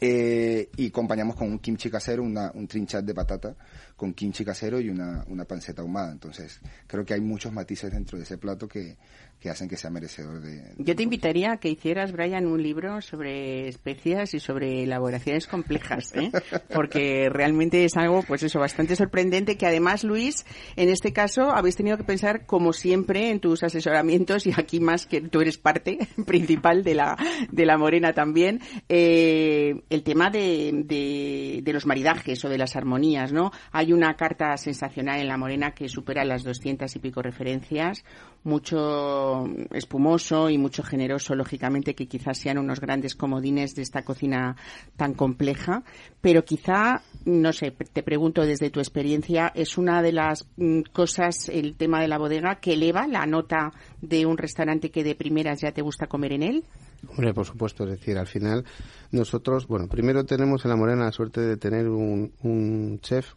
Eh, 0.00 0.70
y 0.76 0.88
acompañamos 0.88 1.36
con 1.36 1.48
un 1.50 1.58
kimchi 1.60 1.88
casero, 1.88 2.22
una, 2.24 2.50
un 2.54 2.66
trinchat 2.66 3.04
de 3.04 3.14
patata 3.14 3.54
con 3.96 4.12
kimchi 4.12 4.44
casero 4.44 4.80
y 4.80 4.88
una, 4.88 5.24
una 5.28 5.44
panceta 5.44 5.82
ahumada. 5.82 6.12
Entonces, 6.12 6.60
creo 6.86 7.04
que 7.04 7.14
hay 7.14 7.20
muchos 7.20 7.52
matices 7.52 7.92
dentro 7.92 8.18
de 8.18 8.24
ese 8.24 8.38
plato 8.38 8.66
que, 8.66 8.96
que 9.44 9.50
hacen 9.50 9.68
que 9.68 9.76
sea 9.76 9.90
merecedor 9.90 10.40
de... 10.40 10.72
Yo 10.78 10.96
te 10.96 11.02
invitaría 11.02 11.52
a 11.52 11.56
que 11.58 11.68
hicieras, 11.68 12.12
Brian, 12.12 12.46
un 12.46 12.62
libro 12.62 13.02
sobre 13.02 13.68
especias 13.68 14.32
y 14.32 14.40
sobre 14.40 14.84
elaboraciones 14.84 15.46
complejas, 15.46 16.14
¿eh? 16.14 16.30
porque 16.72 17.28
realmente 17.28 17.84
es 17.84 17.94
algo, 17.98 18.22
pues 18.22 18.42
eso, 18.42 18.58
bastante 18.58 18.96
sorprendente 18.96 19.58
que 19.58 19.66
además, 19.66 20.02
Luis, 20.02 20.46
en 20.76 20.88
este 20.88 21.12
caso 21.12 21.50
habéis 21.50 21.76
tenido 21.76 21.98
que 21.98 22.04
pensar, 22.04 22.46
como 22.46 22.72
siempre, 22.72 23.28
en 23.28 23.38
tus 23.38 23.62
asesoramientos 23.62 24.46
y 24.46 24.52
aquí 24.56 24.80
más 24.80 25.04
que 25.04 25.20
tú 25.20 25.42
eres 25.42 25.58
parte 25.58 25.98
principal 26.26 26.82
de 26.82 26.94
la, 26.94 27.14
de 27.52 27.66
la 27.66 27.76
Morena 27.76 28.14
también, 28.14 28.60
eh, 28.88 29.82
el 29.90 30.02
tema 30.04 30.30
de, 30.30 30.70
de, 30.86 31.60
de 31.62 31.72
los 31.74 31.84
maridajes 31.84 32.42
o 32.46 32.48
de 32.48 32.56
las 32.56 32.76
armonías, 32.76 33.30
¿no? 33.30 33.52
Hay 33.72 33.83
una 33.92 34.14
carta 34.14 34.56
sensacional 34.56 35.20
en 35.20 35.28
la 35.28 35.36
Morena 35.36 35.72
que 35.72 35.88
supera 35.88 36.24
las 36.24 36.44
doscientas 36.44 36.96
y 36.96 36.98
pico 36.98 37.22
referencias, 37.22 38.04
mucho 38.42 39.44
espumoso 39.72 40.50
y 40.50 40.58
mucho 40.58 40.82
generoso, 40.82 41.34
lógicamente, 41.34 41.94
que 41.94 42.06
quizás 42.06 42.38
sean 42.38 42.58
unos 42.58 42.80
grandes 42.80 43.14
comodines 43.14 43.74
de 43.74 43.82
esta 43.82 44.02
cocina 44.02 44.56
tan 44.96 45.14
compleja, 45.14 45.82
pero 46.20 46.44
quizá, 46.44 47.02
no 47.24 47.52
sé, 47.52 47.70
te 47.70 48.02
pregunto 48.02 48.42
desde 48.42 48.70
tu 48.70 48.80
experiencia, 48.80 49.52
¿es 49.54 49.78
una 49.78 50.02
de 50.02 50.12
las 50.12 50.46
mm, 50.56 50.82
cosas, 50.92 51.48
el 51.48 51.76
tema 51.76 52.00
de 52.00 52.08
la 52.08 52.18
bodega, 52.18 52.56
que 52.56 52.74
eleva 52.74 53.06
la 53.06 53.26
nota 53.26 53.72
de 54.00 54.26
un 54.26 54.38
restaurante 54.38 54.90
que 54.90 55.04
de 55.04 55.14
primeras 55.14 55.60
ya 55.60 55.72
te 55.72 55.82
gusta 55.82 56.06
comer 56.06 56.32
en 56.32 56.42
él? 56.42 56.64
Hombre, 57.08 57.34
por 57.34 57.44
supuesto, 57.44 57.84
es 57.84 57.90
decir, 57.90 58.16
al 58.18 58.26
final 58.26 58.64
nosotros, 59.10 59.66
bueno, 59.66 59.88
primero 59.88 60.24
tenemos 60.24 60.64
en 60.64 60.70
La 60.70 60.76
Morena 60.76 61.04
la 61.04 61.12
suerte 61.12 61.40
de 61.40 61.56
tener 61.56 61.88
un, 61.88 62.32
un 62.42 62.98
chef 63.00 63.34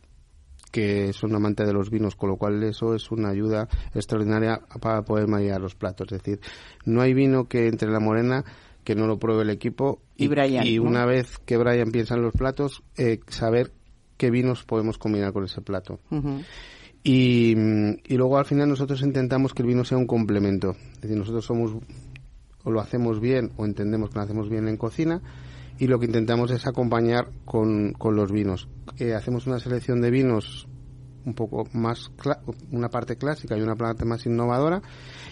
que 0.71 1.09
es 1.09 1.23
un 1.23 1.35
amante 1.35 1.65
de 1.65 1.73
los 1.73 1.89
vinos, 1.89 2.15
con 2.15 2.29
lo 2.29 2.37
cual 2.37 2.61
eso 2.63 2.93
es 2.93 3.11
una 3.11 3.29
ayuda 3.29 3.67
extraordinaria 3.93 4.61
para 4.81 5.03
poder 5.03 5.27
marear 5.27 5.61
los 5.61 5.75
platos. 5.75 6.11
Es 6.11 6.23
decir, 6.23 6.39
no 6.85 7.01
hay 7.01 7.13
vino 7.13 7.45
que 7.45 7.67
entre 7.67 7.89
La 7.89 7.99
Morena 7.99 8.43
que 8.83 8.95
no 8.95 9.05
lo 9.05 9.19
pruebe 9.19 9.43
el 9.43 9.49
equipo 9.49 9.99
Y 10.15 10.27
Brian, 10.27 10.65
y 10.65 10.77
¿no? 10.77 10.83
una 10.83 11.05
vez 11.05 11.39
que 11.39 11.57
Brian 11.57 11.91
piensa 11.91 12.15
en 12.15 12.21
los 12.21 12.33
platos, 12.33 12.83
eh, 12.95 13.19
saber 13.27 13.71
qué 14.15 14.31
vinos 14.31 14.63
podemos 14.63 14.97
combinar 14.97 15.33
con 15.33 15.43
ese 15.43 15.59
plato. 15.61 15.99
Y, 17.03 17.53
y 17.53 18.15
luego 18.17 18.37
al 18.37 18.45
final 18.45 18.69
nosotros 18.69 19.01
intentamos 19.01 19.53
que 19.53 19.61
el 19.63 19.67
vino 19.67 19.83
sea 19.83 19.97
un 19.97 20.07
complemento. 20.07 20.75
Es 20.95 21.01
decir, 21.01 21.17
nosotros 21.17 21.43
somos 21.45 21.73
o 22.63 22.71
lo 22.71 22.81
hacemos 22.81 23.19
bien 23.19 23.51
o 23.57 23.65
entendemos 23.65 24.09
que 24.09 24.15
lo 24.15 24.21
hacemos 24.23 24.49
bien 24.49 24.67
en 24.67 24.77
cocina 24.77 25.21
y 25.79 25.87
lo 25.87 25.99
que 25.99 26.05
intentamos 26.05 26.51
es 26.51 26.65
acompañar 26.67 27.29
con, 27.45 27.93
con 27.93 28.15
los 28.15 28.31
vinos. 28.31 28.67
Eh, 28.97 29.13
hacemos 29.13 29.47
una 29.47 29.59
selección 29.59 30.01
de 30.01 30.11
vinos 30.11 30.67
un 31.27 31.33
poco 31.33 31.67
más 31.73 32.09
una 32.71 32.87
parte 32.87 33.17
clásica 33.17 33.57
y 33.57 33.61
una 33.61 33.75
parte 33.75 34.05
más 34.05 34.25
innovadora 34.25 34.81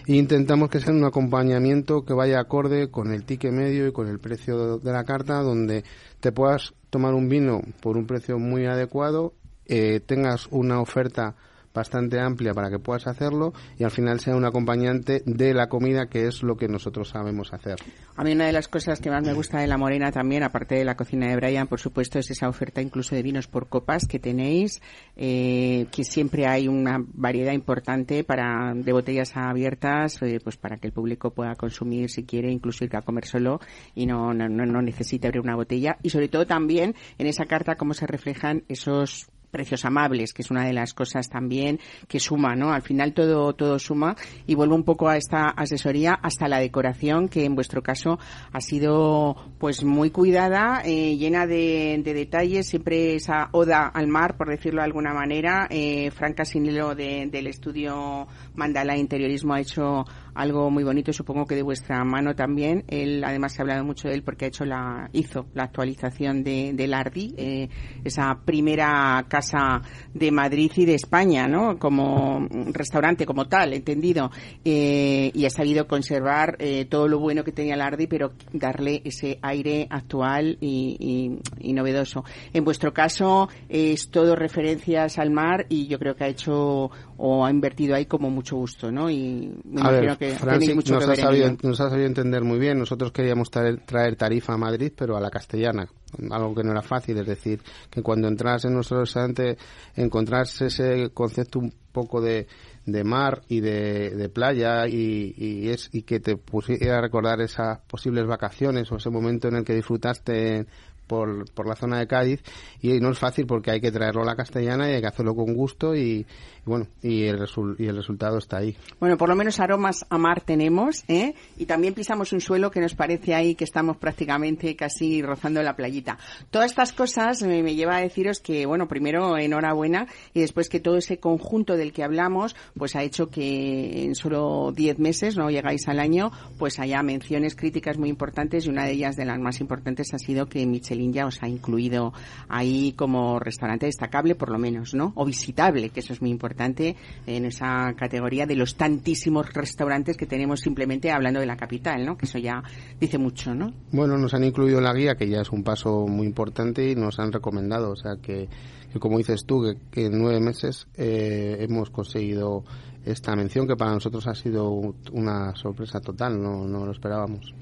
e 0.06 0.16
intentamos 0.16 0.70
que 0.70 0.82
sea 0.82 0.94
un 0.94 1.06
acompañamiento 1.06 2.04
que 2.04 2.14
vaya 2.14 2.42
acorde 2.42 2.92
con 2.92 3.14
el 3.14 3.24
ticket 3.24 3.54
medio 3.54 3.88
y 3.88 3.94
con 3.94 4.10
el 4.10 4.20
precio 4.20 4.78
de 4.78 4.92
la 4.92 5.06
carta 5.06 5.42
donde 5.42 5.86
te 6.20 6.34
puedas 6.34 6.74
tomar 6.90 7.14
un 7.14 7.30
vino 7.30 7.62
por 7.82 7.96
un 7.96 8.06
precio 8.06 8.38
muy 8.38 8.66
adecuado 8.66 9.34
eh, 9.68 10.02
tengas 10.06 10.48
una 10.52 10.82
oferta 10.82 11.36
bastante 11.76 12.20
amplia 12.20 12.54
para 12.54 12.72
que 12.72 12.80
puedas 12.80 13.06
hacerlo 13.06 13.54
y 13.78 13.84
al 13.84 13.92
final 13.92 14.20
sea 14.20 14.36
un 14.36 14.46
acompañante 14.46 15.22
de 15.26 15.54
la 15.54 15.68
comida 15.68 16.08
que 16.08 16.28
es 16.28 16.42
lo 16.42 16.56
que 16.56 16.68
nosotros 16.68 17.10
sabemos 17.10 17.54
hacer. 17.54 17.76
A 18.16 18.24
mí 18.24 18.32
una 18.32 18.48
de 18.48 18.54
las 18.54 18.68
cosas 18.68 19.00
que 19.00 19.12
más 19.12 19.24
me 19.24 19.34
gusta 19.34 19.60
de 19.60 19.68
La 19.68 19.78
Morena 19.78 20.12
también, 20.12 20.42
aparte 20.44 20.76
de 20.76 20.86
la 20.86 20.96
cocina 20.96 21.28
de 21.28 21.36
Brian, 21.36 21.68
por 21.68 21.80
supuesto, 21.80 22.18
es 22.18 22.32
esa 22.32 22.50
oferta 22.50 22.82
incluso 22.82 23.14
de 23.14 23.22
vinos 23.22 23.48
por 23.48 23.68
copas 23.68 24.08
que 24.08 24.20
tenéis, 24.20 24.82
eh, 25.16 25.88
que 25.92 26.04
siempre 26.04 26.48
hay 26.48 26.68
una 26.68 26.98
variedad 27.14 27.52
importante 27.54 28.24
para 28.24 28.74
de 28.74 28.92
botellas 28.94 29.36
abiertas, 29.36 30.22
eh, 30.22 30.40
pues 30.44 30.58
para 30.58 30.78
que 30.78 30.88
el 30.88 30.94
público 30.94 31.32
pueda 31.32 31.56
consumir 31.56 32.10
si 32.10 32.24
quiere, 32.24 32.52
incluso 32.52 32.86
ir 32.86 32.96
a 32.96 33.02
comer 33.02 33.26
solo 33.26 33.60
y 33.94 34.06
no, 34.06 34.34
no, 34.34 34.48
no, 34.48 34.66
no 34.66 34.82
necesite 34.82 35.28
abrir 35.28 35.42
una 35.42 35.56
botella. 35.56 35.98
Y 36.02 36.10
sobre 36.10 36.30
todo 36.30 36.46
también 36.46 36.96
en 37.18 37.28
esa 37.28 37.46
carta 37.46 37.76
cómo 37.76 37.94
se 37.94 38.08
reflejan 38.08 38.64
esos 38.70 39.28
precios 39.56 39.86
amables, 39.86 40.34
que 40.34 40.41
es 40.41 40.52
una 40.52 40.65
de 40.65 40.74
las 40.74 40.94
cosas 40.94 41.30
también 41.30 41.80
que 42.10 42.20
suma, 42.20 42.58
¿no? 42.58 42.74
Al 42.74 42.82
final 42.82 43.13
todo 43.13 43.54
todo 43.54 43.80
suma 43.80 44.18
y 44.46 44.54
vuelvo 44.54 44.76
un 44.76 44.84
poco 44.84 45.08
a 45.08 45.15
esta 45.15 45.46
asesoría 45.48 46.13
hasta 46.13 46.50
la 46.50 46.60
decoración 46.60 47.30
que 47.30 47.46
en 47.46 47.56
vuestro 47.56 47.82
caso 47.82 48.20
ha 48.52 48.60
sido 48.60 49.38
pues 49.58 49.86
muy 49.86 50.12
cuidada, 50.12 50.82
eh, 50.84 51.15
llena 51.15 51.48
de, 51.48 52.02
de 52.04 52.13
detalles, 52.13 52.68
siempre 52.68 53.15
esa 53.15 53.48
oda 53.54 53.88
al 53.88 54.08
mar, 54.08 54.36
por 54.36 54.50
decirlo 54.50 54.82
de 54.82 54.88
alguna 54.88 55.13
manera. 55.13 55.68
Eh, 55.70 56.12
Franca 56.12 56.44
Sinilo 56.44 56.94
de, 56.94 57.30
del 57.32 57.48
estudio 57.48 58.28
Mandala 58.56 58.98
Interiorismo 58.98 59.54
ha 59.54 59.62
hecho 59.62 60.04
algo 60.36 60.69
muy 60.69 60.84
bonito, 60.84 61.12
supongo 61.13 61.45
que 61.45 61.56
de 61.56 61.63
vuestra 61.63 62.04
mano 62.04 62.36
también. 62.36 62.84
Él 62.88 63.24
además 63.24 63.54
se 63.54 63.62
ha 63.62 63.63
hablado 63.63 63.84
mucho 63.84 64.08
de 64.08 64.15
él 64.15 64.24
porque 64.24 64.45
ha 64.45 64.48
hecho 64.50 64.65
la 64.65 65.10
hizo 65.13 65.48
la 65.54 65.63
actualización 65.63 66.43
de 66.43 66.74
del 66.74 66.93
Ardi, 66.93 67.34
eh, 67.38 67.69
esa 68.04 68.39
primera 68.45 69.26
casa 69.28 69.82
de 70.13 70.32
Madrid 70.32 70.71
y 70.76 70.86
de 70.86 70.95
España, 70.95 71.48
¿no? 71.48 71.80
Como 71.80 72.48
restaurante 72.74 73.26
como 73.26 73.48
tal, 73.48 73.74
entendido, 73.74 74.30
eh, 74.63 75.32
y 75.34 75.45
ha 75.45 75.50
sabido 75.50 75.88
conservar 75.88 76.58
eh, 76.60 76.86
todo 76.86 77.08
lo 77.08 77.19
bueno 77.19 77.43
que 77.43 77.52
tenía 77.52 77.76
el 77.76 77.82
Ardi, 77.82 78.08
pero 78.08 78.34
darle 78.54 79.02
ese 79.06 79.39
aire 79.41 79.88
actual 79.89 80.58
y, 80.62 80.98
y- 81.00 81.69
y 81.69 81.74
novedoso. 81.74 82.24
En 82.54 82.63
vuestro 82.65 82.93
caso 82.93 83.48
es 83.69 84.10
todo 84.10 84.36
referencias 84.36 85.17
al 85.17 85.32
mar 85.32 85.65
y 85.69 85.88
yo 85.88 85.98
creo 86.00 86.15
que 86.15 86.24
ha 86.26 86.28
hecho 86.28 86.91
o 87.17 87.45
ha 87.45 87.51
invertido 87.51 87.95
ahí 87.95 88.06
como 88.06 88.30
mucho 88.30 88.56
gusto, 88.56 88.91
¿no? 88.91 89.10
Y 89.10 89.51
me 89.63 89.82
A 89.82 89.91
imagino 89.91 90.01
ver, 90.01 90.17
que 90.17 90.30
Francis 90.32 90.75
mucho 90.75 90.95
nos, 90.95 91.06
que 91.06 91.12
ha 91.12 91.15
sabido, 91.15 91.58
nos 91.63 91.80
ha 91.80 91.89
sabido 91.89 92.08
entender 92.08 92.43
muy 92.43 92.60
bien. 92.60 92.78
Nosotros 92.78 93.12
queríamos 93.12 93.49
traer, 93.49 93.82
traer 93.86 94.15
tarifa 94.15 94.54
a 94.54 94.58
Madrid, 94.58 94.91
pero 94.95 95.15
a 95.15 95.21
la 95.21 95.30
castellana, 95.30 95.88
algo 96.30 96.54
que 96.54 96.63
no 96.63 96.71
era 96.71 96.82
fácil. 96.82 97.17
Es 97.17 97.28
decir, 97.28 97.62
que 97.89 98.01
cuando 98.01 98.28
entras 98.28 98.65
en 98.65 98.73
nuestro 98.73 98.99
restaurante 98.99 99.58
encontrás 99.95 100.62
ese 100.62 101.10
concepto 101.13 101.60
un 101.60 101.73
poco 101.91 102.19
de, 102.19 102.47
de 102.86 103.04
mar 103.04 103.41
y 103.47 103.62
de, 103.62 104.12
de 104.12 104.30
playa 104.30 104.88
y, 104.88 105.34
y 105.38 105.69
es 105.69 105.89
y 105.93 106.04
que 106.04 106.19
te 106.19 106.36
pusiera 106.36 106.97
a 106.97 107.01
recordar 107.01 107.39
esas 107.41 107.80
posibles 107.88 108.28
vacaciones 108.28 108.91
o 108.91 108.97
ese 108.97 109.10
momento 109.10 109.47
en 109.47 109.56
el 109.56 109.63
que 109.63 109.73
disfrutaste 109.73 110.65
por, 111.08 111.49
por 111.51 111.67
la 111.67 111.75
zona 111.75 111.99
de 111.99 112.08
Cádiz 112.08 112.43
y 112.82 112.99
no 112.99 113.12
es 113.12 113.19
fácil 113.19 113.45
porque 113.45 113.71
hay 113.71 113.82
que 113.82 113.91
traerlo 113.91 114.21
a 114.21 114.25
la 114.25 114.36
castellana 114.36 114.89
y 114.89 114.93
hay 114.93 115.01
que 115.01 115.08
hacerlo 115.08 115.36
con 115.36 115.54
gusto 115.54 115.95
y 115.95 116.25
bueno 116.65 116.88
y 117.01 117.23
el, 117.25 117.38
resul- 117.39 117.75
y 117.80 117.86
el 117.88 117.95
resultado 117.95 118.38
está 118.38 118.58
ahí. 118.58 118.75
Bueno, 118.99 119.17
por 119.17 119.30
lo 119.30 119.36
menos 119.36 119.60
aromas 119.60 120.06
a 120.10 120.17
mar 120.17 120.41
tenemos, 120.41 121.04
¿eh? 121.08 121.34
Y 121.58 121.65
también 121.65 121.93
pisamos 121.93 122.34
un 122.34 122.41
suelo 122.41 122.71
que 122.71 122.80
nos 122.82 122.95
parece 122.95 123.36
ahí 123.36 123.54
que 123.56 123.63
estamos 123.63 123.97
prácticamente 123.97 124.75
casi 124.75 125.21
rozando 125.21 125.62
la 125.62 125.75
playita. 125.75 126.17
Todas 126.49 126.71
estas 126.71 126.91
cosas 126.93 127.43
me, 127.43 127.62
me 127.62 127.75
lleva 127.75 127.97
a 127.97 128.01
deciros 128.01 128.39
que, 128.39 128.65
bueno, 128.65 128.88
primero 128.88 129.38
enhorabuena 129.38 130.08
y 130.34 130.39
después 130.41 130.69
que 130.69 130.80
todo 130.80 130.97
ese 130.97 131.19
conjunto 131.19 131.78
del 131.78 131.93
que 131.93 132.04
hablamos, 132.04 132.56
pues 132.75 132.95
ha 132.95 133.04
hecho 133.04 133.30
que 133.30 134.04
en 134.06 134.15
solo 134.15 134.71
10 134.75 134.97
meses, 134.97 135.38
no 135.38 135.49
llegáis 135.51 135.88
al 135.88 135.99
año, 135.99 136.32
pues 136.58 136.80
haya 136.80 137.04
menciones 137.04 137.56
críticas 137.56 137.97
muy 137.97 138.10
importantes 138.10 138.65
y 138.65 138.69
una 138.69 138.86
de 138.86 138.93
ellas 138.93 139.15
de 139.15 139.25
las 139.25 139.39
más 139.39 139.62
importantes 139.62 140.13
ha 140.13 140.17
sido 140.17 140.47
que 140.47 140.65
Michelin 140.65 141.13
ya 141.13 141.28
os 141.28 141.43
ha 141.43 141.47
incluido 141.47 142.12
ahí 142.49 142.93
como 142.93 143.39
restaurante 143.39 143.86
destacable, 143.86 144.34
por 144.34 144.49
lo 144.49 144.58
menos, 144.58 144.93
¿no? 144.95 145.12
O 145.15 145.25
visitable, 145.25 145.89
que 145.89 145.99
eso 145.99 146.13
es 146.13 146.21
muy 146.21 146.32
importante 146.32 146.55
en 146.56 147.46
esa 147.46 147.94
categoría 147.96 148.46
de 148.46 148.56
los 148.56 148.76
tantísimos 148.76 149.54
restaurantes 149.54 150.18
que 150.18 150.26
tenemos 150.26 150.62
simplemente 150.62 151.12
hablando 151.12 151.39
de 151.39 151.46
la 151.46 151.58
capital, 151.58 152.06
¿no? 152.06 152.18
Que 152.18 152.26
eso 152.26 152.38
ya 152.38 152.63
dice 153.00 153.18
mucho, 153.18 153.54
¿no? 153.54 153.74
Bueno, 153.91 154.18
nos 154.18 154.34
han 154.34 154.44
incluido 154.44 154.78
en 154.80 154.84
la 154.86 154.94
guía, 154.94 155.15
que 155.15 155.28
ya 155.28 155.41
es 155.41 155.52
un 155.52 155.63
paso 155.63 156.08
muy 156.08 156.28
importante, 156.28 156.89
y 156.89 156.96
nos 156.96 157.20
han 157.20 157.32
recomendado. 157.32 157.91
O 157.91 157.96
sea, 157.96 158.15
que, 158.22 158.48
que 158.91 159.00
como 159.00 159.18
dices 159.18 159.46
tú, 159.46 159.63
que, 159.63 159.78
que 159.91 160.06
en 160.08 160.18
nueve 160.18 160.39
meses 160.39 160.88
eh, 160.96 161.58
hemos 161.60 161.89
conseguido 161.89 162.63
esta 163.06 163.36
mención, 163.36 163.68
que 163.68 163.76
para 163.76 163.91
nosotros 163.91 164.28
ha 164.28 164.36
sido 164.36 164.70
una 165.12 165.56
sorpresa 165.56 166.00
total, 166.00 166.41
no, 166.41 166.68
no 166.68 166.86
lo 166.86 166.91
esperábamos. 166.91 167.54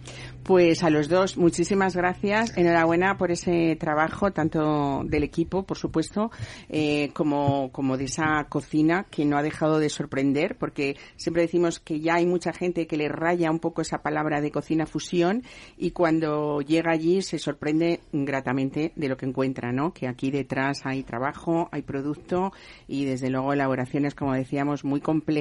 Pues 0.43 0.83
a 0.83 0.89
los 0.89 1.07
dos, 1.07 1.37
muchísimas 1.37 1.95
gracias. 1.95 2.57
Enhorabuena 2.57 3.17
por 3.17 3.31
ese 3.31 3.77
trabajo, 3.79 4.31
tanto 4.31 5.03
del 5.05 5.23
equipo, 5.23 5.63
por 5.63 5.77
supuesto, 5.77 6.31
eh, 6.67 7.11
como, 7.13 7.71
como 7.71 7.95
de 7.95 8.05
esa 8.05 8.45
cocina 8.49 9.05
que 9.09 9.23
no 9.23 9.37
ha 9.37 9.41
dejado 9.41 9.79
de 9.79 9.87
sorprender, 9.87 10.57
porque 10.57 10.97
siempre 11.15 11.43
decimos 11.43 11.79
que 11.79 12.01
ya 12.01 12.15
hay 12.15 12.25
mucha 12.25 12.51
gente 12.51 12.87
que 12.87 12.97
le 12.97 13.07
raya 13.07 13.49
un 13.51 13.59
poco 13.59 13.81
esa 13.81 13.99
palabra 13.99 14.41
de 14.41 14.51
cocina 14.51 14.85
fusión 14.85 15.43
y 15.77 15.91
cuando 15.91 16.59
llega 16.59 16.91
allí 16.91 17.21
se 17.21 17.39
sorprende 17.39 18.01
gratamente 18.11 18.91
de 18.97 19.07
lo 19.07 19.15
que 19.15 19.25
encuentra, 19.25 19.71
¿no? 19.71 19.93
Que 19.93 20.09
aquí 20.09 20.29
detrás 20.29 20.81
hay 20.83 21.03
trabajo, 21.03 21.69
hay 21.71 21.83
producto 21.83 22.51
y 22.85 23.05
desde 23.05 23.29
luego 23.29 23.53
elaboraciones, 23.53 24.13
como 24.13 24.33
decíamos, 24.33 24.83
muy 24.83 24.99
complejas, 24.99 25.32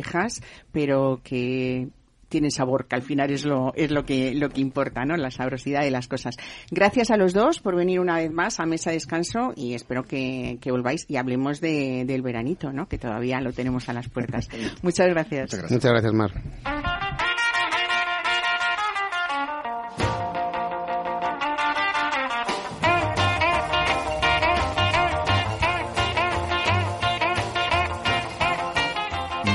pero 0.72 1.20
que 1.22 1.88
tienen 2.32 2.50
sabor, 2.50 2.86
que 2.86 2.96
al 2.96 3.02
final 3.02 3.30
es 3.30 3.44
lo, 3.44 3.74
es 3.74 3.90
lo 3.90 4.04
que, 4.04 4.34
lo 4.34 4.48
que 4.48 4.62
importa, 4.62 5.04
¿no? 5.04 5.16
La 5.16 5.30
sabrosidad 5.30 5.82
de 5.82 5.90
las 5.90 6.08
cosas. 6.08 6.36
Gracias 6.70 7.10
a 7.10 7.18
los 7.18 7.34
dos 7.34 7.60
por 7.60 7.76
venir 7.76 8.00
una 8.00 8.16
vez 8.16 8.32
más 8.32 8.58
a 8.58 8.64
Mesa 8.64 8.88
de 8.88 8.96
Descanso 8.96 9.52
y 9.54 9.74
espero 9.74 10.04
que, 10.04 10.58
que 10.62 10.70
volváis 10.70 11.04
y 11.08 11.16
hablemos 11.16 11.60
de, 11.60 12.04
del 12.06 12.22
veranito, 12.22 12.72
¿no? 12.72 12.88
Que 12.88 12.96
todavía 12.96 13.40
lo 13.42 13.52
tenemos 13.52 13.90
a 13.90 13.92
las 13.92 14.08
puertas. 14.08 14.48
Muchas 14.82 15.08
gracias. 15.08 15.50
Muchas 15.70 15.90
gracias, 15.92 16.12
Mar. 16.14 16.91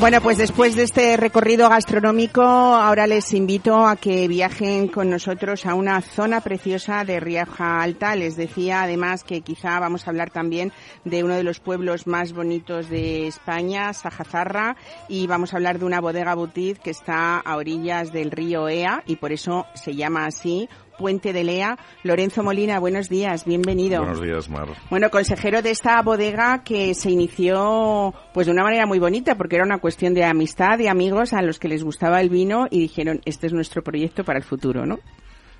Bueno, 0.00 0.20
pues 0.20 0.38
después 0.38 0.76
de 0.76 0.84
este 0.84 1.16
recorrido 1.16 1.68
gastronómico, 1.68 2.40
ahora 2.40 3.08
les 3.08 3.34
invito 3.34 3.84
a 3.84 3.96
que 3.96 4.28
viajen 4.28 4.86
con 4.86 5.10
nosotros 5.10 5.66
a 5.66 5.74
una 5.74 6.00
zona 6.02 6.40
preciosa 6.40 7.04
de 7.04 7.18
Rioja 7.18 7.82
Alta. 7.82 8.14
Les 8.14 8.36
decía 8.36 8.82
además 8.82 9.24
que 9.24 9.40
quizá 9.40 9.80
vamos 9.80 10.06
a 10.06 10.10
hablar 10.10 10.30
también 10.30 10.72
de 11.04 11.24
uno 11.24 11.34
de 11.34 11.42
los 11.42 11.58
pueblos 11.58 12.06
más 12.06 12.32
bonitos 12.32 12.88
de 12.88 13.26
España, 13.26 13.92
Sajazarra, 13.92 14.76
y 15.08 15.26
vamos 15.26 15.52
a 15.52 15.56
hablar 15.56 15.80
de 15.80 15.86
una 15.86 16.00
bodega 16.00 16.36
boutique 16.36 16.80
que 16.80 16.90
está 16.90 17.40
a 17.40 17.56
orillas 17.56 18.12
del 18.12 18.30
río 18.30 18.68
Ea 18.68 19.02
y 19.04 19.16
por 19.16 19.32
eso 19.32 19.66
se 19.74 19.96
llama 19.96 20.26
así 20.26 20.68
Puente 20.98 21.32
de 21.32 21.44
Lea. 21.44 21.78
Lorenzo 22.02 22.42
Molina, 22.42 22.78
buenos 22.80 23.08
días, 23.08 23.44
bienvenido. 23.44 24.00
Buenos 24.00 24.20
días, 24.20 24.50
Mar. 24.50 24.68
Bueno, 24.90 25.10
consejero 25.10 25.62
de 25.62 25.70
esta 25.70 26.02
bodega 26.02 26.62
que 26.64 26.92
se 26.94 27.10
inició 27.10 28.12
pues 28.34 28.46
de 28.46 28.52
una 28.52 28.64
manera 28.64 28.84
muy 28.84 28.98
bonita 28.98 29.36
porque 29.36 29.56
era 29.56 29.64
una 29.64 29.78
cuestión 29.78 30.12
de 30.12 30.24
amistad, 30.24 30.76
de 30.76 30.88
amigos 30.88 31.32
a 31.32 31.40
los 31.40 31.58
que 31.58 31.68
les 31.68 31.84
gustaba 31.84 32.20
el 32.20 32.28
vino 32.28 32.66
y 32.70 32.80
dijeron, 32.80 33.20
este 33.24 33.46
es 33.46 33.52
nuestro 33.52 33.82
proyecto 33.82 34.24
para 34.24 34.38
el 34.38 34.44
futuro, 34.44 34.84
¿no? 34.84 34.98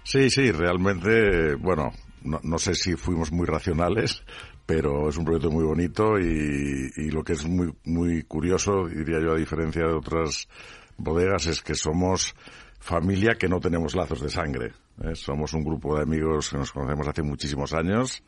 Sí, 0.02 0.28
sí, 0.30 0.50
realmente, 0.50 1.54
bueno, 1.54 1.92
no, 2.22 2.40
no 2.42 2.58
sé 2.58 2.74
si 2.74 2.96
fuimos 2.96 3.30
muy 3.30 3.46
racionales, 3.46 4.22
pero 4.66 5.08
es 5.08 5.16
un 5.16 5.24
proyecto 5.24 5.50
muy 5.50 5.64
bonito 5.64 6.18
y, 6.18 6.90
y 6.96 7.10
lo 7.10 7.22
que 7.22 7.34
es 7.34 7.46
muy, 7.46 7.72
muy 7.84 8.22
curioso, 8.24 8.86
diría 8.86 9.20
yo, 9.20 9.32
a 9.32 9.38
diferencia 9.38 9.82
de 9.82 9.94
otras 9.94 10.48
bodegas, 10.96 11.46
es 11.46 11.62
que 11.62 11.74
somos 11.74 12.34
familia 12.80 13.36
que 13.38 13.48
no 13.48 13.60
tenemos 13.60 13.94
lazos 13.94 14.20
de 14.20 14.28
sangre. 14.28 14.72
¿Eh? 15.04 15.14
Somos 15.14 15.52
un 15.54 15.64
grupo 15.64 15.96
de 15.96 16.02
amigos 16.02 16.50
que 16.50 16.58
nos 16.58 16.72
conocemos 16.72 17.06
hace 17.08 17.22
muchísimos 17.22 17.72
años 17.72 18.22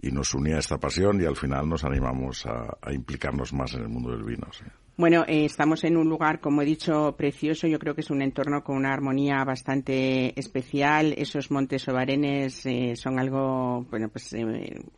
y 0.00 0.10
nos 0.10 0.34
unía 0.34 0.58
esta 0.58 0.78
pasión 0.78 1.20
y 1.20 1.24
al 1.24 1.36
final 1.36 1.68
nos 1.68 1.84
animamos 1.84 2.46
a, 2.46 2.76
a 2.80 2.92
implicarnos 2.92 3.52
más 3.52 3.74
en 3.74 3.82
el 3.82 3.88
mundo 3.88 4.10
del 4.10 4.24
vino. 4.24 4.46
sí. 4.52 4.64
Bueno, 5.00 5.24
eh, 5.26 5.46
estamos 5.46 5.82
en 5.84 5.96
un 5.96 6.10
lugar, 6.10 6.40
como 6.40 6.60
he 6.60 6.66
dicho, 6.66 7.14
precioso. 7.16 7.66
Yo 7.66 7.78
creo 7.78 7.94
que 7.94 8.02
es 8.02 8.10
un 8.10 8.20
entorno 8.20 8.62
con 8.62 8.76
una 8.76 8.92
armonía 8.92 9.42
bastante 9.46 10.38
especial. 10.38 11.14
Esos 11.16 11.50
montes 11.50 11.88
obarenes 11.88 12.66
eh, 12.66 12.94
son 12.96 13.18
algo, 13.18 13.86
bueno, 13.90 14.10
pues 14.10 14.30
eh, 14.34 14.42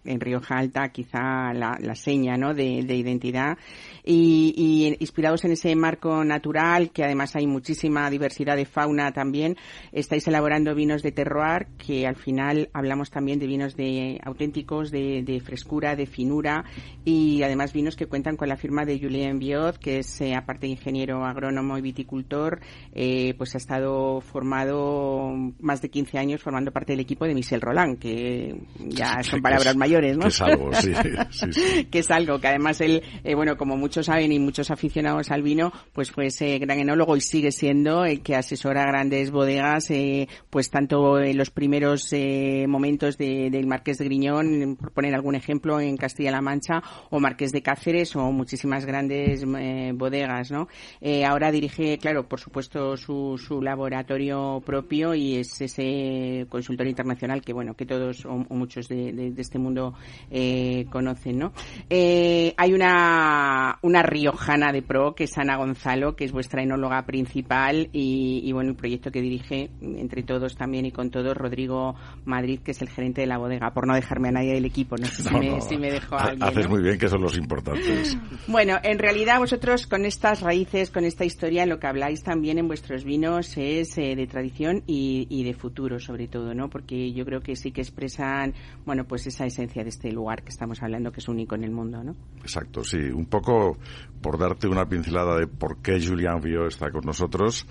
en 0.04 0.20
Rioja 0.20 0.56
Alta 0.56 0.88
quizá 0.88 1.52
la, 1.54 1.78
la 1.80 1.94
seña, 1.94 2.36
¿no? 2.36 2.52
De, 2.52 2.82
de 2.82 2.96
identidad. 2.96 3.56
Y, 4.04 4.52
y 4.56 4.96
inspirados 4.98 5.44
en 5.44 5.52
ese 5.52 5.76
marco 5.76 6.24
natural, 6.24 6.90
que 6.90 7.04
además 7.04 7.36
hay 7.36 7.46
muchísima 7.46 8.10
diversidad 8.10 8.56
de 8.56 8.66
fauna 8.66 9.12
también, 9.12 9.56
estáis 9.92 10.26
elaborando 10.26 10.74
vinos 10.74 11.04
de 11.04 11.12
terroir, 11.12 11.68
que 11.78 12.08
al 12.08 12.16
final 12.16 12.70
hablamos 12.72 13.12
también 13.12 13.38
de 13.38 13.46
vinos 13.46 13.76
de 13.76 14.18
auténticos, 14.24 14.90
de, 14.90 15.22
de 15.22 15.38
frescura, 15.38 15.94
de 15.94 16.06
finura, 16.06 16.64
y 17.04 17.44
además 17.44 17.72
vinos 17.72 17.94
que 17.94 18.06
cuentan 18.06 18.36
con 18.36 18.48
la 18.48 18.56
firma 18.56 18.84
de 18.84 18.98
Julien 18.98 19.38
Biot, 19.38 19.78
que 19.78 19.91
es, 19.98 20.20
eh, 20.20 20.34
aparte 20.34 20.66
de 20.66 20.72
ingeniero 20.72 21.24
agrónomo 21.24 21.76
y 21.78 21.80
viticultor, 21.82 22.60
eh, 22.94 23.34
pues 23.38 23.54
ha 23.54 23.58
estado 23.58 24.20
formado 24.20 25.32
más 25.60 25.82
de 25.82 25.90
15 25.90 26.18
años 26.18 26.42
formando 26.42 26.70
parte 26.72 26.92
del 26.92 27.00
equipo 27.00 27.24
de 27.26 27.34
Michel 27.34 27.60
Roland, 27.60 27.98
que 27.98 28.54
ya 28.78 29.22
son 29.22 29.40
palabras 29.42 29.68
es- 29.72 29.76
mayores, 29.76 30.16
¿no? 30.16 30.22
que 30.22 30.28
es 30.28 30.40
algo, 30.40 30.70
sí, 30.80 30.92
sí, 31.30 31.52
sí. 31.52 31.84
que 31.86 31.98
es 32.00 32.10
algo 32.10 32.40
que 32.40 32.48
además 32.48 32.80
él, 32.80 33.02
eh, 33.24 33.34
bueno, 33.34 33.56
como 33.56 33.76
muchos 33.76 34.06
saben 34.06 34.32
y 34.32 34.38
muchos 34.38 34.70
aficionados 34.70 35.30
al 35.30 35.42
vino, 35.42 35.72
pues 35.92 36.10
fue 36.10 36.26
ese 36.26 36.58
gran 36.58 36.78
enólogo 36.80 37.16
y 37.16 37.20
sigue 37.20 37.52
siendo 37.52 38.04
el 38.04 38.22
que 38.22 38.36
asesora 38.36 38.84
grandes 38.86 39.30
bodegas, 39.30 39.90
eh, 39.90 40.28
pues 40.50 40.70
tanto 40.70 41.20
en 41.20 41.36
los 41.36 41.50
primeros 41.50 42.12
eh, 42.12 42.66
momentos 42.68 43.18
de- 43.18 43.50
del 43.50 43.66
Marqués 43.66 43.98
de 43.98 44.04
Griñón, 44.04 44.76
por 44.78 44.92
poner 44.92 45.14
algún 45.14 45.34
ejemplo, 45.34 45.80
en 45.80 45.96
Castilla-La 45.96 46.40
Mancha, 46.40 46.82
o 47.10 47.20
Marqués 47.20 47.52
de 47.52 47.62
Cáceres, 47.62 48.14
o 48.16 48.30
muchísimas 48.32 48.84
grandes 48.86 49.42
eh, 49.42 49.46
bodegas, 49.94 50.50
¿no? 50.50 50.68
Eh, 51.00 51.24
ahora 51.24 51.50
dirige, 51.50 51.98
claro, 51.98 52.28
por 52.28 52.40
supuesto, 52.40 52.96
su, 52.96 53.38
su 53.38 53.60
laboratorio 53.62 54.62
propio 54.64 55.14
y 55.14 55.36
es 55.36 55.60
ese 55.60 56.46
consultor 56.48 56.86
internacional 56.86 57.42
que, 57.42 57.52
bueno, 57.52 57.74
que 57.74 57.86
todos 57.86 58.24
o, 58.24 58.30
o 58.48 58.54
muchos 58.54 58.88
de, 58.88 59.12
de- 59.12 59.30
de 59.32 59.42
este 59.42 59.58
mundo 59.58 59.94
eh, 60.30 60.86
conocen, 60.90 61.38
¿no? 61.38 61.52
Eh, 61.90 62.54
hay 62.56 62.72
una, 62.72 63.78
una 63.82 64.02
riojana 64.02 64.72
de 64.72 64.82
pro, 64.82 65.14
que 65.14 65.24
es 65.24 65.36
Ana 65.38 65.56
Gonzalo, 65.56 66.14
que 66.16 66.24
es 66.24 66.32
vuestra 66.32 66.62
enóloga 66.62 67.04
principal 67.06 67.88
y, 67.92 68.40
y, 68.44 68.52
bueno, 68.52 68.70
el 68.70 68.76
proyecto 68.76 69.10
que 69.10 69.20
dirige 69.20 69.70
entre 69.80 70.22
todos 70.22 70.56
también 70.56 70.86
y 70.86 70.92
con 70.92 71.10
todos 71.10 71.36
Rodrigo 71.36 71.94
Madrid, 72.24 72.60
que 72.64 72.72
es 72.72 72.82
el 72.82 72.88
gerente 72.88 73.20
de 73.22 73.26
la 73.26 73.38
bodega, 73.38 73.70
por 73.72 73.86
no 73.86 73.94
dejarme 73.94 74.28
a 74.28 74.32
nadie 74.32 74.54
del 74.54 74.64
equipo, 74.64 74.96
no 74.96 75.06
sé 75.06 75.22
si, 75.22 75.30
No, 75.32 75.38
me, 75.38 75.50
no, 75.50 75.60
si 75.60 75.76
me 75.76 75.90
dejo 75.90 76.14
a 76.16 76.24
alguien. 76.24 76.42
Haces 76.48 76.64
¿no? 76.64 76.70
muy 76.74 76.82
bien, 76.82 76.98
que 76.98 77.08
son 77.08 77.20
los 77.22 77.36
importantes. 77.36 78.16
Bueno, 78.46 78.76
en 78.82 78.98
realidad 78.98 79.38
vosotros 79.38 79.61
con 79.88 80.04
estas 80.04 80.40
raíces, 80.40 80.90
con 80.90 81.04
esta 81.04 81.24
historia, 81.24 81.66
lo 81.66 81.78
que 81.78 81.86
habláis 81.86 82.24
también 82.24 82.58
en 82.58 82.66
vuestros 82.66 83.04
vinos 83.04 83.56
es 83.56 83.96
eh, 83.96 84.16
de 84.16 84.26
tradición 84.26 84.82
y, 84.88 85.44
de 85.44 85.54
futuro, 85.54 86.00
sobre 86.00 86.26
todo, 86.26 86.52
¿no? 86.52 86.68
Porque 86.68 87.12
yo 87.12 87.24
creo 87.24 87.40
que 87.42 87.54
sí 87.54 87.70
que 87.70 87.80
expresan, 87.80 88.54
bueno, 88.84 89.04
pues 89.04 89.28
esa 89.28 89.46
esencia 89.46 89.84
de 89.84 89.90
este 89.90 90.10
lugar 90.10 90.42
que 90.42 90.48
estamos 90.48 90.82
hablando, 90.82 91.12
que 91.12 91.20
es 91.20 91.28
único 91.28 91.54
en 91.54 91.62
el 91.62 91.70
mundo, 91.70 92.02
¿no? 92.02 92.16
Exacto, 92.40 92.82
sí. 92.82 92.96
Un 92.96 93.26
poco 93.26 93.78
por 94.20 94.36
darte 94.36 94.66
una 94.66 94.88
pincelada 94.88 95.38
de 95.38 95.46
por 95.46 95.80
qué 95.80 96.04
Julian 96.04 96.40
Vio 96.40 96.66
está 96.66 96.90
con 96.90 97.04
nosotros. 97.04 97.64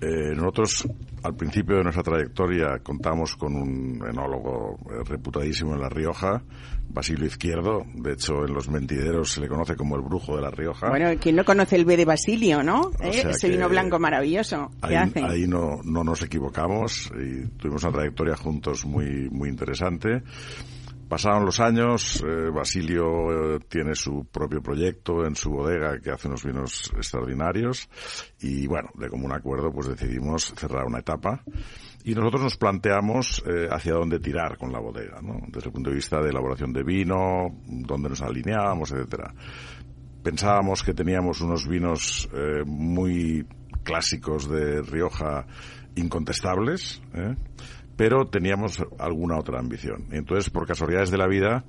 Eh, 0.00 0.34
nosotros, 0.34 0.88
al 1.22 1.34
principio 1.34 1.76
de 1.76 1.82
nuestra 1.82 2.02
trayectoria, 2.02 2.78
contamos 2.82 3.36
con 3.36 3.56
un 3.56 4.02
enólogo 4.08 4.78
eh, 4.90 5.02
reputadísimo 5.04 5.74
en 5.74 5.80
La 5.80 5.88
Rioja, 5.88 6.42
Basilio 6.88 7.26
Izquierdo. 7.26 7.84
De 7.94 8.12
hecho, 8.12 8.44
en 8.46 8.54
los 8.54 8.68
mentideros 8.68 9.32
se 9.32 9.40
le 9.40 9.48
conoce 9.48 9.74
como 9.76 9.96
el 9.96 10.02
brujo 10.02 10.36
de 10.36 10.42
La 10.42 10.50
Rioja. 10.50 10.88
Bueno, 10.88 11.10
quien 11.20 11.36
no 11.36 11.44
conoce 11.44 11.76
el 11.76 11.84
B 11.84 11.96
de 11.96 12.04
Basilio, 12.04 12.62
¿no? 12.62 12.92
¿Eh? 13.00 13.24
Ese 13.28 13.48
vino 13.48 13.68
blanco 13.68 13.98
maravilloso. 13.98 14.70
¿Qué 14.80 14.88
Ahí, 14.88 14.94
hacen? 14.94 15.24
ahí 15.24 15.46
no, 15.46 15.80
no 15.82 16.04
nos 16.04 16.22
equivocamos 16.22 17.10
y 17.20 17.46
tuvimos 17.58 17.82
una 17.82 17.92
trayectoria 17.92 18.36
juntos 18.36 18.84
muy, 18.86 19.28
muy 19.30 19.48
interesante. 19.48 20.22
Pasaron 21.08 21.46
los 21.46 21.58
años, 21.60 22.22
eh, 22.22 22.50
Basilio 22.50 23.56
eh, 23.56 23.60
tiene 23.66 23.94
su 23.94 24.26
propio 24.30 24.60
proyecto 24.60 25.24
en 25.24 25.34
su 25.34 25.50
bodega 25.50 25.98
que 26.00 26.10
hace 26.10 26.28
unos 26.28 26.44
vinos 26.44 26.92
extraordinarios 26.94 27.88
y 28.40 28.66
bueno, 28.66 28.90
de 28.94 29.08
común 29.08 29.32
acuerdo 29.32 29.72
pues 29.72 29.88
decidimos 29.88 30.52
cerrar 30.54 30.84
una 30.84 30.98
etapa 30.98 31.42
y 32.04 32.14
nosotros 32.14 32.42
nos 32.42 32.56
planteamos 32.58 33.42
eh, 33.46 33.68
hacia 33.70 33.94
dónde 33.94 34.20
tirar 34.20 34.58
con 34.58 34.70
la 34.70 34.80
bodega, 34.80 35.22
¿no? 35.22 35.40
Desde 35.48 35.68
el 35.68 35.72
punto 35.72 35.88
de 35.88 35.96
vista 35.96 36.20
de 36.20 36.28
elaboración 36.28 36.74
de 36.74 36.82
vino, 36.82 37.56
dónde 37.66 38.10
nos 38.10 38.20
alineábamos, 38.20 38.92
etcétera. 38.92 39.32
Pensábamos 40.22 40.82
que 40.82 40.92
teníamos 40.92 41.40
unos 41.40 41.66
vinos 41.66 42.28
muy 42.66 43.46
clásicos 43.82 44.48
de 44.48 44.82
Rioja 44.82 45.46
incontestables. 45.94 47.00
Pero 47.98 48.26
teníamos 48.26 48.80
alguna 49.00 49.36
otra 49.38 49.58
ambición. 49.58 50.06
Y 50.12 50.16
entonces, 50.18 50.50
por 50.50 50.68
casualidades 50.68 51.10
de 51.10 51.18
la 51.18 51.26
vida, 51.26 51.64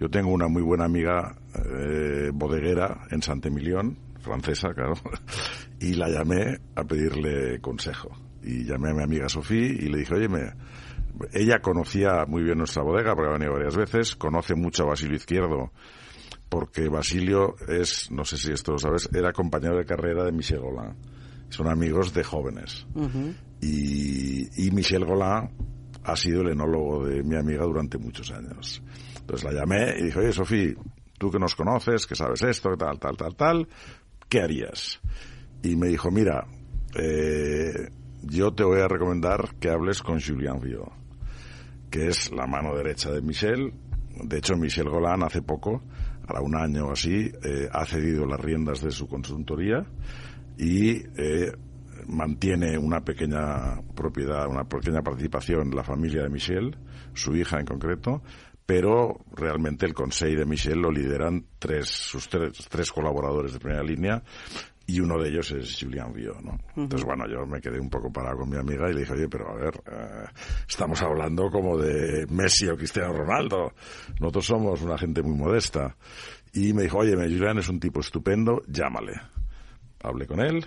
yo 0.00 0.08
tengo 0.08 0.30
una 0.30 0.48
muy 0.48 0.62
buena 0.62 0.86
amiga 0.86 1.36
eh, 1.54 2.30
bodeguera 2.32 3.02
en 3.10 3.20
Santemilión, 3.20 3.98
francesa, 4.20 4.72
claro, 4.72 4.94
y 5.78 5.92
la 5.92 6.08
llamé 6.08 6.58
a 6.74 6.82
pedirle 6.82 7.60
consejo. 7.60 8.08
Y 8.42 8.64
llamé 8.64 8.90
a 8.90 8.94
mi 8.94 9.02
amiga 9.02 9.28
Sofía 9.28 9.66
y 9.66 9.90
le 9.90 9.98
dije, 9.98 10.14
oye, 10.14 10.28
me, 10.30 10.54
ella 11.34 11.58
conocía 11.58 12.24
muy 12.26 12.42
bien 12.42 12.56
nuestra 12.56 12.82
bodega 12.82 13.14
porque 13.14 13.28
ha 13.28 13.34
venido 13.34 13.52
varias 13.52 13.76
veces, 13.76 14.16
conoce 14.16 14.54
mucho 14.54 14.84
a 14.84 14.86
Basilio 14.86 15.16
Izquierdo, 15.16 15.72
porque 16.48 16.88
Basilio 16.88 17.54
es, 17.68 18.10
no 18.10 18.24
sé 18.24 18.38
si 18.38 18.50
esto 18.50 18.72
lo 18.72 18.78
sabes, 18.78 19.10
era 19.12 19.34
compañero 19.34 19.76
de 19.76 19.84
carrera 19.84 20.24
de 20.24 20.32
Michel 20.32 20.60
Golan. 20.60 20.96
Son 21.48 21.68
amigos 21.68 22.12
de 22.12 22.24
jóvenes. 22.24 22.86
Y, 23.60 24.66
y 24.66 24.70
Michel 24.70 25.04
Golan 25.04 25.50
ha 26.04 26.16
sido 26.16 26.42
el 26.42 26.50
enólogo 26.50 27.04
de 27.06 27.22
mi 27.22 27.36
amiga 27.36 27.64
durante 27.64 27.98
muchos 27.98 28.30
años. 28.30 28.82
Entonces 29.20 29.44
la 29.44 29.60
llamé 29.60 29.96
y 29.98 30.04
dije, 30.04 30.20
oye, 30.20 30.32
Sofía, 30.32 30.74
tú 31.18 31.30
que 31.30 31.38
nos 31.38 31.56
conoces, 31.56 32.06
que 32.06 32.14
sabes 32.14 32.42
esto, 32.42 32.76
tal, 32.76 32.98
tal, 32.98 33.16
tal, 33.16 33.34
tal, 33.34 33.68
¿qué 34.28 34.40
harías? 34.40 35.00
Y 35.62 35.74
me 35.74 35.88
dijo, 35.88 36.10
mira, 36.10 36.46
eh, 36.96 37.90
yo 38.22 38.52
te 38.52 38.62
voy 38.62 38.80
a 38.80 38.88
recomendar 38.88 39.56
que 39.58 39.70
hables 39.70 40.02
con 40.02 40.20
Julien 40.20 40.60
Viau, 40.60 40.92
que 41.90 42.06
es 42.08 42.30
la 42.32 42.46
mano 42.46 42.76
derecha 42.76 43.10
de 43.10 43.20
Michel. 43.20 43.72
De 44.22 44.38
hecho, 44.38 44.56
Michel 44.56 44.88
Golan 44.88 45.24
hace 45.24 45.42
poco, 45.42 45.82
hará 46.28 46.40
un 46.40 46.56
año 46.56 46.86
o 46.86 46.92
así, 46.92 47.32
eh, 47.42 47.68
ha 47.72 47.84
cedido 47.84 48.26
las 48.26 48.40
riendas 48.40 48.80
de 48.80 48.90
su 48.90 49.08
consultoría 49.08 49.84
y 50.56 51.02
eh, 51.16 51.52
mantiene 52.06 52.78
una 52.78 53.04
pequeña 53.04 53.80
propiedad, 53.94 54.46
una 54.48 54.64
pequeña 54.64 55.02
participación 55.02 55.70
la 55.74 55.82
familia 55.82 56.22
de 56.22 56.28
Michel, 56.28 56.76
su 57.14 57.34
hija 57.36 57.58
en 57.58 57.66
concreto, 57.66 58.22
pero 58.64 59.24
realmente 59.34 59.86
el 59.86 59.94
consejo 59.94 60.38
de 60.38 60.46
Michel 60.46 60.80
lo 60.80 60.90
lideran 60.90 61.44
tres, 61.58 61.88
sus 61.88 62.28
tres, 62.28 62.66
tres 62.68 62.90
colaboradores 62.90 63.52
de 63.52 63.60
primera 63.60 63.82
línea 63.82 64.22
y 64.88 65.00
uno 65.00 65.20
de 65.20 65.30
ellos 65.30 65.50
es 65.50 65.78
Julian 65.80 66.12
Vio, 66.12 66.34
¿no? 66.40 66.56
Entonces, 66.76 67.04
bueno, 67.04 67.24
yo 67.28 67.44
me 67.44 67.60
quedé 67.60 67.80
un 67.80 67.90
poco 67.90 68.12
parado 68.12 68.38
con 68.38 68.50
mi 68.50 68.56
amiga 68.56 68.88
y 68.88 68.94
le 68.94 69.00
dije, 69.00 69.14
oye, 69.14 69.28
pero 69.28 69.50
a 69.50 69.54
ver, 69.56 69.74
eh, 69.90 70.26
estamos 70.68 71.02
hablando 71.02 71.50
como 71.50 71.76
de 71.76 72.26
Messi 72.30 72.68
o 72.68 72.76
Cristiano 72.76 73.12
Ronaldo. 73.12 73.72
Nosotros 74.20 74.46
somos 74.46 74.82
una 74.82 74.96
gente 74.96 75.22
muy 75.22 75.36
modesta. 75.36 75.96
Y 76.52 76.72
me 76.72 76.84
dijo, 76.84 76.98
oye, 76.98 77.16
Julian 77.16 77.58
es 77.58 77.68
un 77.68 77.80
tipo 77.80 77.98
estupendo, 77.98 78.62
llámale. 78.68 79.14
Hablé 80.06 80.26
con 80.26 80.40
él. 80.40 80.64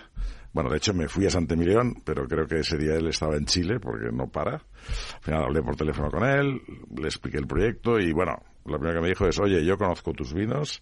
Bueno, 0.52 0.68
de 0.70 0.78
hecho 0.78 0.92
me 0.92 1.08
fui 1.08 1.26
a 1.26 1.30
Santemilión, 1.30 1.94
pero 2.04 2.26
creo 2.26 2.46
que 2.46 2.60
ese 2.60 2.76
día 2.76 2.94
él 2.94 3.06
estaba 3.08 3.36
en 3.36 3.46
Chile 3.46 3.78
porque 3.80 4.10
no 4.12 4.26
para. 4.28 4.54
Al 4.56 5.20
final 5.22 5.44
hablé 5.44 5.62
por 5.62 5.76
teléfono 5.76 6.10
con 6.10 6.24
él, 6.24 6.60
le 6.96 7.06
expliqué 7.06 7.38
el 7.38 7.46
proyecto 7.46 7.98
y 8.00 8.12
bueno, 8.12 8.36
lo 8.66 8.78
primero 8.78 8.98
que 8.98 9.02
me 9.02 9.08
dijo 9.10 9.26
es, 9.26 9.38
oye, 9.38 9.64
yo 9.64 9.78
conozco 9.78 10.12
tus 10.12 10.34
vinos, 10.34 10.80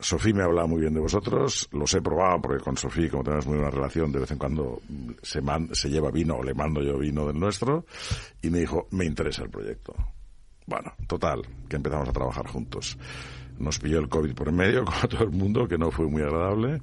Sofía 0.00 0.32
me 0.32 0.44
hablaba 0.44 0.68
muy 0.68 0.80
bien 0.80 0.94
de 0.94 1.00
vosotros, 1.00 1.68
los 1.72 1.92
he 1.94 2.00
probado 2.00 2.40
porque 2.40 2.62
con 2.62 2.76
Sofía, 2.76 3.10
como 3.10 3.24
tenemos 3.24 3.46
muy 3.48 3.56
buena 3.56 3.70
relación, 3.72 4.12
de 4.12 4.20
vez 4.20 4.30
en 4.30 4.38
cuando 4.38 4.80
se, 5.22 5.40
man- 5.40 5.70
se 5.74 5.88
lleva 5.90 6.12
vino 6.12 6.36
o 6.36 6.42
le 6.44 6.54
mando 6.54 6.80
yo 6.80 6.96
vino 6.98 7.26
del 7.26 7.40
nuestro, 7.40 7.84
y 8.40 8.48
me 8.50 8.60
dijo, 8.60 8.86
me 8.92 9.04
interesa 9.04 9.42
el 9.42 9.50
proyecto. 9.50 9.92
Bueno, 10.66 10.92
total, 11.08 11.42
que 11.68 11.74
empezamos 11.76 12.08
a 12.08 12.12
trabajar 12.12 12.46
juntos. 12.46 12.96
Nos 13.58 13.78
pilló 13.78 13.98
el 13.98 14.08
COVID 14.08 14.34
por 14.34 14.52
medio, 14.52 14.84
como 14.86 15.08
todo 15.08 15.24
el 15.24 15.30
mundo, 15.30 15.66
que 15.66 15.78
no 15.78 15.90
fue 15.90 16.06
muy 16.06 16.22
agradable. 16.22 16.80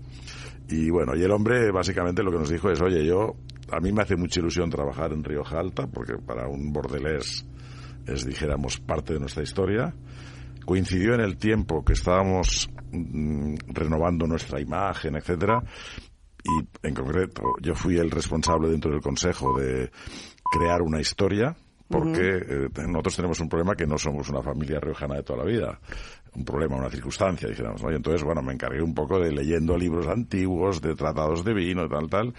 Y 0.70 0.90
bueno, 0.90 1.16
y 1.16 1.24
el 1.24 1.32
hombre 1.32 1.72
básicamente 1.72 2.24
lo 2.24 2.32
que 2.32 2.40
nos 2.40 2.50
dijo 2.50 2.70
es, 2.70 2.82
oye, 2.82 3.06
yo, 3.06 3.36
a 3.72 3.80
mí 3.80 3.92
me 3.92 4.02
hace 4.02 4.16
mucha 4.16 4.40
ilusión 4.40 4.70
trabajar 4.70 5.14
en 5.14 5.24
Rioja 5.24 5.60
Alta, 5.60 5.88
porque 5.88 6.18
para 6.18 6.48
un 6.48 6.74
bordelés 6.74 7.46
es, 8.08 8.26
dijéramos, 8.26 8.80
parte 8.80 9.14
de 9.14 9.20
nuestra 9.20 9.44
historia. 9.44 9.94
Coincidió 10.66 11.14
en 11.14 11.22
el 11.22 11.38
tiempo 11.38 11.86
que 11.86 11.94
estábamos 11.94 12.70
mm, 12.92 13.56
renovando 13.68 14.26
nuestra 14.26 14.60
imagen, 14.60 15.16
etcétera, 15.16 15.62
y 16.44 16.88
en 16.88 16.94
concreto 16.94 17.42
yo 17.62 17.76
fui 17.76 17.98
el 17.98 18.12
responsable 18.12 18.70
dentro 18.70 18.92
del 18.92 19.02
consejo 19.02 19.60
de 19.60 19.92
crear 20.52 20.82
una 20.82 21.00
historia 21.00 21.56
porque 21.88 22.38
eh, 22.38 22.70
nosotros 22.88 23.16
tenemos 23.16 23.40
un 23.40 23.50
problema 23.50 23.76
que 23.76 23.86
no 23.86 23.98
somos 23.98 24.30
una 24.30 24.42
familia 24.42 24.80
riojana 24.80 25.16
de 25.16 25.24
toda 25.24 25.40
la 25.40 25.46
vida 25.46 25.80
un 26.36 26.44
problema, 26.44 26.76
una 26.76 26.90
circunstancia, 26.90 27.48
dijéramos, 27.48 27.82
¿no? 27.82 27.90
Y 27.92 27.96
entonces, 27.96 28.22
bueno, 28.22 28.42
me 28.42 28.52
encargué 28.52 28.82
un 28.82 28.94
poco 28.94 29.18
de 29.20 29.32
leyendo 29.32 29.78
libros 29.78 30.06
antiguos, 30.06 30.82
de 30.82 30.94
tratados 30.94 31.46
de 31.46 31.54
vino, 31.54 31.88
tal, 31.88 32.10
tal, 32.10 32.34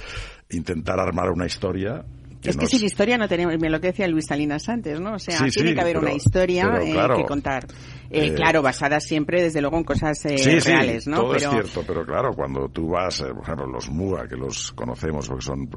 intentar 0.51 1.01
armar 1.01 1.31
una 1.31 1.47
historia. 1.47 2.05
Es 2.43 2.57
que 2.59 2.63
nos- 2.65 2.71
sin 2.71 2.85
historia 2.85 3.17
no 3.17 3.27
tenemos, 3.27 3.59
me 3.59 3.71
lo 3.71 3.81
que 3.81 3.87
decía 3.89 4.07
Luis 4.07 4.27
Salinas 4.27 4.69
antes, 4.69 5.01
¿no? 5.01 5.15
O 5.15 5.19
sea, 5.19 5.39
Sí, 5.39 5.45
tiene 5.51 5.71
sí, 5.71 5.75
que 5.75 5.81
haber 5.81 5.95
pero- 5.97 6.07
una 6.07 6.15
historia 6.15 6.69
pero 6.71 6.85
eh, 6.85 6.93
claro, 6.93 7.17
que 7.17 7.25
contar. 7.25 7.65
Eh, 8.11 8.27
eh, 8.27 8.35
claro, 8.35 8.61
basada 8.61 9.01
siempre, 9.01 9.43
desde 9.43 9.63
luego, 9.63 9.79
en 9.79 9.85
cosas 9.85 10.23
eh, 10.27 10.37
sí, 10.39 10.59
reales, 10.61 11.07
¿no? 11.09 11.17
todo 11.17 11.33
pero, 11.33 11.45
es 11.47 11.51
cierto, 11.51 11.83
pero 11.87 12.05
claro, 12.05 12.35
cuando 12.35 12.69
tú 12.69 12.91
vas, 12.91 13.23
por 13.23 13.43
ejemplo, 13.43 13.67
los 13.67 13.89
MUA, 13.91 14.29
que 14.29 14.37
los 14.37 14.73
conocemos 14.73 15.27
porque 15.27 15.45
son 15.45 15.69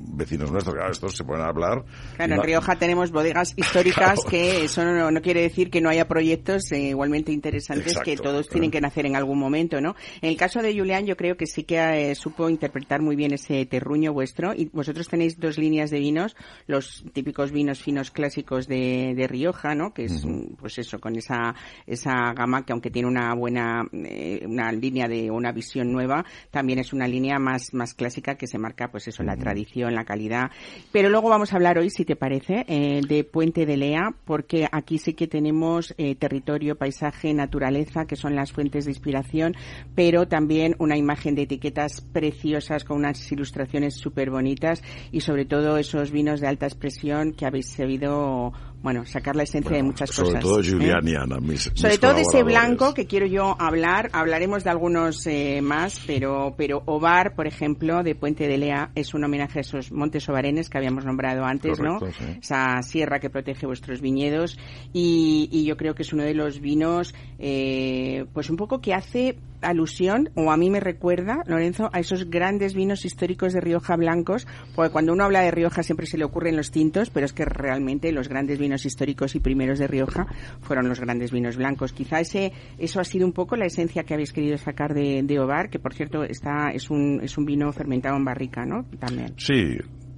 vecinos 0.00 0.50
nuestros, 0.50 0.74
claro, 0.74 0.92
estos 0.92 1.16
se 1.16 1.24
pueden 1.24 1.44
hablar. 1.44 1.84
Claro, 2.16 2.34
en 2.34 2.42
Rioja 2.42 2.76
tenemos 2.76 3.10
bodegas 3.10 3.54
históricas 3.56 3.98
Claro. 3.98 4.30
que 4.30 4.64
eso 4.64 4.84
no, 4.84 5.10
no 5.10 5.20
quiere 5.22 5.42
decir 5.42 5.70
que 5.70 5.80
no 5.80 5.88
haya 5.88 6.06
proyectos 6.06 6.70
eh, 6.72 6.88
igualmente 6.90 7.32
interesantes 7.32 7.92
Exacto, 7.92 8.10
que 8.10 8.16
todos 8.16 8.48
tienen 8.48 8.70
que 8.70 8.80
nacer 8.80 9.06
en 9.06 9.16
algún 9.16 9.38
momento, 9.38 9.80
¿no? 9.80 9.94
En 10.20 10.30
el 10.30 10.36
caso 10.36 10.60
de 10.60 10.76
Julián 10.76 11.06
yo 11.06 11.16
creo 11.16 11.36
que 11.36 11.46
sí 11.46 11.64
que 11.64 11.78
eh, 12.10 12.14
supo 12.14 12.48
interpretar 12.48 13.00
muy 13.00 13.16
bien 13.16 13.32
ese 13.32 13.64
terruño 13.66 14.12
vuestro 14.12 14.54
y 14.54 14.66
vosotros 14.66 15.08
tenéis 15.08 15.38
dos 15.38 15.58
líneas 15.58 15.90
de 15.90 15.98
vinos, 15.98 16.36
los 16.66 17.04
típicos 17.12 17.52
vinos 17.52 17.82
finos 17.82 18.10
clásicos 18.10 18.66
de, 18.66 19.14
de 19.16 19.26
Rioja, 19.26 19.74
¿no? 19.74 19.92
Que 19.92 20.04
es, 20.04 20.24
mm, 20.24 20.54
pues 20.58 20.78
eso, 20.78 20.98
con 20.98 21.16
esa, 21.16 21.54
esa 21.86 22.32
gama 22.32 22.64
que 22.64 22.72
aunque 22.72 22.90
tiene 22.90 23.08
una 23.08 23.34
buena, 23.34 23.86
eh, 23.92 24.44
una 24.46 24.72
línea 24.72 25.08
de 25.08 25.30
una 25.30 25.52
visión 25.52 25.92
nueva, 25.92 26.24
también 26.50 26.78
es 26.78 26.92
una 26.92 27.06
línea 27.06 27.38
más, 27.38 27.74
más 27.74 27.94
clásica 27.94 28.36
que 28.36 28.46
se 28.46 28.58
marca, 28.58 28.90
pues 28.90 29.08
eso, 29.08 29.22
la 29.22 29.36
tradición, 29.36 29.87
la 29.94 30.04
calidad. 30.04 30.50
Pero 30.92 31.08
luego 31.08 31.28
vamos 31.28 31.52
a 31.52 31.56
hablar 31.56 31.78
hoy, 31.78 31.90
si 31.90 32.04
te 32.04 32.16
parece, 32.16 32.64
eh, 32.68 33.00
de 33.06 33.24
Puente 33.24 33.66
de 33.66 33.76
Lea, 33.76 34.14
porque 34.24 34.68
aquí 34.70 34.98
sí 34.98 35.14
que 35.14 35.26
tenemos 35.26 35.94
eh, 35.98 36.14
territorio, 36.14 36.76
paisaje, 36.76 37.32
naturaleza, 37.34 38.06
que 38.06 38.16
son 38.16 38.34
las 38.34 38.52
fuentes 38.52 38.84
de 38.84 38.92
inspiración, 38.92 39.54
pero 39.94 40.28
también 40.28 40.74
una 40.78 40.96
imagen 40.96 41.34
de 41.34 41.42
etiquetas 41.42 42.00
preciosas 42.00 42.84
con 42.84 42.98
unas 42.98 43.30
ilustraciones 43.30 43.94
súper 43.94 44.30
bonitas 44.30 44.82
y 45.12 45.20
sobre 45.20 45.44
todo 45.44 45.78
esos 45.78 46.10
vinos 46.10 46.40
de 46.40 46.46
alta 46.46 46.66
expresión 46.66 47.32
que 47.32 47.46
habéis 47.46 47.68
sabido, 47.68 48.52
bueno, 48.82 49.04
sacar 49.04 49.34
la 49.34 49.42
esencia 49.42 49.76
de 49.76 49.82
muchas 49.82 50.10
sobre 50.10 50.40
cosas. 50.40 50.42
todo 50.42 50.60
¿eh? 50.60 51.16
Ana, 51.16 51.38
mis 51.40 51.70
Sobre 51.74 51.92
mis 51.92 52.00
todo 52.00 52.14
de 52.14 52.22
ese 52.22 52.42
blanco 52.42 52.94
que 52.94 53.06
quiero 53.06 53.26
yo 53.26 53.56
hablar, 53.58 54.08
hablaremos 54.12 54.64
de 54.64 54.70
algunos 54.70 55.26
eh, 55.26 55.60
más, 55.62 56.00
pero 56.06 56.54
pero 56.56 56.82
Ovar, 56.86 57.34
por 57.34 57.46
ejemplo, 57.46 58.02
de 58.02 58.14
Puente 58.14 58.46
de 58.46 58.56
Lea 58.56 58.90
es 58.94 59.14
un 59.14 59.24
homenaje 59.24 59.58
a 59.58 59.62
esos 59.62 59.90
montes 59.90 60.28
ovarenes 60.28 60.70
que 60.70 60.78
habíamos 60.78 61.04
nombrado 61.04 61.44
antes, 61.44 61.80
¿no? 61.80 61.98
Sí. 62.00 62.38
Esa 62.40 62.80
sierra 62.82 63.18
que 63.18 63.30
protege 63.30 63.66
vuestros 63.66 64.00
viñedos 64.00 64.58
y, 64.92 65.48
y 65.50 65.64
yo 65.64 65.76
creo 65.76 65.94
que 65.94 66.02
es 66.02 66.12
uno 66.12 66.22
de 66.22 66.34
los 66.34 66.60
vinos, 66.60 67.14
eh, 67.38 68.26
pues 68.32 68.48
un 68.48 68.56
poco 68.56 68.80
que 68.80 68.94
hace 68.94 69.38
alusión, 69.62 70.30
o 70.34 70.50
a 70.50 70.56
mí 70.56 70.70
me 70.70 70.80
recuerda, 70.80 71.42
Lorenzo, 71.46 71.90
a 71.92 72.00
esos 72.00 72.30
grandes 72.30 72.74
vinos 72.74 73.04
históricos 73.04 73.52
de 73.52 73.60
Rioja 73.60 73.96
blancos, 73.96 74.46
porque 74.74 74.92
cuando 74.92 75.12
uno 75.12 75.24
habla 75.24 75.40
de 75.40 75.50
Rioja 75.50 75.82
siempre 75.82 76.06
se 76.06 76.18
le 76.18 76.24
ocurren 76.24 76.56
los 76.56 76.70
tintos, 76.70 77.10
pero 77.10 77.26
es 77.26 77.32
que 77.32 77.44
realmente 77.44 78.12
los 78.12 78.28
grandes 78.28 78.58
vinos 78.58 78.84
históricos 78.84 79.34
y 79.34 79.40
primeros 79.40 79.78
de 79.78 79.86
Rioja 79.86 80.26
fueron 80.60 80.88
los 80.88 81.00
grandes 81.00 81.32
vinos 81.32 81.56
blancos. 81.56 81.92
Quizá 81.92 82.20
ese, 82.20 82.52
eso 82.78 83.00
ha 83.00 83.04
sido 83.04 83.26
un 83.26 83.32
poco 83.32 83.56
la 83.56 83.66
esencia 83.66 84.04
que 84.04 84.14
habéis 84.14 84.32
querido 84.32 84.56
sacar 84.58 84.94
de, 84.94 85.22
de 85.22 85.38
Ovar, 85.38 85.70
que 85.70 85.78
por 85.78 85.94
cierto 85.94 86.24
está, 86.24 86.70
es 86.70 86.90
un, 86.90 87.20
es 87.22 87.36
un 87.38 87.44
vino 87.44 87.72
fermentado 87.72 88.16
en 88.16 88.24
barrica, 88.24 88.64
¿no? 88.64 88.84
También. 88.98 89.34
Sí, 89.36 89.76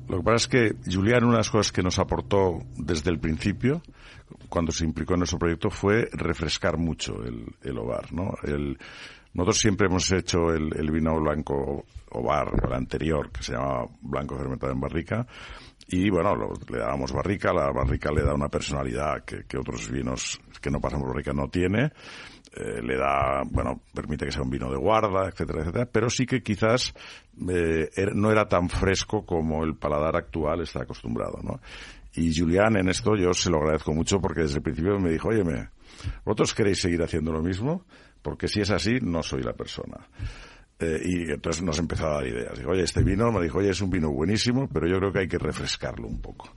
lo 0.09 0.19
que 0.19 0.23
pasa 0.25 0.37
es 0.37 0.49
que 0.49 0.93
Julián, 0.93 1.25
una 1.25 1.35
de 1.35 1.39
las 1.39 1.51
cosas 1.51 1.71
que 1.71 1.83
nos 1.83 1.99
aportó 1.99 2.59
desde 2.77 3.11
el 3.11 3.21
principio, 3.21 3.81
cuando 4.49 4.73
se 4.73 4.85
implicó 4.85 5.15
en 5.15 5.21
nuestro 5.21 5.39
proyecto, 5.39 5.71
fue 5.71 6.09
refrescar 6.13 6.77
mucho 6.79 7.23
el, 7.25 7.47
el 7.63 7.79
ovar, 7.79 8.13
¿no? 8.13 8.35
El, 8.43 8.77
nosotros 9.35 9.59
siempre 9.59 9.87
hemos 9.87 10.11
hecho 10.13 10.51
el, 10.53 10.91
vino 10.91 11.21
blanco 11.21 11.85
ovar, 12.11 12.53
el 12.67 12.73
anterior, 12.73 13.31
que 13.31 13.43
se 13.43 13.53
llamaba 13.53 13.87
blanco 14.03 14.37
fermentado 14.37 14.73
en 14.73 14.81
barrica, 14.81 15.27
y 15.89 16.09
bueno, 16.11 16.35
lo- 16.37 16.53
le 16.69 16.79
dábamos 16.79 17.13
barrica, 17.13 17.53
la 17.53 17.71
barrica 17.73 18.11
le 18.13 18.23
da 18.23 18.35
una 18.35 18.49
personalidad 18.49 19.25
que, 19.25 19.45
otros 19.59 19.91
vinos 19.91 20.41
que 20.61 20.71
no 20.71 20.81
pasan 20.81 21.01
por 21.01 21.11
barrica 21.11 21.33
no 21.33 21.49
tiene, 21.49 21.93
eh, 22.57 22.83
le 22.83 22.97
da, 22.97 23.43
bueno, 23.51 23.81
permite 23.95 24.27
que 24.27 24.33
sea 24.33 24.43
un 24.43 24.51
vino 24.51 24.69
de 24.71 24.77
guarda, 24.77 25.29
etcétera, 25.29 25.61
etcétera, 25.61 25.87
pero 25.91 26.11
sí 26.11 26.27
que 26.27 26.43
quizás 26.43 26.93
eh, 27.49 27.89
er- 27.95 28.15
no 28.15 28.31
era 28.33 28.49
tan 28.49 28.69
fresco 28.69 29.25
como 29.25 29.63
el 29.65 29.77
paladar 29.77 30.17
actual 30.17 30.61
está 30.63 30.83
acostumbrado, 30.83 31.39
¿no? 31.43 31.61
Y 32.15 32.37
Julián 32.37 32.77
en 32.77 32.89
esto 32.89 33.15
yo 33.15 33.33
se 33.33 33.51
lo 33.51 33.59
agradezco 33.59 33.95
mucho 33.95 34.21
porque 34.21 34.41
desde 34.43 34.57
el 34.57 34.63
principio 34.63 34.99
me 34.99 35.11
dijo, 35.11 35.29
oye, 35.29 35.45
¿vosotros 36.25 36.55
queréis 36.55 36.81
seguir 36.81 37.01
haciendo 37.03 37.31
lo 37.33 37.41
mismo? 37.41 37.85
Porque 38.23 38.49
si 38.49 38.61
es 38.61 38.71
así, 38.71 38.99
no 39.03 39.23
soy 39.23 39.43
la 39.43 39.53
persona. 39.55 39.97
Eh, 40.83 40.99
y 41.05 41.31
entonces 41.31 41.63
nos 41.63 41.79
empezó 41.79 42.07
a 42.07 42.15
dar 42.15 42.27
ideas. 42.27 42.57
Digo, 42.59 42.71
oye, 42.71 42.85
este 42.85 43.03
vino, 43.03 43.31
me 43.31 43.43
dijo, 43.43 43.59
oye, 43.59 43.69
es 43.71 43.81
un 43.83 43.91
vino 43.91 44.11
buenísimo, 44.11 44.67
pero 44.73 44.87
yo 44.89 44.97
creo 44.99 45.13
que 45.13 45.19
hay 45.21 45.29
que 45.29 45.37
refrescarlo 45.39 46.07
un 46.09 46.23
poco. 46.23 46.55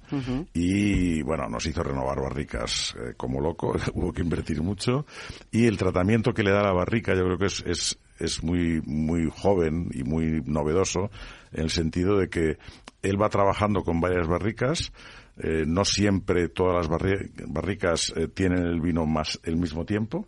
Y 0.54 1.22
bueno, 1.24 1.50
nos 1.50 1.66
hizo 1.66 1.84
renovar 1.84 2.22
barricas 2.22 2.96
eh, 2.98 3.16
como 3.18 3.42
loco, 3.42 3.76
hubo 3.94 4.14
que 4.14 4.22
invertir 4.22 4.62
mucho. 4.62 5.06
Y 5.52 5.66
el 5.66 5.78
tratamiento 5.78 6.34
que 6.34 6.44
le 6.44 6.52
da 6.52 6.64
la 6.64 6.72
barrica 6.72 7.14
yo 7.16 7.26
creo 7.26 7.38
que 7.38 7.48
es, 7.48 7.64
es, 7.68 8.00
es 8.18 8.42
muy, 8.44 8.82
muy 8.86 9.30
joven 9.30 9.90
y 9.94 10.04
muy 10.04 10.42
novedoso 10.46 11.10
en 11.52 11.64
el 11.64 11.70
sentido 11.70 12.18
de 12.18 12.30
que 12.30 12.58
él 13.02 13.22
va 13.22 13.28
trabajando 13.28 13.84
con 13.84 14.00
varias 14.00 14.26
barricas, 14.28 14.94
eh, 15.36 15.66
no 15.68 15.84
siempre 15.84 16.48
todas 16.48 16.76
las 16.76 16.90
barri- 16.90 17.30
barricas 17.48 18.14
eh, 18.16 18.30
tienen 18.30 18.66
el 18.66 18.80
vino 18.80 19.06
más 19.06 19.38
el 19.44 19.58
mismo 19.58 19.84
tiempo, 19.84 20.28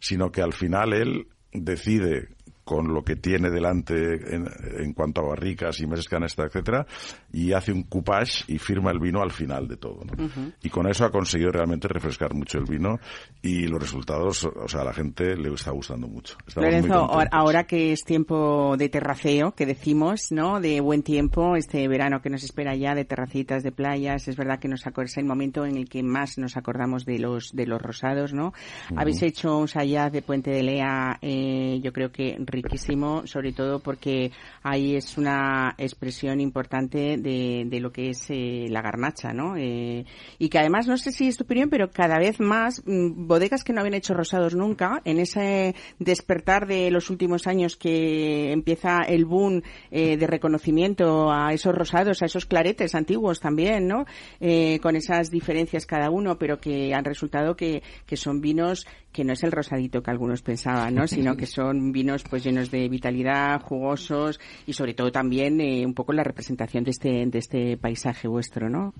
sino 0.00 0.30
que 0.30 0.42
al 0.42 0.52
final 0.52 0.92
él 0.92 1.28
decide 1.52 2.28
con 2.68 2.92
lo 2.92 3.02
que 3.02 3.16
tiene 3.16 3.48
delante 3.48 3.94
en, 4.34 4.46
en 4.78 4.92
cuanto 4.92 5.22
a 5.22 5.28
barricas 5.30 5.80
y 5.80 5.86
meses 5.86 6.06
canasta, 6.06 6.44
etcétera, 6.44 6.86
y 7.32 7.52
hace 7.54 7.72
un 7.72 7.84
coupage 7.84 8.44
y 8.48 8.58
firma 8.58 8.90
el 8.90 8.98
vino 8.98 9.22
al 9.22 9.30
final 9.30 9.66
de 9.66 9.78
todo. 9.78 10.04
¿no? 10.04 10.52
Y 10.62 10.68
con 10.68 10.86
eso 10.86 11.06
ha 11.06 11.10
conseguido 11.10 11.50
realmente 11.50 11.88
refrescar 11.88 12.34
mucho 12.34 12.58
el 12.58 12.64
vino 12.64 12.98
y 13.40 13.66
los 13.66 13.80
resultados, 13.80 14.44
o 14.44 14.68
sea, 14.68 14.82
a 14.82 14.84
la 14.84 14.92
gente 14.92 15.34
le 15.34 15.48
está 15.54 15.70
gustando 15.70 16.06
mucho. 16.08 16.36
Lorenzo, 16.56 16.94
ahora- 17.32 17.64
que 17.64 17.92
es 17.92 18.04
tiempo 18.04 18.76
de 18.76 18.90
terraceo, 18.90 19.52
que 19.52 19.64
decimos, 19.64 20.30
¿no? 20.30 20.60
De 20.60 20.80
buen 20.82 21.02
tiempo, 21.02 21.56
este 21.56 21.88
verano 21.88 22.20
que 22.20 22.28
nos 22.28 22.44
espera 22.44 22.74
ya, 22.76 22.94
de 22.94 23.06
terracitas, 23.06 23.62
de 23.62 23.72
playas, 23.72 24.28
es 24.28 24.36
verdad 24.36 24.58
que 24.58 24.68
nos 24.68 24.84
es 24.86 25.16
el 25.16 25.24
momento 25.24 25.64
en 25.64 25.76
el 25.76 25.88
que 25.88 26.02
más 26.02 26.38
nos 26.38 26.56
acordamos 26.56 27.04
de 27.04 27.18
los 27.18 27.52
de 27.52 27.66
los 27.66 27.80
rosados, 27.80 28.32
¿no? 28.32 28.52
Habéis 28.96 29.22
hecho 29.22 29.56
un 29.56 29.68
sayaz 29.68 30.12
de 30.12 30.22
Puente 30.22 30.50
de 30.50 30.62
Lea, 30.62 31.18
eh, 31.22 31.80
yo 31.82 31.92
creo 31.92 32.10
que 32.10 32.36
riquísimo, 32.62 33.26
sobre 33.26 33.52
todo 33.52 33.80
porque 33.80 34.32
ahí 34.62 34.96
es 34.96 35.16
una 35.18 35.74
expresión 35.78 36.40
importante 36.40 37.16
de, 37.16 37.64
de 37.66 37.80
lo 37.80 37.92
que 37.92 38.10
es 38.10 38.26
eh, 38.30 38.66
la 38.68 38.82
garnacha, 38.82 39.32
¿no? 39.32 39.56
Eh, 39.56 40.04
y 40.38 40.48
que 40.48 40.58
además, 40.58 40.86
no 40.86 40.96
sé 40.96 41.12
si 41.12 41.28
es 41.28 41.36
tu 41.36 41.44
opinión, 41.44 41.70
pero 41.70 41.90
cada 41.90 42.18
vez 42.18 42.40
más 42.40 42.82
mm, 42.84 43.26
bodegas 43.26 43.64
que 43.64 43.72
no 43.72 43.80
habían 43.80 43.94
hecho 43.94 44.14
rosados 44.14 44.54
nunca, 44.54 45.00
en 45.04 45.18
ese 45.18 45.74
despertar 45.98 46.66
de 46.66 46.90
los 46.90 47.10
últimos 47.10 47.46
años 47.46 47.76
que 47.76 48.52
empieza 48.52 49.02
el 49.06 49.24
boom 49.24 49.62
eh, 49.90 50.16
de 50.16 50.26
reconocimiento 50.26 51.30
a 51.30 51.52
esos 51.52 51.74
rosados, 51.74 52.22
a 52.22 52.26
esos 52.26 52.46
claretes 52.46 52.94
antiguos 52.94 53.40
también, 53.40 53.86
¿no? 53.86 54.04
Eh, 54.40 54.78
con 54.80 54.96
esas 54.96 55.30
diferencias 55.30 55.86
cada 55.86 56.10
uno, 56.10 56.38
pero 56.38 56.58
que 56.58 56.94
han 56.94 57.04
resultado 57.04 57.56
que, 57.56 57.82
que 58.06 58.16
son 58.16 58.40
vinos 58.40 58.86
que 59.12 59.24
no 59.24 59.32
es 59.32 59.42
el 59.42 59.52
rosadito 59.52 60.02
que 60.02 60.10
algunos 60.10 60.42
pensaban, 60.42 60.94
¿no? 60.94 61.06
Sino 61.08 61.36
que 61.36 61.46
son 61.46 61.92
vinos 61.92 62.24
pues 62.28 62.44
llenos 62.44 62.70
de 62.70 62.88
vitalidad, 62.88 63.60
jugosos 63.62 64.38
y 64.66 64.72
sobre 64.72 64.94
todo 64.94 65.10
también 65.10 65.60
eh, 65.60 65.84
un 65.86 65.94
poco 65.94 66.12
la 66.12 66.22
representación 66.24 66.84
de 66.84 66.90
este, 66.90 67.26
de 67.26 67.38
este 67.38 67.76
paisaje 67.76 68.28
vuestro, 68.28 68.68
¿no? 68.68 68.92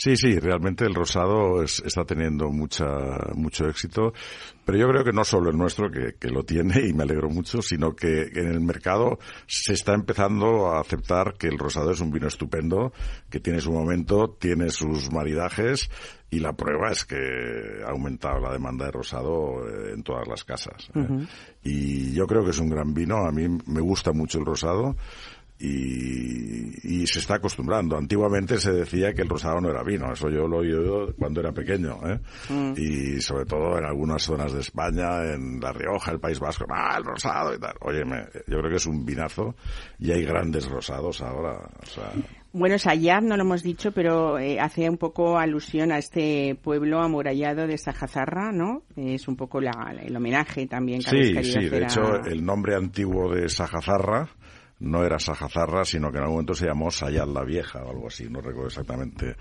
Sí, 0.00 0.14
sí, 0.16 0.38
realmente 0.38 0.84
el 0.84 0.94
rosado 0.94 1.60
es- 1.60 1.82
está 1.84 2.04
teniendo 2.04 2.50
mucha, 2.50 2.86
mucho 3.34 3.66
éxito, 3.66 4.12
pero 4.64 4.78
yo 4.78 4.86
creo 4.86 5.02
que 5.02 5.12
no 5.12 5.24
solo 5.24 5.50
el 5.50 5.56
nuestro, 5.58 5.90
que, 5.90 6.14
que 6.20 6.28
lo 6.28 6.44
tiene 6.44 6.86
y 6.88 6.92
me 6.92 7.02
alegro 7.02 7.28
mucho, 7.28 7.62
sino 7.62 7.96
que 7.96 8.28
en 8.32 8.46
el 8.46 8.60
mercado 8.60 9.18
se 9.48 9.72
está 9.72 9.94
empezando 9.94 10.68
a 10.68 10.80
aceptar 10.80 11.34
que 11.36 11.48
el 11.48 11.58
rosado 11.58 11.90
es 11.90 12.00
un 12.00 12.12
vino 12.12 12.28
estupendo, 12.28 12.92
que 13.28 13.40
tiene 13.40 13.60
su 13.60 13.72
momento, 13.72 14.36
tiene 14.38 14.70
sus 14.70 15.10
maridajes 15.12 15.90
y 16.30 16.40
la 16.40 16.52
prueba 16.52 16.90
es 16.90 17.04
que 17.04 17.16
ha 17.86 17.90
aumentado 17.90 18.40
la 18.40 18.52
demanda 18.52 18.86
de 18.86 18.92
rosado 18.92 19.66
eh, 19.66 19.92
en 19.94 20.02
todas 20.02 20.28
las 20.28 20.44
casas. 20.44 20.90
¿eh? 20.94 21.26
Y 21.62 22.12
yo 22.12 22.26
creo 22.26 22.44
que 22.44 22.50
es 22.50 22.58
un 22.58 22.68
gran 22.68 22.92
vino, 22.92 23.16
a 23.26 23.32
mí 23.32 23.48
me 23.66 23.80
gusta 23.80 24.12
mucho 24.12 24.38
el 24.38 24.44
rosado 24.44 24.94
y, 25.58 27.00
y 27.00 27.06
se 27.06 27.18
está 27.18 27.36
acostumbrando. 27.36 27.96
Antiguamente 27.96 28.58
se 28.58 28.72
decía 28.72 29.12
que 29.12 29.22
el 29.22 29.28
rosado 29.28 29.60
no 29.60 29.70
era 29.70 29.82
vino, 29.82 30.12
eso 30.12 30.28
yo 30.28 30.46
lo 30.46 30.62
he 30.62 30.68
oído 30.68 31.14
cuando 31.18 31.40
era 31.40 31.52
pequeño, 31.52 31.98
¿eh? 32.06 32.20
y 32.76 33.20
sobre 33.20 33.44
todo 33.44 33.78
en 33.78 33.84
algunas 33.84 34.22
zonas 34.22 34.52
de 34.52 34.60
España, 34.60 35.32
en 35.32 35.58
La 35.60 35.72
Rioja, 35.72 36.12
el 36.12 36.20
País 36.20 36.38
Vasco, 36.38 36.66
ah, 36.70 36.96
el 36.98 37.04
rosado 37.04 37.54
y 37.54 37.58
tal. 37.58 37.74
Óyeme, 37.80 38.26
yo 38.46 38.58
creo 38.58 38.70
que 38.70 38.76
es 38.76 38.86
un 38.86 39.04
vinazo 39.04 39.54
y 39.98 40.12
hay 40.12 40.24
grandes 40.24 40.68
rosados 40.68 41.22
ahora. 41.22 41.58
O 41.82 41.86
sea, 41.86 42.12
Bueno, 42.52 42.78
Sayad 42.78 43.20
no 43.22 43.36
lo 43.36 43.42
hemos 43.42 43.62
dicho, 43.62 43.92
pero 43.92 44.38
eh, 44.38 44.58
hace 44.58 44.88
un 44.88 44.96
poco 44.96 45.38
alusión 45.38 45.92
a 45.92 45.98
este 45.98 46.54
pueblo 46.62 47.00
amurallado 47.00 47.66
de 47.66 47.76
Sajazarra, 47.76 48.52
¿no? 48.52 48.82
Es 48.96 49.28
un 49.28 49.36
poco 49.36 49.60
la- 49.60 49.94
el 50.02 50.16
homenaje 50.16 50.66
también 50.66 51.00
que 51.02 51.10
Sí, 51.10 51.44
sí, 51.44 51.68
de 51.68 51.76
a- 51.76 51.86
hecho 51.86 52.24
el 52.24 52.44
nombre 52.44 52.74
antiguo 52.74 53.34
de 53.34 53.48
Sajazarra 53.50 54.28
no 54.80 55.04
era 55.04 55.18
Sajazarra, 55.18 55.84
sino 55.84 56.10
que 56.10 56.18
en 56.18 56.22
algún 56.22 56.36
momento 56.36 56.54
se 56.54 56.66
llamó 56.66 56.90
Sayad 56.90 57.26
la 57.26 57.42
Vieja 57.44 57.82
o 57.84 57.90
algo 57.90 58.06
así, 58.06 58.28
no 58.30 58.40
recuerdo 58.40 58.68
exactamente. 58.68 59.34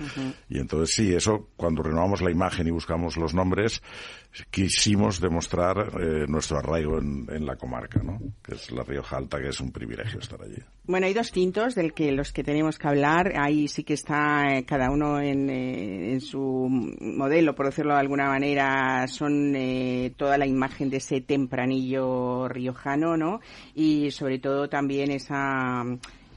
Y 0.49 0.59
entonces 0.59 0.95
sí, 0.95 1.13
eso 1.13 1.49
cuando 1.55 1.83
renovamos 1.83 2.21
la 2.21 2.31
imagen 2.31 2.67
y 2.67 2.71
buscamos 2.71 3.17
los 3.17 3.33
nombres, 3.35 3.81
quisimos 4.49 5.19
demostrar 5.19 5.77
eh, 5.99 6.25
nuestro 6.27 6.59
arraigo 6.59 6.99
en, 6.99 7.45
la 7.45 7.55
comarca, 7.55 8.01
¿no? 8.03 8.19
Que 8.43 8.55
es 8.55 8.71
la 8.71 8.83
Rioja 8.83 9.17
Alta, 9.17 9.39
que 9.39 9.49
es 9.49 9.59
un 9.59 9.71
privilegio 9.71 10.19
estar 10.19 10.41
allí. 10.41 10.57
Bueno, 10.83 11.07
hay 11.07 11.13
dos 11.13 11.31
tintos 11.31 11.75
del 11.75 11.93
que 11.93 12.11
los 12.11 12.31
que 12.31 12.43
tenemos 12.43 12.77
que 12.77 12.87
hablar. 12.87 13.33
Ahí 13.39 13.67
sí 13.67 13.83
que 13.83 13.93
está 13.93 14.43
eh, 14.49 14.65
cada 14.65 14.89
uno 14.89 15.19
en, 15.19 15.49
eh, 15.49 16.11
en 16.13 16.21
su 16.21 16.67
modelo, 17.01 17.55
por 17.55 17.67
decirlo 17.67 17.93
de 17.93 17.99
alguna 17.99 18.27
manera. 18.27 19.07
Son 19.07 19.55
toda 20.15 20.37
la 20.37 20.45
imagen 20.45 20.89
de 20.89 20.97
ese 20.97 21.21
tempranillo 21.21 22.47
riojano, 22.47 23.17
¿no? 23.17 23.39
Y 23.73 24.11
sobre 24.11 24.39
todo 24.39 24.69
también 24.69 25.11
esa 25.11 25.83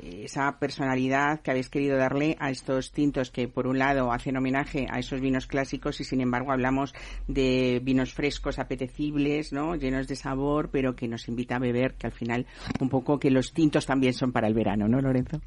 esa 0.03 0.59
personalidad 0.59 1.41
que 1.41 1.51
habéis 1.51 1.69
querido 1.69 1.97
darle 1.97 2.37
a 2.41 2.51
estos 2.51 2.93
tintos 2.93 3.31
que 3.31 3.49
por 3.49 3.67
un 3.67 3.79
lado 3.79 4.13
hacen 4.13 4.37
homenaje 4.37 4.87
a 4.91 4.99
esos 4.99 5.21
vinos 5.21 5.47
clásicos 5.47 6.01
y 6.01 6.05
sin 6.05 6.21
embargo 6.21 6.53
hablamos 6.53 6.95
de 7.29 7.81
vinos 7.83 8.15
frescos, 8.15 8.59
apetecibles, 8.59 9.53
¿no? 9.53 9.77
llenos 9.77 10.09
de 10.09 10.17
sabor, 10.17 10.71
pero 10.71 10.95
que 10.95 11.09
nos 11.09 11.29
invita 11.29 11.57
a 11.57 11.59
beber, 11.59 11.95
que 11.95 12.07
al 12.07 12.13
final 12.13 12.47
un 12.81 12.89
poco 12.89 13.19
que 13.19 13.31
los 13.31 13.53
tintos 13.53 13.87
también 13.87 14.15
son 14.15 14.33
para 14.33 14.49
el 14.49 14.55
verano, 14.55 14.89
¿no, 14.89 15.01
Lorenzo? 15.01 15.41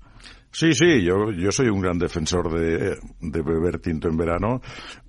Sí, 0.56 0.72
sí, 0.74 1.02
yo, 1.04 1.32
yo 1.32 1.52
soy 1.52 1.68
un 1.70 1.82
gran 1.82 1.98
defensor 1.98 2.54
de, 2.54 2.96
de 3.20 3.42
beber 3.42 3.80
tinto 3.80 4.08
en 4.08 4.16
verano. 4.16 4.62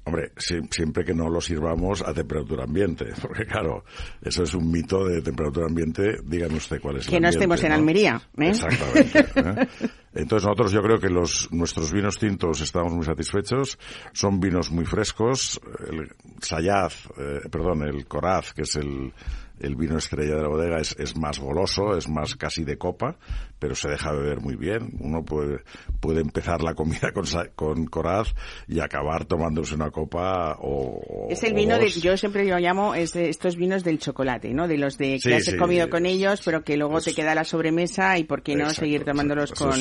Hombre, 0.04 0.32
si- 0.38 0.60
siempre 0.70 1.04
que 1.04 1.12
no 1.14 1.28
lo 1.28 1.38
sirvamos 1.40 2.00
a 2.02 2.14
temperatura 2.14 2.64
ambiente, 2.64 3.06
porque 3.22 3.44
claro, 3.44 3.84
eso 4.22 4.42
es 4.42 4.54
un 4.54 4.70
mito 4.70 5.04
de 5.04 5.20
temperatura 5.20 5.66
ambiente. 5.66 6.16
Dígame 6.24 6.56
usted 6.56 6.80
cuál 6.80 6.96
es 6.96 7.04
el 7.06 7.10
Que 7.10 7.20
no 7.20 7.28
ambiente, 7.28 7.38
estemos 7.38 7.62
en 7.62 7.68
¿no? 7.68 7.74
Almería, 7.74 8.22
¿eh? 8.38 8.48
Exactamente. 8.48 9.18
¿eh? 9.36 9.68
Entonces 10.14 10.46
nosotros 10.46 10.72
yo 10.72 10.80
creo 10.80 10.98
que 10.98 11.10
los 11.10 11.52
nuestros 11.52 11.92
vinos 11.92 12.18
tintos 12.18 12.60
estamos 12.62 12.92
muy 12.94 13.04
satisfechos. 13.04 13.78
Son 14.12 14.40
vinos 14.40 14.70
muy 14.70 14.86
frescos. 14.86 15.60
El 15.90 16.08
Sayaz, 16.40 17.06
eh, 17.18 17.40
perdón, 17.50 17.82
el 17.82 18.06
Coraz, 18.06 18.52
que 18.54 18.62
es 18.62 18.76
el, 18.76 19.12
el 19.58 19.74
vino 19.74 19.98
estrella 19.98 20.36
de 20.36 20.42
la 20.42 20.48
bodega, 20.48 20.78
es, 20.78 20.94
es 21.00 21.16
más 21.16 21.40
goloso, 21.40 21.96
es 21.96 22.08
más 22.08 22.36
casi 22.36 22.62
de 22.62 22.78
copa, 22.78 23.16
pero 23.64 23.74
se 23.74 23.88
deja 23.88 24.12
beber 24.12 24.40
muy 24.42 24.56
bien. 24.56 24.90
Uno 25.00 25.24
puede, 25.24 25.60
puede 25.98 26.20
empezar 26.20 26.60
la 26.60 26.74
comida 26.74 27.12
con, 27.14 27.24
con 27.54 27.86
Coraz 27.86 28.28
y 28.68 28.78
acabar 28.80 29.24
tomándose 29.24 29.74
una 29.74 29.90
copa 29.90 30.58
o... 30.60 31.28
Es 31.30 31.42
el 31.44 31.54
o 31.54 31.56
vino 31.56 31.78
de, 31.78 31.88
yo 31.88 32.14
siempre 32.18 32.44
lo 32.44 32.58
llamo, 32.58 32.94
es 32.94 33.16
estos 33.16 33.56
vinos 33.56 33.82
del 33.82 33.98
chocolate, 33.98 34.52
¿no? 34.52 34.68
De 34.68 34.76
los 34.76 34.98
de 34.98 35.12
que 35.14 35.18
Sí, 35.18 35.32
has 35.32 35.44
sí, 35.44 35.56
comido 35.56 35.88
con 35.88 36.04
ellos, 36.04 36.42
pero 36.44 36.62
que 36.62 36.76
luego 36.76 36.98
es- 36.98 37.04
te 37.04 37.14
queda 37.14 37.34
la 37.34 37.44
sobremesa 37.44 38.18
y 38.18 38.24
por 38.24 38.42
qué 38.42 38.54
no 38.54 38.64
Exacto, 38.64 38.80
seguir 38.82 39.02
tomándolos 39.06 39.52
con, 39.52 39.72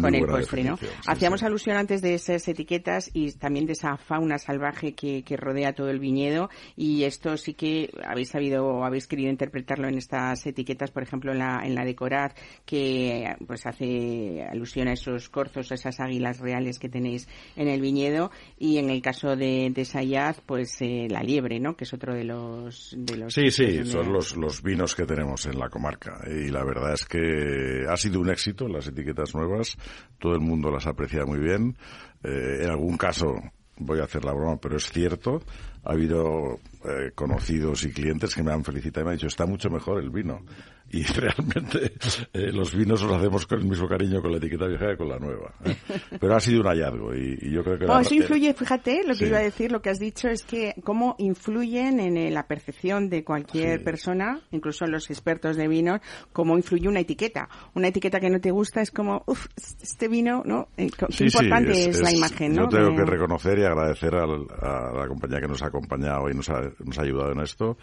con 0.00 0.12
el 0.16 0.26
postre, 0.26 0.64
¿no? 0.64 0.76
Hacíamos 1.06 1.44
alusión 1.44 1.76
antes 1.76 2.02
de 2.02 2.14
esas 2.14 2.48
etiquetas 2.48 3.12
y 3.14 3.30
también 3.34 3.64
de 3.66 3.74
esa 3.74 3.96
fauna 3.96 4.38
salvaje 4.38 4.94
que, 4.96 5.22
que 5.22 5.36
rodea 5.36 5.72
todo 5.72 5.88
el 5.88 6.00
viñedo 6.00 6.50
y 6.74 7.04
esto 7.04 7.36
sí 7.36 7.54
que 7.54 7.90
habéis 8.04 8.30
sabido 8.30 8.66
o 8.66 8.84
habéis 8.84 9.06
querido 9.06 9.30
interpretarlo 9.30 9.86
en 9.86 9.98
estas 9.98 10.44
etiquetas, 10.46 10.90
por 10.90 11.04
ejemplo 11.04 11.30
en 11.30 11.38
la, 11.38 11.60
en 11.64 11.76
la 11.76 11.84
de 11.84 11.94
Coraz, 11.94 12.34
que 12.66 13.19
pues 13.46 13.66
hace 13.66 14.44
alusión 14.50 14.88
a 14.88 14.92
esos 14.92 15.28
corzos, 15.28 15.70
a 15.72 15.74
esas 15.74 16.00
águilas 16.00 16.38
reales 16.40 16.78
que 16.78 16.88
tenéis 16.88 17.28
en 17.56 17.68
el 17.68 17.80
viñedo 17.80 18.30
y 18.58 18.78
en 18.78 18.90
el 18.90 19.02
caso 19.02 19.36
de, 19.36 19.70
de 19.74 19.84
Sayaz, 19.84 20.40
pues 20.46 20.80
eh, 20.80 21.06
la 21.08 21.22
liebre, 21.22 21.60
¿no? 21.60 21.76
Que 21.76 21.84
es 21.84 21.92
otro 21.92 22.14
de 22.14 22.24
los... 22.24 22.94
De 22.96 23.16
los 23.16 23.34
Sí, 23.34 23.50
sí, 23.50 23.84
son 23.84 24.12
los, 24.12 24.36
los 24.36 24.62
vinos 24.62 24.94
que 24.94 25.04
tenemos 25.04 25.46
en 25.46 25.58
la 25.58 25.68
comarca. 25.68 26.20
Y 26.26 26.48
la 26.50 26.64
verdad 26.64 26.94
es 26.94 27.04
que 27.04 27.84
ha 27.88 27.96
sido 27.96 28.20
un 28.20 28.30
éxito 28.30 28.68
las 28.68 28.86
etiquetas 28.86 29.34
nuevas. 29.34 29.76
Todo 30.18 30.34
el 30.34 30.40
mundo 30.40 30.70
las 30.70 30.86
aprecia 30.86 31.24
muy 31.24 31.38
bien. 31.38 31.76
Eh, 32.22 32.60
en 32.62 32.70
algún 32.70 32.96
caso, 32.96 33.34
voy 33.78 34.00
a 34.00 34.04
hacer 34.04 34.24
la 34.24 34.32
broma, 34.32 34.58
pero 34.60 34.76
es 34.76 34.90
cierto, 34.90 35.42
ha 35.84 35.92
habido 35.92 36.58
eh, 36.84 37.10
conocidos 37.14 37.84
y 37.84 37.92
clientes 37.92 38.34
que 38.34 38.42
me 38.42 38.52
han 38.52 38.64
felicitado 38.64 39.02
y 39.02 39.04
me 39.06 39.10
han 39.12 39.16
dicho, 39.16 39.26
está 39.28 39.46
mucho 39.46 39.68
mejor 39.70 40.02
el 40.02 40.10
vino. 40.10 40.40
Y 40.92 41.02
realmente 41.14 41.92
eh, 42.32 42.50
los 42.52 42.74
vinos 42.74 43.00
los 43.02 43.12
hacemos 43.16 43.46
con 43.46 43.60
el 43.60 43.68
mismo 43.68 43.86
cariño 43.86 44.20
con 44.20 44.32
la 44.32 44.38
etiqueta 44.38 44.66
vieja 44.66 44.88
que 44.88 44.96
con 44.96 45.08
la 45.08 45.18
nueva. 45.20 45.54
¿eh? 45.64 45.76
Pero 46.18 46.34
ha 46.34 46.40
sido 46.40 46.62
un 46.62 46.66
hallazgo 46.66 47.14
y, 47.14 47.38
y 47.42 47.52
yo 47.52 47.62
creo 47.62 47.78
que... 47.78 47.84
Oh, 47.86 48.00
eso 48.00 48.12
influye, 48.14 48.52
fíjate, 48.54 49.02
lo 49.04 49.10
que 49.12 49.20
Sí. 49.20 49.26
iba 49.26 49.38
a 49.38 49.42
decir, 49.42 49.70
lo 49.70 49.80
que 49.82 49.90
has 49.90 50.00
dicho 50.00 50.26
es 50.28 50.42
que 50.42 50.74
cómo 50.82 51.14
influyen 51.18 52.00
en 52.00 52.16
eh, 52.16 52.30
la 52.32 52.48
percepción 52.48 53.08
de 53.08 53.22
cualquier 53.22 53.78
Sí. 53.78 53.84
persona, 53.84 54.40
incluso 54.50 54.84
los 54.86 55.08
expertos 55.10 55.56
de 55.56 55.68
vinos, 55.68 56.00
cómo 56.32 56.56
influye 56.56 56.88
una 56.88 57.00
etiqueta. 57.00 57.48
Una 57.74 57.88
etiqueta 57.88 58.18
que 58.18 58.30
no 58.30 58.40
te 58.40 58.50
gusta 58.50 58.80
es 58.80 58.90
como, 58.90 59.22
uff, 59.26 59.46
este 59.56 60.08
vino, 60.08 60.42
¿no? 60.44 60.68
Qué 60.76 60.90
Sí, 61.10 61.24
importante 61.26 61.88
es, 61.90 62.00
la 62.00 62.10
imagen, 62.12 62.52
¿no? 62.54 62.62
Yo 62.68 62.78
tengo 62.78 62.96
que 62.96 63.04
reconocer 63.04 63.58
y 63.60 63.62
agradecer 63.64 64.12
al- 64.16 64.46
a, 64.60 64.92
la 64.98 65.06
compañía 65.06 65.38
que 65.40 65.46
nos 65.46 65.62
ha 65.62 65.66
acompañado 65.68 66.28
y 66.28 66.34
nos 66.34 66.48
ha, 66.50 66.62
nos 66.84 66.98
ha 66.98 67.02
ayudado 67.02 67.32
en 67.32 67.40
esto, 67.40 67.76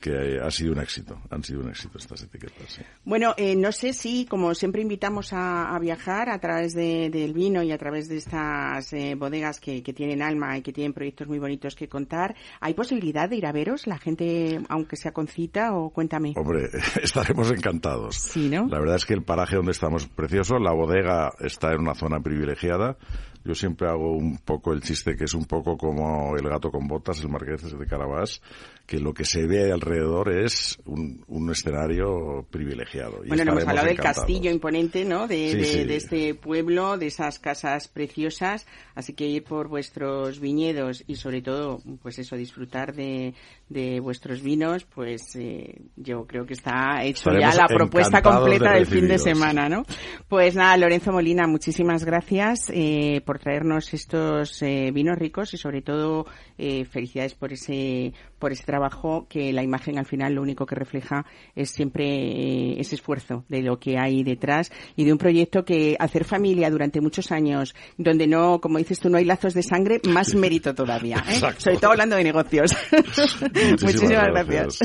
que 0.00 0.38
ha 0.42 0.50
sido 0.50 0.72
un 0.72 0.80
éxito. 0.80 1.18
Han 1.30 1.42
sido 1.42 1.60
un 1.60 1.70
éxito 1.70 1.98
estas 1.98 2.22
etiquetas. 2.22 2.70
sí. 2.70 2.82
Bueno, 3.04 3.34
eh, 3.36 3.56
no 3.56 3.72
sé 3.72 3.92
si, 3.92 4.26
como 4.26 4.54
siempre 4.54 4.82
invitamos 4.82 5.32
a, 5.32 5.74
a 5.74 5.78
viajar 5.78 6.28
a 6.30 6.38
través 6.38 6.74
de- 6.74 7.10
del 7.10 7.32
vino 7.32 7.62
y 7.62 7.72
a 7.72 7.78
través 7.78 8.08
de 8.08 8.16
estas 8.16 8.92
eh, 8.92 9.14
bodegas 9.14 9.58
que, 9.60 9.82
que 9.82 9.92
tienen 9.92 10.22
alma 10.22 10.56
y 10.58 10.62
que 10.62 10.72
tienen 10.72 10.92
proyectos 10.92 11.28
muy 11.28 11.38
bonitos 11.38 11.74
que 11.74 11.88
contar, 11.88 12.34
¿hay 12.60 12.74
posibilidad 12.74 13.28
de 13.28 13.36
ir 13.36 13.46
a 13.46 13.52
veros? 13.52 13.86
La 13.86 13.98
gente, 13.98 14.60
aunque 14.68 14.96
sea 14.96 15.12
con 15.12 15.26
cita, 15.28 15.74
o 15.74 15.90
cuéntame. 15.90 16.34
Hombre, 16.36 16.68
estaremos 17.02 17.50
encantados. 17.50 18.16
Sí, 18.16 18.48
¿no? 18.48 18.66
La 18.68 18.78
verdad 18.78 18.96
es 18.96 19.06
que 19.06 19.14
el 19.14 19.22
paraje 19.22 19.56
donde 19.56 19.72
estamos 19.72 20.02
es 20.02 20.08
precioso. 20.08 20.58
La 20.58 20.72
bodega 20.72 21.32
está 21.40 21.72
en 21.72 21.80
una 21.80 21.94
zona 21.94 22.20
privilegiada. 22.20 22.96
Yo 23.44 23.54
siempre 23.54 23.88
hago 23.88 24.12
un 24.12 24.38
poco 24.38 24.72
el 24.72 24.82
chiste 24.82 25.16
que 25.16 25.24
es 25.24 25.34
un 25.34 25.46
poco 25.46 25.76
como 25.76 26.36
el 26.36 26.48
gato 26.48 26.70
con 26.70 26.86
botas, 26.86 27.20
el 27.20 27.30
marqués 27.30 27.78
de 27.78 27.86
Carabás, 27.86 28.42
que 28.90 28.98
lo 28.98 29.14
que 29.14 29.24
se 29.24 29.46
ve 29.46 29.70
alrededor 29.70 30.32
es 30.36 30.76
un, 30.84 31.22
un 31.28 31.48
escenario 31.52 32.44
privilegiado. 32.50 33.24
Y 33.24 33.28
Bueno, 33.28 33.44
no 33.44 33.52
hemos 33.52 33.68
hablado 33.68 33.86
del 33.86 33.92
encantados. 33.94 34.18
castillo 34.26 34.50
imponente, 34.50 35.04
¿no? 35.04 35.28
De, 35.28 35.52
Sí, 35.52 35.56
de- 35.58 35.64
sí. 35.64 35.84
de 35.84 35.96
este 35.96 36.34
pueblo, 36.34 36.98
de 36.98 37.06
esas 37.06 37.38
casas 37.38 37.86
preciosas. 37.86 38.66
Así 38.96 39.12
que 39.14 39.26
ir 39.26 39.44
por 39.44 39.68
vuestros 39.68 40.40
viñedos 40.40 41.04
y 41.06 41.14
sobre 41.14 41.40
todo, 41.40 41.78
pues 42.02 42.18
eso, 42.18 42.34
disfrutar 42.34 42.92
de, 42.92 43.34
de 43.68 44.00
vuestros 44.00 44.42
vinos, 44.42 44.84
pues 44.84 45.36
eh, 45.36 45.80
yo 45.94 46.26
creo 46.26 46.44
que 46.44 46.54
está 46.54 47.04
hecho 47.04 47.30
Estaremos 47.30 47.54
ya 47.54 47.62
la 47.62 47.68
propuesta 47.68 48.20
completa 48.22 48.70
de 48.72 48.78
del 48.80 48.86
fin 48.86 49.06
de 49.06 49.18
semana, 49.18 49.68
¿no? 49.68 49.84
Pues 50.28 50.56
nada, 50.56 50.76
Lorenzo 50.76 51.12
Molina, 51.12 51.46
muchísimas 51.46 52.04
gracias 52.04 52.70
eh, 52.74 53.22
por 53.24 53.38
traernos 53.38 53.94
estos 53.94 54.60
eh, 54.62 54.90
vinos 54.92 55.16
ricos 55.16 55.54
y 55.54 55.58
sobre 55.58 55.80
todo 55.80 56.26
eh, 56.58 56.84
felicidades 56.86 57.34
por 57.36 57.52
ese 57.52 58.12
por 58.40 58.50
ese 58.50 58.64
trabajo 58.64 59.26
que 59.28 59.52
la 59.52 59.62
imagen 59.62 59.98
al 59.98 60.06
final 60.06 60.34
lo 60.34 60.42
único 60.42 60.66
que 60.66 60.74
refleja 60.74 61.24
es 61.54 61.70
siempre 61.70 62.06
eh, 62.06 62.80
ese 62.80 62.96
esfuerzo 62.96 63.44
de 63.48 63.62
lo 63.62 63.78
que 63.78 63.98
hay 63.98 64.24
detrás 64.24 64.72
y 64.96 65.04
de 65.04 65.12
un 65.12 65.18
proyecto 65.18 65.64
que 65.64 65.96
hacer 66.00 66.24
familia 66.24 66.70
durante 66.70 67.00
muchos 67.00 67.30
años 67.30 67.74
donde 67.96 68.26
no, 68.26 68.60
como 68.60 68.78
dices 68.78 68.98
tú, 68.98 69.08
no 69.08 69.18
hay 69.18 69.24
lazos 69.24 69.54
de 69.54 69.62
sangre, 69.62 70.00
más 70.08 70.34
mérito 70.34 70.74
todavía. 70.74 71.22
¿eh? 71.28 71.40
Sobre 71.58 71.76
todo 71.76 71.92
hablando 71.92 72.16
de 72.16 72.24
negocios. 72.24 72.74
Muchísimas, 73.82 74.28
gracias. 74.28 74.80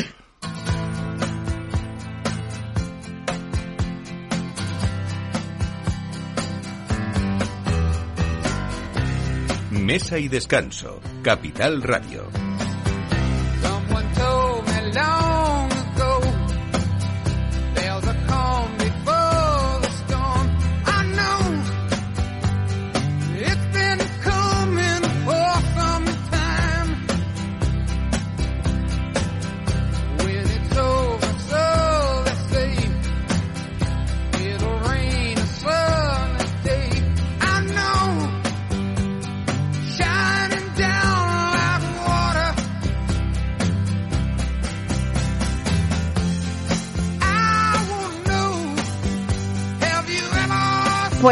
Mesa 9.71 10.17
y 10.17 10.27
Descanso, 10.27 10.99
Capital 11.21 11.83
Radio. 11.83 12.54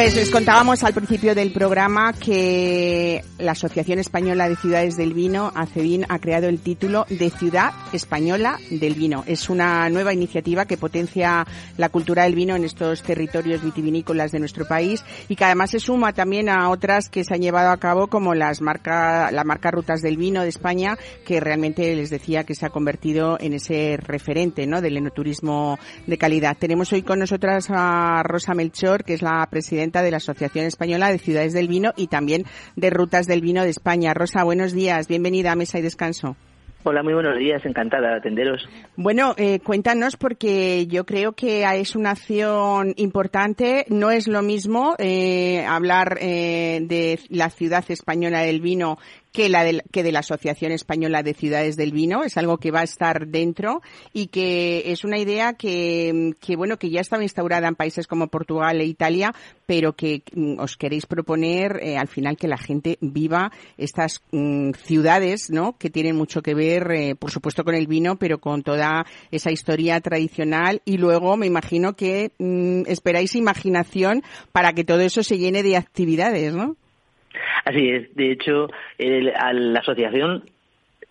Pues 0.03 0.17
les 0.17 0.31
contábamos 0.31 0.83
al 0.83 0.93
principio 0.93 1.33
del 1.33 1.53
programa 1.53 2.11
que 2.11 3.23
la 3.37 3.53
Asociación 3.53 3.99
Española 3.99 4.49
de 4.49 4.57
Ciudades 4.57 4.97
del 4.97 5.13
Vino, 5.13 5.53
ACEVIN, 5.55 6.05
ha 6.09 6.19
creado 6.19 6.49
el 6.49 6.59
título 6.59 7.05
de 7.09 7.29
Ciudad 7.29 7.71
Española 7.93 8.59
del 8.69 8.95
Vino. 8.95 9.23
Es 9.27 9.49
una 9.49 9.89
nueva 9.89 10.13
iniciativa 10.13 10.65
que 10.65 10.75
potencia 10.75 11.47
la 11.77 11.87
cultura 11.87 12.23
del 12.23 12.35
vino 12.35 12.53
en 12.57 12.65
estos 12.65 13.01
territorios 13.01 13.63
vitivinícolas 13.63 14.33
de 14.33 14.39
nuestro 14.39 14.67
país 14.67 15.05
y 15.29 15.37
que 15.37 15.45
además 15.45 15.71
se 15.71 15.79
suma 15.79 16.11
también 16.11 16.49
a 16.49 16.69
otras 16.69 17.07
que 17.07 17.23
se 17.23 17.35
han 17.35 17.41
llevado 17.41 17.69
a 17.71 17.77
cabo 17.77 18.07
como 18.07 18.35
las 18.35 18.59
marca, 18.59 19.31
la 19.31 19.45
marca 19.45 19.71
Rutas 19.71 20.01
del 20.01 20.17
Vino 20.17 20.41
de 20.41 20.49
España, 20.49 20.97
que 21.25 21.39
realmente 21.39 21.95
les 21.95 22.09
decía 22.09 22.43
que 22.43 22.55
se 22.55 22.65
ha 22.65 22.71
convertido 22.71 23.37
en 23.39 23.53
ese 23.53 23.95
referente 23.95 24.67
¿no? 24.67 24.81
del 24.81 24.97
enoturismo 24.97 25.79
de 26.07 26.17
calidad. 26.17 26.57
Tenemos 26.59 26.91
hoy 26.91 27.03
con 27.03 27.19
nosotras 27.19 27.67
a 27.69 28.21
Rosa 28.23 28.53
Melchor, 28.53 29.05
que 29.05 29.13
es 29.13 29.21
la 29.21 29.47
presidenta 29.49 29.92
de 30.01 30.11
la 30.11 30.17
Asociación 30.17 30.65
Española 30.65 31.09
de 31.09 31.19
Ciudades 31.19 31.53
del 31.53 31.67
Vino 31.67 31.91
y 31.95 32.07
también 32.07 32.45
de 32.75 32.89
Rutas 32.89 33.27
del 33.27 33.41
Vino 33.41 33.63
de 33.63 33.69
España. 33.69 34.13
Rosa, 34.13 34.43
buenos 34.43 34.73
días, 34.73 35.07
bienvenida 35.07 35.51
a 35.51 35.55
Mesa 35.55 35.79
y 35.79 35.81
Descanso. 35.81 36.35
Hola, 36.85 37.01
muy 37.01 37.13
buenos 37.13 37.37
días, 37.37 37.65
encantada 37.65 38.09
de 38.09 38.17
atenderos. 38.17 38.67
Bueno, 38.97 39.35
eh, 39.37 39.61
cuéntanos 39.61 40.17
porque 40.17 40.85
yo 40.87 41.05
creo 41.05 41.31
que 41.31 41.63
es 41.63 41.95
una 41.95 42.11
acción 42.11 42.93
importante. 42.97 43.85
No 43.87 44.11
es 44.11 44.27
lo 44.27 44.41
mismo 44.41 44.95
eh, 44.99 45.65
hablar 45.65 46.17
eh, 46.19 46.81
de 46.83 47.19
la 47.29 47.49
ciudad 47.49 47.85
española 47.87 48.41
del 48.41 48.59
vino 48.59 48.97
que 49.33 49.49
la 49.49 49.63
del- 49.65 49.83
que 49.91 50.03
de 50.03 50.11
la 50.13 50.19
Asociación 50.19 50.71
Española 50.71 51.23
de 51.23 51.33
Ciudades 51.33 51.75
del 51.75 51.91
Vino. 51.91 52.23
Es 52.23 52.37
algo 52.37 52.57
que 52.59 52.71
va 52.71 52.81
a 52.81 52.83
estar 52.83 53.27
dentro 53.27 53.81
y 54.13 54.27
que 54.27 54.83
es 54.91 55.03
una 55.03 55.17
idea 55.17 55.53
que, 55.53 56.33
que 56.39 56.55
bueno, 56.55 56.77
que 56.77 56.89
ya 56.91 57.01
estaba 57.01 57.23
instaurada 57.23 57.67
en 57.67 57.75
países 57.75 58.07
como 58.07 58.27
Portugal 58.27 58.79
e 58.79 58.85
Italia, 58.85 59.33
pero 59.65 59.93
que 59.93 60.21
mm, 60.33 60.59
os 60.59 60.77
queréis 60.77 61.05
proponer 61.07 61.79
eh, 61.81 61.97
al 61.97 62.07
final 62.07 62.37
que 62.37 62.47
la 62.47 62.57
gente 62.57 62.97
viva 63.01 63.51
estas 63.77 64.21
mm, 64.31 64.71
ciudades, 64.73 65.49
¿no? 65.49 65.77
Que 65.77 65.89
tienen 65.89 66.15
mucho 66.15 66.41
que 66.43 66.53
ver, 66.53 66.91
eh, 66.91 67.15
por 67.15 67.31
supuesto, 67.31 67.63
con 67.63 67.73
el 67.73 67.87
vino, 67.87 68.17
pero 68.17 68.37
con 68.39 68.61
toda 68.61 69.05
esa 69.31 69.51
historia 69.51 69.99
tradicional. 69.99 70.81
Y 70.85 70.97
luego 70.97 71.35
me 71.37 71.47
imagino 71.47 71.95
que 71.95 72.31
mm, 72.37 72.83
esperáis 72.85 73.35
imaginación 73.35 74.21
para 74.51 74.73
que 74.73 74.83
todo 74.83 75.01
eso 75.01 75.23
se 75.23 75.39
llene 75.39 75.63
de 75.63 75.75
actividades, 75.75 76.53
¿no? 76.53 76.75
Así 77.65 77.89
es, 77.89 78.13
de 78.15 78.31
hecho, 78.31 78.67
el- 78.97 79.25
la 79.73 79.79
asociación 79.79 80.43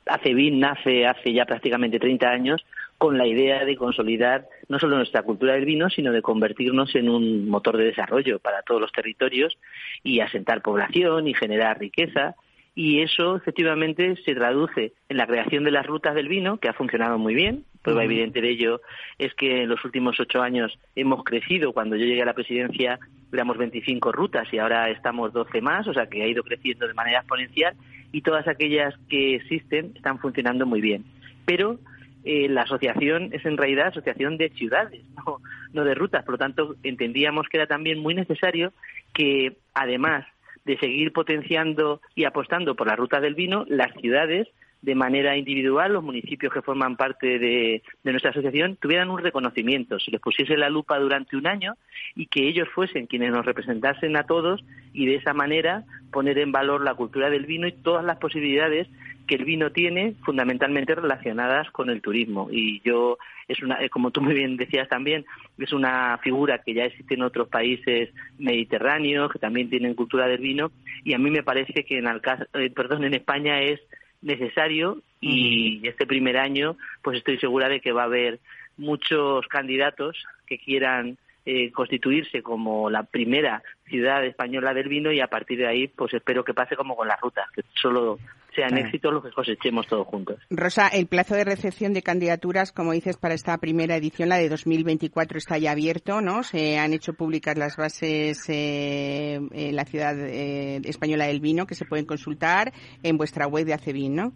ACEBIN 0.07 0.61
nace 0.61 1.07
hace 1.07 1.33
ya 1.33 1.47
prácticamente 1.47 1.99
30 1.99 2.31
años 2.31 2.65
con 2.99 3.19
la 3.19 3.27
idea 3.27 3.65
de 3.65 3.77
consolidar 3.77 4.47
no 4.69 4.79
solo 4.79 4.97
nuestra 4.97 5.23
cultura 5.23 5.55
del 5.55 5.65
vino, 5.65 5.91
sino 5.91 6.13
de 6.13 6.23
convertirnos 6.23 6.95
en 6.95 7.09
un 7.09 7.49
motor 7.49 7.77
de 7.77 7.85
desarrollo 7.87 8.39
para 8.39 8.63
todos 8.63 8.81
los 8.81 8.93
territorios 8.93 9.59
y 10.05 10.21
asentar 10.21 10.63
población 10.63 11.27
y 11.27 11.35
generar 11.35 11.79
riqueza. 11.81 12.37
Y 12.75 13.01
eso 13.03 13.37
efectivamente 13.37 14.17
se 14.25 14.35
traduce 14.35 14.95
en 15.09 15.17
la 15.19 15.27
creación 15.27 15.65
de 15.65 15.71
las 15.71 15.87
rutas 15.87 16.15
del 16.15 16.29
vino, 16.29 16.57
que 16.59 16.69
ha 16.69 16.73
funcionado 16.73 17.19
muy 17.19 17.35
bien. 17.35 17.65
Prueba 17.83 18.05
evidente 18.05 18.41
de 18.41 18.51
ello 18.51 18.81
es 19.19 19.35
que 19.35 19.63
en 19.63 19.69
los 19.69 19.85
últimos 19.85 20.19
ocho 20.21 20.41
años 20.41 20.79
hemos 20.95 21.23
crecido. 21.25 21.73
Cuando 21.73 21.97
yo 21.97 22.07
llegué 22.07 22.23
a 22.23 22.27
la 22.27 22.35
presidencia 22.35 22.99
éramos 23.33 23.59
25 23.59 24.13
rutas 24.13 24.47
y 24.53 24.59
ahora 24.59 24.91
estamos 24.91 25.33
12 25.33 25.61
más, 25.61 25.89
o 25.89 25.95
sea 25.95 26.07
que 26.07 26.23
ha 26.23 26.27
ido 26.27 26.43
creciendo 26.43 26.87
de 26.87 26.95
manera 26.95 27.21
exponencial 27.21 27.75
y 28.13 28.21
todas 28.21 28.47
aquellas 28.47 28.95
que 29.09 29.37
existen 29.37 29.93
están 29.97 30.19
funcionando 30.19 30.67
muy 30.67 30.81
bien. 30.81 31.05
Pero 31.45 31.79
eh, 32.25 32.49
la 32.49 32.63
asociación 32.63 33.31
es 33.33 33.45
en 33.45 33.57
realidad 33.57 33.89
asociación 33.89 34.37
de 34.37 34.51
ciudades, 34.51 35.03
no, 35.27 35.39
no 35.73 35.85
de 35.85 35.95
rutas. 35.95 36.25
Por 36.25 36.35
lo 36.35 36.39
tanto, 36.39 36.77
entendíamos 36.83 37.49
que 37.49 37.57
era 37.57 37.67
también 37.67 37.99
muy 37.99 38.15
necesario 38.15 38.73
que, 39.13 39.57
además 39.75 40.25
de 40.65 40.79
seguir 40.79 41.13
potenciando 41.13 42.01
y 42.15 42.25
apostando 42.25 42.75
por 42.75 42.87
la 42.87 42.97
ruta 42.97 43.21
del 43.21 43.35
vino, 43.35 43.65
las 43.69 43.93
ciudades, 44.01 44.49
de 44.83 44.95
manera 44.97 45.37
individual, 45.37 45.93
los 45.93 46.03
municipios 46.03 46.53
que 46.53 46.61
forman 46.61 46.97
parte 46.97 47.39
de, 47.39 47.83
de 48.03 48.11
nuestra 48.11 48.31
asociación, 48.33 48.77
tuvieran 48.77 49.11
un 49.11 49.19
reconocimiento, 49.21 49.99
se 50.01 50.11
les 50.11 50.21
pusiese 50.21 50.57
la 50.57 50.69
lupa 50.69 50.99
durante 50.99 51.37
un 51.37 51.47
año 51.47 51.75
y 52.17 52.27
que 52.27 52.49
ellos 52.49 52.69
fuesen 52.75 53.07
quienes 53.07 53.31
nos 53.31 53.47
representasen 53.47 54.17
a 54.17 54.25
todos 54.25 54.65
y 54.93 55.07
de 55.07 55.15
esa 55.15 55.35
manera 55.35 55.85
poner 56.11 56.39
en 56.39 56.51
valor 56.53 56.83
la 56.83 56.95
cultura 56.95 57.31
del 57.31 57.47
vino 57.47 57.67
y 57.69 57.73
todas 57.73 58.05
las 58.05 58.19
posibilidades 58.19 58.89
que 59.29 59.37
el 59.37 59.45
vino 59.45 59.71
tiene 59.71 60.15
fundamentalmente 60.25 60.97
relacionadas 60.97 61.71
con 61.71 61.89
el 61.89 62.03
turismo. 62.03 62.49
Y 62.51 62.81
yo 62.85 63.19
es 63.47 63.63
una 63.63 63.81
eh, 63.83 63.89
como 63.89 64.11
tú 64.11 64.21
muy 64.21 64.35
bien 64.35 64.57
decías 64.57 64.89
también 64.89 65.25
es 65.59 65.73
una 65.73 66.19
figura 66.19 66.59
que 66.59 66.75
ya 66.75 66.87
existe 66.87 67.15
en 67.15 67.23
otros 67.23 67.49
países 67.49 68.11
mediterráneos 68.39 69.31
que 69.31 69.39
también 69.39 69.71
tienen 69.71 69.95
cultura 69.95 70.27
del 70.27 70.41
vino 70.41 70.73
y 71.05 71.15
a 71.15 71.19
mí 71.19 71.31
me 71.31 71.43
parece 71.45 71.85
que 71.85 71.99
en 71.99 72.07
Alcá- 72.07 72.47
eh, 72.55 72.71
perdón 72.71 73.05
en 73.05 73.15
España 73.15 73.61
es 73.61 73.81
necesario 74.23 75.03
y 75.21 75.87
este 75.87 76.07
primer 76.07 76.39
año 76.39 76.77
pues 77.03 77.19
estoy 77.19 77.39
segura 77.39 77.69
de 77.69 77.81
que 77.81 77.93
va 77.93 78.03
a 78.03 78.07
haber 78.07 78.41
muchos 78.77 79.47
candidatos 79.49 80.25
que 80.47 80.59
quieran 80.59 81.19
eh, 81.45 81.73
constituirse 81.73 82.43
como 82.43 82.89
la 82.89 83.03
primera 83.03 83.63
ciudad 83.87 84.25
española 84.25 84.75
del 84.75 84.89
vino 84.89 85.11
y 85.13 85.21
a 85.21 85.27
partir 85.27 85.59
de 85.59 85.67
ahí 85.67 85.89
pues 85.89 86.15
espero 86.15 86.45
que 86.45 86.55
pase 86.55 86.77
como 86.77 86.97
con 86.97 87.09
las 87.09 87.21
rutas, 87.21 87.51
que 87.51 87.63
solo 87.75 88.19
sean 88.55 88.71
Claro. 88.71 88.87
éxitos 88.87 89.13
los 89.13 89.25
que 89.25 89.31
cosechemos 89.31 89.87
todos 89.87 90.07
juntos. 90.07 90.39
Rosa, 90.51 90.89
el 90.89 91.07
plazo 91.07 91.35
de 91.35 91.45
recepción 91.45 91.93
de 91.93 92.03
candidaturas, 92.03 92.73
como 92.73 92.93
dices, 92.93 93.17
para 93.17 93.35
esta 93.35 93.57
primera 93.59 93.97
edición, 93.97 94.29
la 94.29 94.37
de 94.37 94.49
2024, 94.49 95.39
está 95.39 95.59
ya 95.59 95.73
abierto, 95.73 96.21
¿no? 96.21 96.43
Se 96.43 96.79
han 96.79 96.93
hecho 96.93 97.15
públicas 97.15 97.57
las 97.57 97.77
bases 97.77 98.49
eh, 98.49 99.41
en 99.53 99.77
la 99.77 99.85
ciudad 99.85 100.19
eh, 100.19 100.81
española 100.85 101.27
del 101.27 101.41
vino 101.41 101.67
que 101.67 101.75
se 101.75 101.85
pueden 101.85 102.07
consultar 102.07 102.73
en 103.03 103.17
vuestra 103.17 103.47
web 103.47 103.67
de 103.67 103.75
Acevin, 103.75 104.15
¿no? 104.15 104.33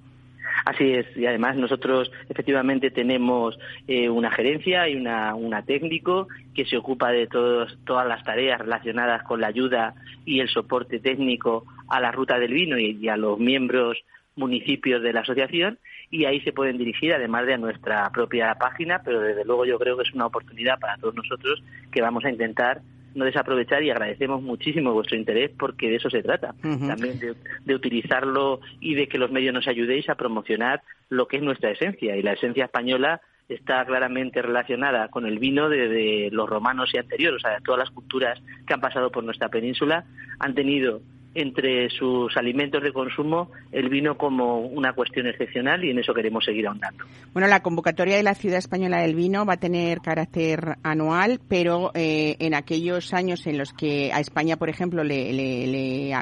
Así 0.65 0.91
es, 0.91 1.07
y 1.17 1.27
además 1.27 1.57
nosotros 1.57 2.11
efectivamente 2.29 2.91
tenemos 2.91 3.59
eh, 3.87 4.09
una 4.09 4.31
gerencia 4.31 4.89
y 4.89 4.97
una, 4.97 5.35
una 5.35 5.63
técnico 5.63 6.29
que 6.55 6.65
se 6.65 6.77
ocupa 6.77 7.11
de 7.13 7.27
todos, 7.27 7.79
todas 7.85 8.09
las 8.09 8.25
tareas 8.25 8.61
relacionadas 8.61 9.23
con 9.23 9.41
la 9.41 9.49
ayuda 9.49 9.95
y 10.25 10.41
el 10.41 10.49
soporte 10.49 10.99
técnico 10.99 11.65
a 11.89 12.01
la 12.01 12.13
ruta 12.13 12.39
del 12.39 12.53
vino 12.53 12.79
y, 12.79 12.99
y 13.01 13.09
a 13.09 13.17
los 13.17 13.39
miembros 13.39 13.99
municipios 14.37 15.03
de 15.03 15.13
la 15.13 15.21
asociación 15.21 15.79
y 16.11 16.25
ahí 16.25 16.41
se 16.43 16.53
pueden 16.53 16.79
dirigir 16.79 17.13
además 17.13 17.47
de 17.47 17.55
a 17.55 17.59
nuestra 17.59 18.11
propia 18.11 18.55
página, 18.55 19.03
pero 19.05 19.21
desde 19.21 19.45
luego 19.45 19.65
yo 19.65 19.79
creo 19.79 19.97
que 19.97 20.05
es 20.05 20.15
una 20.15 20.27
oportunidad 20.27 20.79
para 20.79 20.97
todos 20.99 21.15
nosotros 21.15 21.63
que 21.91 22.03
vamos 22.03 22.25
a 22.25 22.31
intentar 22.31 22.81
no 23.15 23.25
desaprovechar 23.25 23.83
y 23.83 23.91
agradecemos 23.91 24.43
muchísimo 24.43 24.93
vuestro 24.93 25.17
interés 25.17 25.51
porque 25.59 25.89
de 25.89 25.97
eso 25.97 26.11
se 26.11 26.23
trata, 26.23 26.55
también 26.61 27.19
de, 27.19 27.35
de 27.65 27.75
utilizarlo 27.75 28.61
y 28.79 28.95
de 28.95 29.09
que 29.09 29.17
los 29.17 29.31
medios 29.31 29.55
nos 29.55 29.67
ayudéis 29.67 30.09
a 30.11 30.17
promocionar 30.17 30.83
lo 31.09 31.27
que 31.27 31.39
es 31.39 31.43
nuestra 31.43 31.71
esencia 31.71 32.15
y 32.15 32.23
la 32.23 32.35
esencia 32.35 32.67
española 32.67 33.23
está 33.49 33.87
claramente 33.87 34.43
relacionada 34.43 35.09
con 35.09 35.25
el 35.25 35.39
vino 35.39 35.71
desde 35.71 36.31
los 36.31 36.49
romanos 36.49 36.91
y 36.93 36.99
anteriores, 36.99 37.43
o 37.43 37.49
sea, 37.49 37.59
todas 37.65 37.79
las 37.79 37.91
culturas 37.91 38.39
que 38.67 38.75
han 38.75 38.81
pasado 38.81 39.11
por 39.11 39.25
nuestra 39.25 39.49
península 39.49 40.05
han 40.39 40.55
tenido 40.55 41.01
entre 41.37 41.91
sus 41.91 42.37
alimentos 42.37 42.83
de 42.83 42.93
consumo 42.93 43.51
el 43.73 43.89
vino 43.89 44.17
como 44.17 44.61
una 44.61 44.93
cuestión 44.95 45.27
excepcional 45.27 45.85
y 45.85 45.91
en 45.91 45.99
eso 45.99 46.15
queremos 46.15 46.45
seguir 46.45 46.67
ahondando. 46.67 47.05
Bueno, 47.33 47.47
la 47.49 47.61
convocatoria 47.63 48.17
de 48.17 48.23
la 48.23 48.35
Ciudad 48.35 48.59
Española 48.59 49.03
del 49.03 49.15
Vino 49.15 49.45
va 49.45 49.55
a 49.55 49.57
tener 49.59 50.01
carácter 50.01 50.77
anual, 50.83 51.41
pero 51.49 51.91
eh, 51.95 52.37
en 52.39 52.55
aquellos 52.55 53.13
años 53.13 53.47
en 53.47 53.59
los 53.59 53.73
que 53.73 54.11
a 54.13 54.21
España, 54.21 54.57
por 54.57 54.71
ejemplo, 54.71 55.05
le, 55.05 56.13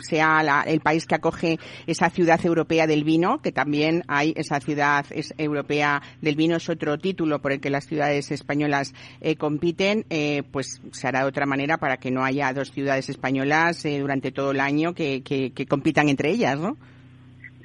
sea 0.00 0.42
la- 0.42 0.62
el 0.66 0.80
país 0.80 1.06
que 1.06 1.14
acoge 1.14 1.58
esa 1.86 2.10
ciudad 2.10 2.44
europea 2.44 2.86
del 2.86 3.04
vino, 3.04 3.40
que 3.40 3.52
también 3.52 4.02
hay 4.08 4.32
esa 4.36 4.60
ciudad 4.60 5.06
europea 5.38 6.02
del 6.20 6.36
vino, 6.36 6.56
es 6.56 6.68
otro 6.68 6.98
título 6.98 7.40
por 7.40 7.52
el 7.52 7.60
que 7.60 7.70
las 7.70 7.86
ciudades 7.86 8.30
españolas 8.30 8.94
eh, 9.20 9.36
compiten, 9.36 10.04
eh, 10.10 10.42
pues 10.50 10.80
se 10.92 11.06
hará 11.08 11.20
de 11.20 11.26
otra 11.26 11.46
manera 11.46 11.78
para 11.78 11.96
que 11.98 12.10
no 12.10 12.24
haya 12.24 12.52
dos 12.52 12.70
ciudades 12.72 13.08
españolas 13.08 13.84
eh, 13.84 13.98
durante 14.00 14.32
todo 14.32 14.50
el 14.50 14.55
el 14.56 14.60
año 14.60 14.94
que, 14.94 15.22
que, 15.22 15.52
que 15.52 15.66
compitan 15.66 16.08
entre 16.08 16.30
ellas, 16.30 16.58
¿no? 16.58 16.76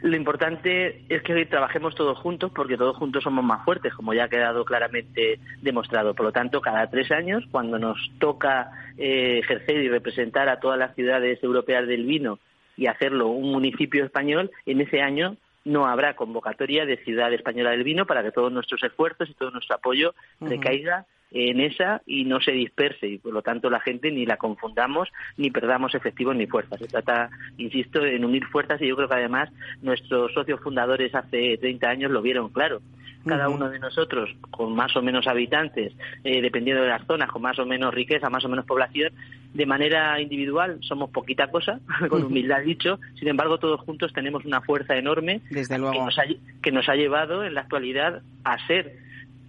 Lo 0.02 0.16
importante 0.16 1.04
es 1.10 1.22
que 1.22 1.46
trabajemos 1.46 1.94
todos 1.94 2.18
juntos 2.18 2.52
porque 2.56 2.76
todos 2.76 2.98
juntos 2.98 3.24
somos 3.24 3.46
más 3.46 3.64
fuertes, 3.64 3.94
como 3.94 4.16
ya 4.16 4.24
ha 4.24 4.30
quedado 4.30 4.66
claramente 4.66 5.40
demostrado. 5.62 6.16
Por 6.16 6.26
lo 6.26 6.32
tanto, 6.32 6.60
cada 6.60 6.90
tres 6.90 7.12
años, 7.12 7.44
cuando 7.52 7.78
nos 7.78 7.98
toca 8.20 8.72
eh, 8.98 9.40
ejercer 9.44 9.78
y 9.78 9.90
representar 9.90 10.50
a 10.50 10.60
todas 10.60 10.80
las 10.80 10.96
ciudades 10.96 11.42
europeas 11.44 11.88
del 11.88 12.06
vino 12.06 12.40
y 12.76 12.88
hacerlo 12.88 13.28
un 13.28 13.52
municipio 13.52 14.04
español, 14.04 14.50
en 14.66 14.82
ese 14.82 15.02
año 15.02 15.38
no 15.66 15.86
habrá 15.86 16.16
convocatoria 16.16 16.88
de 16.88 16.98
Ciudad 16.98 17.32
Española 17.32 17.70
del 17.70 17.84
Vino 17.84 18.08
para 18.08 18.24
que 18.24 18.32
todos 18.32 18.52
nuestros 18.52 18.82
esfuerzos 18.82 19.30
y 19.30 19.36
todo 19.36 19.52
nuestro 19.52 19.76
apoyo 19.76 20.16
recaiga 20.40 21.06
en 21.32 21.62
esa 21.62 22.02
y 22.06 22.26
no 22.26 22.42
se 22.42 22.52
disperse 22.52 23.08
y 23.08 23.18
por 23.18 23.34
lo 23.34 23.42
tanto 23.42 23.70
la 23.70 23.80
gente 23.80 24.12
ni 24.12 24.26
la 24.26 24.38
confundamos 24.38 25.10
ni 25.38 25.50
perdamos 25.50 25.96
efectivos 25.96 26.36
ni 26.36 26.46
fuerzas. 26.46 26.80
Se 26.80 26.88
trata, 26.88 27.30
insisto, 27.58 28.06
en 28.06 28.26
unir 28.26 28.46
fuerzas 28.48 28.82
y 28.82 28.88
yo 28.88 28.96
creo 28.96 29.08
que 29.08 29.16
además 29.16 29.50
nuestros 29.82 30.34
socios 30.34 30.60
fundadores 30.60 31.16
hace 31.16 31.58
30 31.58 31.90
años 31.90 32.12
lo 32.12 32.22
vieron 32.22 32.50
claro. 32.50 32.82
Cada 33.24 33.50
uno 33.50 33.70
de 33.70 33.78
nosotros, 33.78 34.32
con 34.50 34.74
más 34.74 34.96
o 34.96 35.02
menos 35.04 35.28
habitantes, 35.28 35.94
eh, 36.24 36.42
dependiendo 36.42 36.82
de 36.82 36.90
las 36.90 37.06
zonas, 37.06 37.30
con 37.30 37.44
más 37.44 37.60
o 37.60 37.68
menos 37.68 37.94
riqueza, 37.94 38.32
más 38.32 38.44
o 38.46 38.50
menos 38.50 38.66
población, 38.66 39.14
de 39.54 39.66
manera 39.68 40.20
individual 40.20 40.80
somos 40.82 41.12
poquita 41.12 41.48
cosa, 41.52 41.80
con 42.10 42.24
humildad 42.24 42.62
dicho, 42.62 43.00
sin 43.20 43.28
embargo 43.28 43.60
todos 43.60 43.80
juntos 43.82 44.12
tenemos 44.12 44.44
una 44.44 44.62
fuerza 44.62 44.98
enorme 44.98 45.42
Desde 45.52 45.76
que 45.76 45.80
nos, 45.80 46.18
ha, 46.18 46.24
que 46.64 46.72
nos 46.72 46.90
ha 46.90 46.96
llevado 46.96 47.44
en 47.44 47.54
la 47.54 47.62
actualidad 47.62 48.24
a 48.44 48.66
ser 48.66 48.96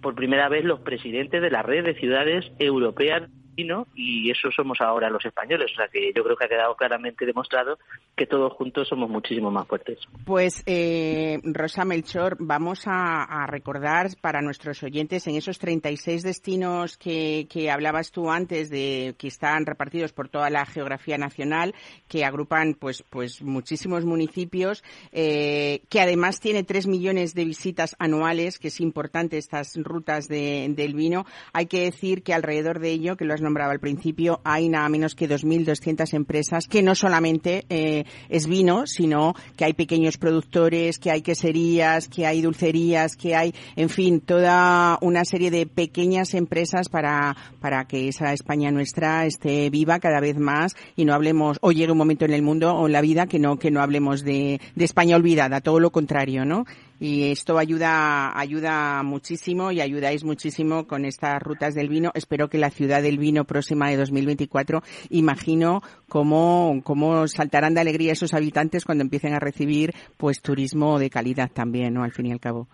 por 0.03 0.13
primera 0.13 0.49
vez 0.49 0.63
los 0.63 0.81
presidentes 0.81 1.41
de 1.41 1.49
la 1.49 1.63
red 1.63 1.83
de 1.83 1.95
ciudades 1.95 2.45
europeas 2.59 3.23
vino 3.55 3.87
y 3.95 4.29
eso 4.31 4.49
somos 4.55 4.81
ahora 4.81 5.09
los 5.09 5.25
españoles. 5.25 5.71
O 5.73 5.75
sea 5.75 5.87
que 5.87 6.11
yo 6.15 6.23
creo 6.23 6.35
que 6.35 6.45
ha 6.45 6.49
quedado 6.49 6.75
claramente 6.75 7.25
demostrado 7.25 7.77
que 8.15 8.25
todos 8.25 8.53
juntos 8.53 8.87
somos 8.87 9.09
muchísimo 9.09 9.51
más 9.51 9.67
fuertes. 9.67 9.99
Pues, 10.25 10.63
eh, 10.65 11.39
Rosa 11.43 11.85
Melchor, 11.85 12.37
vamos 12.39 12.83
a, 12.85 13.45
recordar 13.47 14.07
para 14.21 14.41
nuestros 14.41 14.81
oyentes 14.83 15.27
en 15.27 15.35
esos 15.35 15.59
36 15.59 16.23
destinos 16.23 16.97
que, 16.97 17.47
que 17.49 17.69
hablabas 17.69 18.11
tú 18.11 18.29
antes 18.31 18.69
de 18.69 19.15
que 19.17 19.27
están 19.27 19.65
repartidos 19.65 20.13
por 20.13 20.29
toda 20.29 20.49
la 20.49 20.65
geografía 20.65 21.17
nacional, 21.17 21.73
que 22.07 22.25
agrupan 22.25 22.75
pues, 22.79 23.03
pues 23.09 23.41
muchísimos 23.41 24.05
municipios, 24.05 24.83
eh, 25.11 25.81
que 25.89 26.01
además 26.01 26.39
tiene 26.39 26.63
3 26.63 26.87
millones 26.87 27.33
de 27.33 27.45
visitas 27.45 27.95
anuales, 27.99 28.59
que 28.59 28.69
es 28.69 28.79
importante 28.79 29.37
estas 29.37 29.75
rutas 29.75 30.27
de- 30.27 30.67
del 30.69 30.93
vino. 30.93 31.25
Hay 31.51 31.67
que 31.67 31.81
decir 31.81 32.23
que 32.23 32.33
alrededor 32.33 32.79
de 32.79 32.91
ello, 32.91 33.17
que 33.17 33.25
lo 33.25 33.33
has 33.33 33.41
nombrado 33.43 33.71
al 33.71 33.79
principio, 33.79 34.39
hay 34.43 34.69
nada 34.69 34.89
menos 34.89 35.15
que 35.15 35.29
2.200 35.29 36.13
empresas 36.13 36.67
que 36.67 36.81
no 36.81 36.95
solamente 36.95 37.65
eh, 37.69 38.05
es 38.29 38.47
vino, 38.47 38.87
sino 38.87 39.35
que 39.55 39.65
hay 39.65 39.73
pequeños 39.73 40.17
productores, 40.17 40.99
que 40.99 41.11
hay 41.11 41.21
queserías, 41.21 42.07
que 42.07 42.25
hay 42.25 42.41
dulcerías, 42.41 43.15
que 43.15 43.35
hay, 43.35 43.53
en 43.75 43.89
fin, 43.89 44.21
toda 44.21 44.97
una 45.01 45.25
serie 45.25 45.51
de 45.51 45.65
pequeñas 45.65 46.33
empresas 46.33 46.89
para, 46.89 47.35
para 47.59 47.85
que 47.85 48.07
esa 48.07 48.33
España 48.33 48.71
nuestra 48.71 49.25
esté 49.25 49.69
viva 49.69 49.99
cada 49.99 50.19
vez 50.19 50.37
más 50.37 50.75
y 50.95 51.05
no 51.05 51.13
hablemos, 51.13 51.57
o 51.61 51.71
llegue 51.71 51.91
un 51.91 51.97
momento 51.97 52.25
en 52.25 52.33
el 52.33 52.41
mundo 52.41 52.73
o 52.73 52.87
en 52.87 52.93
la 52.93 53.01
vida 53.01 53.27
que 53.27 53.39
no, 53.39 53.57
que 53.57 53.71
no 53.71 53.81
hablemos 53.81 54.23
de, 54.23 54.59
de 54.75 54.85
España 54.85 55.15
olvidada, 55.15 55.61
todo 55.61 55.79
lo 55.79 55.91
contrario, 55.91 56.45
¿no? 56.45 56.65
Y 57.03 57.31
esto 57.31 57.57
ayuda, 57.57 58.31
ayuda 58.39 59.03
muchísimo 59.03 59.73
y 59.73 59.81
ayudáis 59.81 60.23
muchísimo 60.23 60.87
con 60.87 61.03
estas 61.03 61.43
rutas 61.43 61.75
del 61.75 61.89
vino. 61.89 62.11
Espero 62.15 62.47
que 62.47 62.57
la 62.57 62.69
ciudad 62.69 63.01
del 63.01 63.17
vino 63.17 63.43
próxima 63.43 63.89
de 63.89 63.97
2024, 63.97 64.81
imagino 65.09 65.81
cómo, 66.07 66.79
cómo 66.85 67.27
saltarán 67.27 67.73
de 67.73 67.81
alegría 67.81 68.13
esos 68.13 68.33
habitantes 68.33 68.85
cuando 68.85 69.03
empiecen 69.03 69.33
a 69.33 69.39
recibir 69.39 69.91
pues 70.15 70.41
turismo 70.41 70.97
de 70.97 71.09
calidad 71.09 71.51
también, 71.51 71.93
¿no? 71.93 72.05
Al 72.05 72.13
fin 72.13 72.27
y 72.27 72.31
al 72.31 72.39
cabo. 72.39 72.69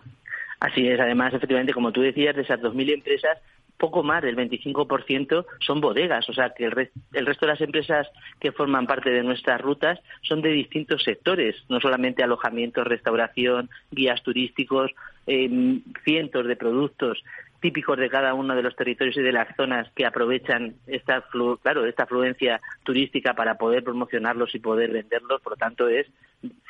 Así 0.60 0.86
es, 0.86 1.00
además, 1.00 1.34
efectivamente, 1.34 1.74
como 1.74 1.90
tú 1.90 2.00
decías, 2.00 2.36
de 2.36 2.42
esas 2.42 2.60
2.000 2.60 2.94
empresas, 2.94 3.36
poco 3.80 4.02
más 4.04 4.22
del 4.22 4.36
25% 4.36 5.44
son 5.60 5.80
bodegas, 5.80 6.28
o 6.28 6.32
sea 6.32 6.50
que 6.50 6.66
el, 6.66 6.70
res- 6.72 6.92
el 7.14 7.26
resto 7.26 7.46
de 7.46 7.52
las 7.52 7.60
empresas 7.60 8.06
que 8.38 8.52
forman 8.52 8.86
parte 8.86 9.10
de 9.10 9.22
nuestras 9.24 9.60
rutas 9.60 9.98
son 10.22 10.42
de 10.42 10.50
distintos 10.50 11.02
sectores, 11.02 11.56
no 11.68 11.80
solamente 11.80 12.22
alojamiento, 12.22 12.84
restauración, 12.84 13.70
guías 13.90 14.22
turísticos, 14.22 14.92
eh, 15.26 15.80
cientos 16.04 16.46
de 16.46 16.56
productos 16.56 17.22
típicos 17.60 17.98
de 17.98 18.08
cada 18.08 18.32
uno 18.34 18.54
de 18.54 18.62
los 18.62 18.74
territorios 18.74 19.16
y 19.18 19.22
de 19.22 19.32
las 19.32 19.54
zonas 19.54 19.90
que 19.94 20.06
aprovechan 20.06 20.74
esta 20.86 21.22
flu- 21.28 21.58
claro 21.60 21.84
esta 21.84 22.04
afluencia 22.04 22.60
turística 22.84 23.34
para 23.34 23.56
poder 23.56 23.82
promocionarlos 23.84 24.54
y 24.54 24.60
poder 24.60 24.90
venderlos. 24.92 25.42
Por 25.42 25.52
lo 25.52 25.56
tanto 25.56 25.88
es 25.88 26.06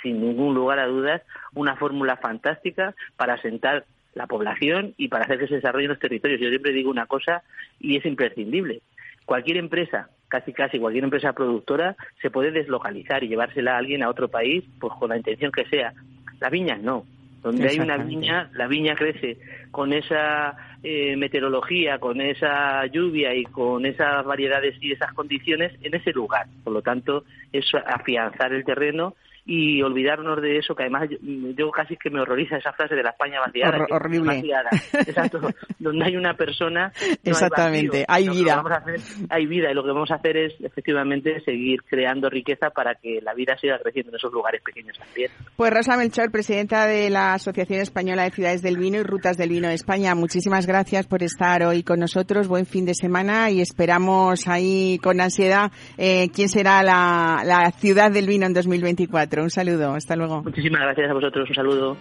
sin 0.02 0.20
ningún 0.20 0.52
lugar 0.54 0.80
a 0.80 0.86
dudas 0.88 1.22
una 1.54 1.76
fórmula 1.76 2.16
fantástica 2.16 2.94
para 3.16 3.34
asentar 3.34 3.84
la 4.14 4.26
población 4.26 4.94
y 4.96 5.08
para 5.08 5.24
hacer 5.24 5.38
que 5.38 5.48
se 5.48 5.56
desarrollen 5.56 5.90
los 5.90 5.98
territorios. 5.98 6.40
Yo 6.40 6.48
siempre 6.48 6.72
digo 6.72 6.90
una 6.90 7.06
cosa 7.06 7.42
y 7.78 7.96
es 7.96 8.04
imprescindible. 8.04 8.82
Cualquier 9.24 9.58
empresa 9.58 10.08
casi 10.30 10.52
casi 10.52 10.78
cualquier 10.78 11.04
empresa 11.04 11.32
productora 11.32 11.96
se 12.22 12.30
puede 12.30 12.52
deslocalizar 12.52 13.22
y 13.24 13.28
llevársela 13.28 13.74
a 13.74 13.78
alguien 13.78 14.02
a 14.02 14.08
otro 14.08 14.28
país 14.28 14.64
pues 14.78 14.94
con 14.98 15.10
la 15.10 15.16
intención 15.16 15.52
que 15.52 15.66
sea. 15.66 15.92
Las 16.40 16.50
viñas 16.50 16.80
no. 16.80 17.04
Donde 17.42 17.68
hay 17.68 17.80
una 17.80 17.96
viña, 17.96 18.50
la 18.52 18.66
viña 18.66 18.94
crece 18.94 19.38
con 19.70 19.94
esa 19.94 20.76
eh, 20.82 21.16
meteorología, 21.16 21.98
con 21.98 22.20
esa 22.20 22.84
lluvia 22.86 23.34
y 23.34 23.44
con 23.44 23.86
esas 23.86 24.24
variedades 24.26 24.76
y 24.82 24.92
esas 24.92 25.12
condiciones 25.14 25.72
en 25.82 25.94
ese 25.94 26.12
lugar. 26.12 26.46
Por 26.62 26.74
lo 26.74 26.82
tanto, 26.82 27.24
es 27.50 27.64
afianzar 27.86 28.52
el 28.52 28.64
terreno 28.64 29.14
y 29.52 29.82
olvidarnos 29.82 30.40
de 30.40 30.58
eso, 30.58 30.76
que 30.76 30.84
además 30.84 31.08
yo, 31.10 31.16
yo 31.56 31.70
casi 31.72 31.96
que 31.96 32.08
me 32.08 32.20
horroriza 32.20 32.56
esa 32.56 32.72
frase 32.72 32.94
de 32.94 33.02
la 33.02 33.10
España 33.10 33.40
vaciada. 33.40 33.78
Hor- 33.78 33.92
horrible. 33.92 34.36
vaciada. 34.36 34.70
Exacto. 34.92 35.40
donde 35.80 36.04
hay 36.04 36.16
una 36.16 36.34
persona, 36.34 36.92
no 37.00 37.06
hay 37.08 37.18
Exactamente, 37.24 38.04
vacío. 38.08 38.30
hay 38.32 38.38
vida. 38.42 38.56
vamos 38.56 38.70
a 38.72 38.76
hacer- 38.76 39.00
hay 39.28 39.46
vida 39.46 39.70
y 39.72 39.74
lo 39.74 39.82
que 39.82 39.88
vamos 39.90 40.10
a 40.12 40.14
hacer 40.14 40.36
es 40.36 40.52
efectivamente 40.60 41.40
seguir 41.44 41.82
creando 41.82 42.30
riqueza 42.30 42.70
para 42.70 42.94
que 42.94 43.20
la 43.22 43.34
vida 43.34 43.56
siga 43.60 43.78
creciendo 43.82 44.10
en 44.12 44.16
esos 44.16 44.32
lugares 44.32 44.62
pequeños 44.62 44.96
también. 44.98 45.32
Pues 45.56 45.72
Rosa 45.72 45.96
Melchor, 45.96 46.30
presidenta 46.30 46.86
de 46.86 47.10
la 47.10 47.34
Asociación 47.34 47.80
Española 47.80 48.22
de 48.22 48.30
Ciudades 48.30 48.62
del 48.62 48.76
Vino 48.76 48.98
y 48.98 49.02
Rutas 49.02 49.36
del 49.36 49.48
Vino 49.50 49.66
de 49.66 49.74
España, 49.74 50.14
muchísimas 50.14 50.66
gracias 50.68 51.08
por 51.08 51.24
estar 51.24 51.64
hoy 51.64 51.82
con 51.82 51.98
nosotros. 51.98 52.46
Buen 52.46 52.66
fin 52.66 52.86
de 52.86 52.94
semana 52.94 53.50
y 53.50 53.60
esperamos 53.60 54.46
ahí 54.46 54.98
con 55.02 55.20
ansiedad 55.20 55.72
eh, 55.98 56.28
quién 56.32 56.48
será 56.48 56.84
la, 56.84 57.42
la 57.44 57.72
ciudad 57.72 58.12
del 58.12 58.26
vino 58.28 58.46
en 58.46 58.54
2024. 58.54 59.39
Un 59.42 59.50
saludo, 59.50 59.94
hasta 59.94 60.16
luego. 60.16 60.42
Muchísimas 60.42 60.82
gracias 60.82 61.10
a 61.10 61.14
vosotros, 61.14 61.48
un 61.48 61.54
saludo. 61.54 61.96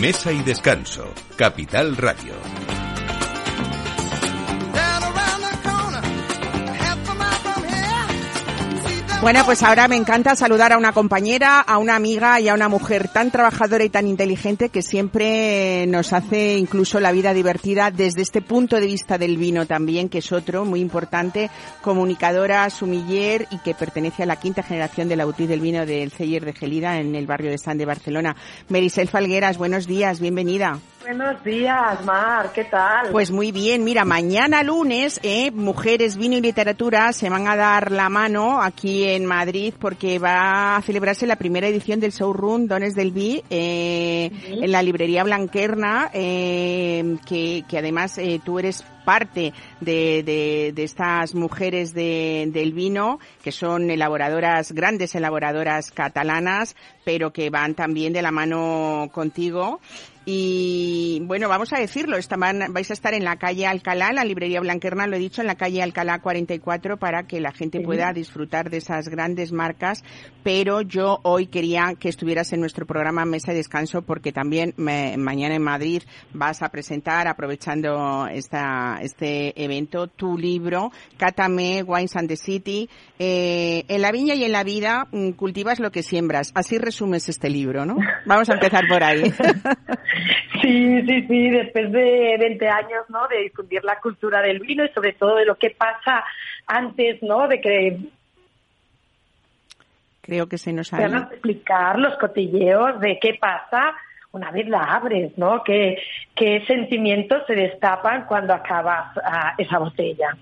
Mesa 0.00 0.32
y 0.32 0.42
descanso. 0.42 1.12
Capital 1.36 1.94
Radio. 1.96 2.32
Bueno, 9.22 9.42
pues 9.44 9.62
ahora 9.62 9.86
me 9.86 9.96
encanta 9.96 10.34
saludar 10.34 10.72
a 10.72 10.78
una 10.78 10.92
compañera, 10.92 11.60
a 11.60 11.76
una 11.76 11.94
amiga 11.94 12.40
y 12.40 12.48
a 12.48 12.54
una 12.54 12.70
mujer 12.70 13.08
tan 13.08 13.30
trabajadora 13.30 13.84
y 13.84 13.90
tan 13.90 14.06
inteligente 14.06 14.70
que 14.70 14.80
siempre 14.80 15.86
nos 15.88 16.14
hace 16.14 16.56
incluso 16.56 17.00
la 17.00 17.12
vida 17.12 17.34
divertida 17.34 17.90
desde 17.90 18.22
este 18.22 18.40
punto 18.40 18.80
de 18.80 18.86
vista 18.86 19.18
del 19.18 19.36
vino 19.36 19.66
también, 19.66 20.08
que 20.08 20.18
es 20.18 20.32
otro 20.32 20.64
muy 20.64 20.80
importante, 20.80 21.50
comunicadora, 21.82 22.70
sumiller 22.70 23.46
y 23.50 23.58
que 23.58 23.74
pertenece 23.74 24.22
a 24.22 24.26
la 24.26 24.36
quinta 24.36 24.62
generación 24.62 25.06
de 25.10 25.16
la 25.16 25.26
boutique 25.26 25.50
del 25.50 25.60
vino 25.60 25.84
del 25.84 26.10
Celler 26.12 26.46
de 26.46 26.54
Gelida 26.54 26.96
en 26.96 27.14
el 27.14 27.26
barrio 27.26 27.50
de 27.50 27.58
San 27.58 27.76
de 27.76 27.84
Barcelona. 27.84 28.34
Merisel 28.70 29.08
Falgueras, 29.08 29.58
buenos 29.58 29.86
días, 29.86 30.18
bienvenida. 30.18 30.80
Buenos 31.02 31.42
días, 31.42 32.04
Mar, 32.04 32.52
¿qué 32.52 32.64
tal? 32.64 33.08
Pues 33.10 33.30
muy 33.30 33.52
bien, 33.52 33.84
mira, 33.84 34.04
mañana 34.04 34.62
lunes, 34.62 35.18
eh, 35.22 35.50
Mujeres, 35.50 36.18
Vino 36.18 36.36
y 36.36 36.42
Literatura 36.42 37.14
se 37.14 37.30
van 37.30 37.48
a 37.48 37.56
dar 37.56 37.90
la 37.90 38.10
mano 38.10 38.60
aquí 38.60 39.04
en 39.04 39.24
Madrid 39.24 39.72
porque 39.78 40.18
va 40.18 40.76
a 40.76 40.82
celebrarse 40.82 41.26
la 41.26 41.36
primera 41.36 41.68
edición 41.68 42.00
del 42.00 42.12
showroom 42.12 42.66
Dones 42.66 42.94
del 42.94 43.12
Vi 43.12 43.42
eh, 43.48 44.30
en 44.44 44.70
la 44.70 44.82
librería 44.82 45.24
Blanquerna, 45.24 46.10
eh, 46.12 47.16
que, 47.26 47.64
que 47.66 47.78
además 47.78 48.18
eh, 48.18 48.38
tú 48.44 48.58
eres 48.58 48.84
parte 49.04 49.54
de, 49.80 50.22
de, 50.22 50.72
de 50.74 50.84
estas 50.84 51.34
mujeres 51.34 51.94
de, 51.94 52.48
del 52.52 52.72
vino, 52.72 53.18
que 53.42 53.52
son 53.52 53.90
elaboradoras, 53.90 54.72
grandes 54.72 55.14
elaboradoras 55.14 55.90
catalanas, 55.90 56.76
pero 57.04 57.32
que 57.32 57.50
van 57.50 57.74
también 57.74 58.12
de 58.12 58.22
la 58.22 58.30
mano 58.30 59.08
contigo. 59.12 59.80
Y 60.26 61.20
bueno, 61.24 61.48
vamos 61.48 61.72
a 61.72 61.78
decirlo, 61.80 62.16
estaban, 62.16 62.72
vais 62.72 62.90
a 62.90 62.92
estar 62.92 63.14
en 63.14 63.24
la 63.24 63.36
calle 63.36 63.66
Alcalá, 63.66 64.12
la 64.12 64.24
librería 64.24 64.60
Blanquerna, 64.60 65.06
lo 65.06 65.16
he 65.16 65.18
dicho, 65.18 65.40
en 65.40 65.46
la 65.46 65.54
calle 65.56 65.82
Alcalá 65.82 66.20
44 66.20 66.98
para 66.98 67.24
que 67.26 67.40
la 67.40 67.52
gente 67.52 67.80
pueda 67.80 68.12
disfrutar 68.12 68.70
de 68.70 68.76
esas 68.76 69.08
grandes 69.08 69.50
marcas, 69.50 70.04
pero 70.42 70.82
yo 70.82 71.18
hoy 71.22 71.46
quería 71.46 71.94
que 71.98 72.08
estuvieras 72.08 72.52
en 72.52 72.60
nuestro 72.60 72.86
programa 72.86 73.24
Mesa 73.24 73.52
de 73.52 73.58
Descanso 73.58 74.02
porque 74.02 74.30
también 74.32 74.74
me- 74.76 75.16
mañana 75.16 75.54
en 75.54 75.62
Madrid 75.62 76.02
vas 76.32 76.62
a 76.62 76.68
presentar, 76.68 77.26
aprovechando 77.26 78.26
esta, 78.28 78.98
este 79.02 79.62
evento, 79.62 80.06
tu 80.06 80.36
libro, 80.36 80.92
Cátame, 81.16 81.82
Wines 81.82 82.14
and 82.16 82.28
the 82.28 82.36
City. 82.36 82.88
Eh, 83.18 83.84
en 83.88 84.02
la 84.02 84.12
viña 84.12 84.34
y 84.34 84.44
en 84.44 84.52
la 84.52 84.64
vida 84.64 85.08
mm, 85.12 85.30
cultivas 85.30 85.80
lo 85.80 85.90
que 85.90 86.02
siembras. 86.02 86.52
Así 86.54 86.78
resumes 86.78 87.28
este 87.28 87.48
libro, 87.50 87.84
¿no? 87.86 87.96
Vamos 88.26 88.48
a 88.50 88.54
empezar 88.54 88.84
por 88.88 89.02
ahí. 89.02 89.22
Sí, 90.60 91.02
sí, 91.06 91.26
sí, 91.26 91.50
después 91.50 91.90
de 91.92 92.36
20 92.38 92.68
años, 92.68 93.04
¿no? 93.08 93.26
De 93.28 93.42
difundir 93.42 93.84
la 93.84 93.98
cultura 94.00 94.42
del 94.42 94.60
vino 94.60 94.84
y 94.84 94.88
sobre 94.90 95.12
todo 95.12 95.36
de 95.36 95.46
lo 95.46 95.56
que 95.56 95.70
pasa 95.70 96.24
antes, 96.66 97.22
¿no? 97.22 97.48
De 97.48 97.60
que 97.60 97.98
Creo 100.20 100.48
que 100.48 100.58
se 100.58 100.72
nos 100.72 100.92
ha 100.92 100.98
a 100.98 101.28
explicar 101.32 101.98
los 101.98 102.16
cotilleos 102.18 103.00
de 103.00 103.18
qué 103.20 103.34
pasa 103.40 103.94
una 104.32 104.50
vez 104.50 104.68
la 104.68 104.82
abres, 104.82 105.36
¿no? 105.36 105.64
¿Qué, 105.64 105.96
qué 106.36 106.64
sentimientos 106.66 107.42
se 107.46 107.54
destapan 107.54 108.26
cuando 108.26 108.54
acabas 108.54 109.16
ah, 109.24 109.54
esa 109.58 109.78
botella? 109.78 110.36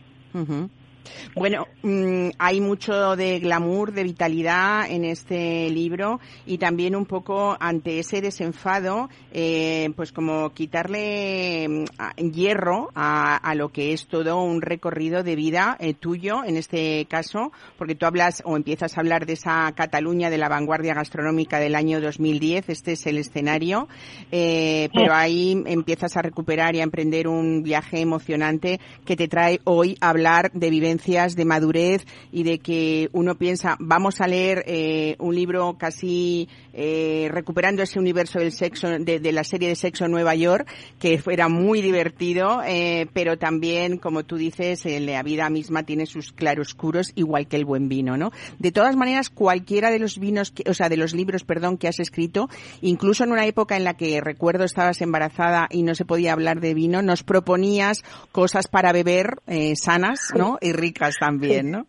Bueno, 1.34 1.66
mm, 1.82 2.30
hay 2.38 2.60
mucho 2.60 3.16
de 3.16 3.38
glamour, 3.40 3.92
de 3.92 4.04
vitalidad 4.04 4.90
en 4.90 5.04
este 5.04 5.70
libro 5.70 6.20
y 6.46 6.58
también 6.58 6.96
un 6.96 7.06
poco 7.06 7.56
ante 7.60 7.98
ese 7.98 8.20
desenfado, 8.20 9.08
eh, 9.32 9.90
pues 9.96 10.12
como 10.12 10.50
quitarle 10.50 11.66
mm, 11.68 12.30
hierro 12.30 12.90
a, 12.94 13.36
a 13.36 13.54
lo 13.54 13.70
que 13.70 13.92
es 13.92 14.06
todo 14.06 14.42
un 14.42 14.62
recorrido 14.62 15.22
de 15.22 15.36
vida 15.36 15.76
eh, 15.80 15.94
tuyo 15.94 16.44
en 16.44 16.56
este 16.56 17.06
caso, 17.06 17.52
porque 17.76 17.94
tú 17.94 18.06
hablas 18.06 18.42
o 18.44 18.56
empiezas 18.56 18.96
a 18.96 19.00
hablar 19.00 19.26
de 19.26 19.34
esa 19.34 19.72
Cataluña 19.72 20.30
de 20.30 20.38
la 20.38 20.48
vanguardia 20.48 20.94
gastronómica 20.94 21.58
del 21.58 21.74
año 21.74 22.00
2010, 22.00 22.68
este 22.68 22.92
es 22.92 23.06
el 23.06 23.18
escenario, 23.18 23.88
eh, 24.32 24.88
pero 24.92 25.14
ahí 25.14 25.62
empiezas 25.66 26.16
a 26.16 26.22
recuperar 26.22 26.74
y 26.74 26.80
a 26.80 26.84
emprender 26.84 27.28
un 27.28 27.62
viaje 27.62 28.00
emocionante 28.00 28.80
que 29.04 29.16
te 29.16 29.28
trae 29.28 29.60
hoy 29.64 29.96
a 30.00 30.10
hablar 30.10 30.50
de 30.52 30.70
de 31.08 31.44
madurez 31.44 32.04
y 32.32 32.42
de 32.42 32.58
que 32.58 33.08
uno 33.12 33.36
piensa, 33.36 33.76
vamos 33.78 34.20
a 34.20 34.26
leer 34.26 34.64
eh, 34.66 35.16
un 35.18 35.34
libro 35.34 35.76
casi 35.78 36.48
eh, 36.74 37.28
recuperando 37.30 37.82
ese 37.82 37.98
universo 37.98 38.38
del 38.38 38.52
sexo, 38.52 38.88
de, 38.88 39.32
la 39.32 39.44
serie 39.44 39.68
de 39.68 39.76
Sexo 39.76 40.06
Nueva 40.06 40.34
York, 40.34 40.68
que 40.98 41.20
era 41.30 41.48
muy 41.48 41.80
divertido, 41.80 42.60
eh, 42.66 43.06
pero 43.12 43.38
también, 43.38 43.96
como 43.96 44.24
tú 44.24 44.36
dices, 44.36 44.84
la 44.84 45.22
vida 45.22 45.48
misma 45.50 45.84
tiene 45.84 46.04
sus 46.04 46.32
claroscuros, 46.32 47.12
igual 47.14 47.46
que 47.46 47.56
el 47.56 47.64
buen 47.64 47.88
vino, 47.88 48.16
¿no? 48.16 48.32
De 48.58 48.72
todas 48.72 48.96
maneras, 48.96 49.30
cualquiera 49.30 49.90
de 49.90 49.98
los 49.98 50.18
vinos, 50.18 50.50
que, 50.50 50.68
o 50.68 50.74
sea, 50.74 50.88
de 50.88 50.96
los 50.96 51.14
libros, 51.14 51.44
perdón, 51.44 51.78
que 51.78 51.88
has 51.88 52.00
escrito, 52.00 52.48
incluso 52.82 53.24
en 53.24 53.32
una 53.32 53.46
época 53.46 53.76
en 53.76 53.84
la 53.84 53.94
que 53.94 54.20
recuerdo 54.20 54.64
estabas 54.64 55.00
embarazada 55.00 55.68
y 55.70 55.82
no 55.82 55.94
se 55.94 56.04
podía 56.04 56.32
hablar 56.32 56.60
de 56.60 56.74
vino, 56.74 57.02
nos 57.02 57.22
proponías 57.22 58.02
cosas 58.32 58.68
para 58.68 58.92
beber 58.92 59.40
sanas, 59.74 60.32
¿no? 60.34 60.58
Y 60.60 60.72
también, 61.18 61.70
¿no? 61.70 61.86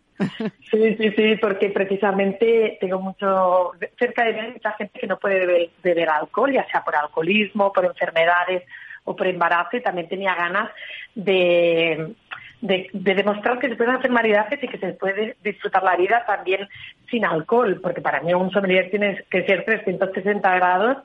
Sí, 0.70 0.96
sí, 0.96 1.10
sí, 1.16 1.36
porque 1.40 1.70
precisamente 1.70 2.76
tengo 2.80 3.00
mucho 3.00 3.72
cerca 3.98 4.24
de 4.24 4.34
mí 4.34 4.48
mucha 4.52 4.72
gente 4.72 4.98
que 4.98 5.06
no 5.06 5.18
puede 5.18 5.72
beber, 5.82 6.08
alcohol, 6.10 6.52
ya 6.52 6.66
sea 6.70 6.84
por 6.84 6.94
alcoholismo, 6.94 7.72
por 7.72 7.86
enfermedades 7.86 8.64
o 9.04 9.16
por 9.16 9.26
embarazo, 9.26 9.78
y 9.78 9.82
también 9.82 10.08
tenía 10.08 10.34
ganas 10.34 10.70
de, 11.14 12.14
de, 12.60 12.88
de 12.92 13.14
demostrar 13.14 13.58
que 13.58 13.70
se 13.70 13.76
pueden 13.76 13.94
hacer 13.94 14.10
maridajes 14.10 14.62
y 14.62 14.68
que 14.68 14.78
se 14.78 14.92
puede 14.92 15.36
disfrutar 15.42 15.82
la 15.82 15.96
vida 15.96 16.22
también 16.26 16.68
sin 17.10 17.24
alcohol, 17.24 17.80
porque 17.82 18.02
para 18.02 18.20
mí 18.20 18.34
un 18.34 18.50
sommelier 18.50 18.90
tiene 18.90 19.24
que 19.30 19.46
ser 19.46 19.64
360 19.64 20.54
grados 20.54 20.98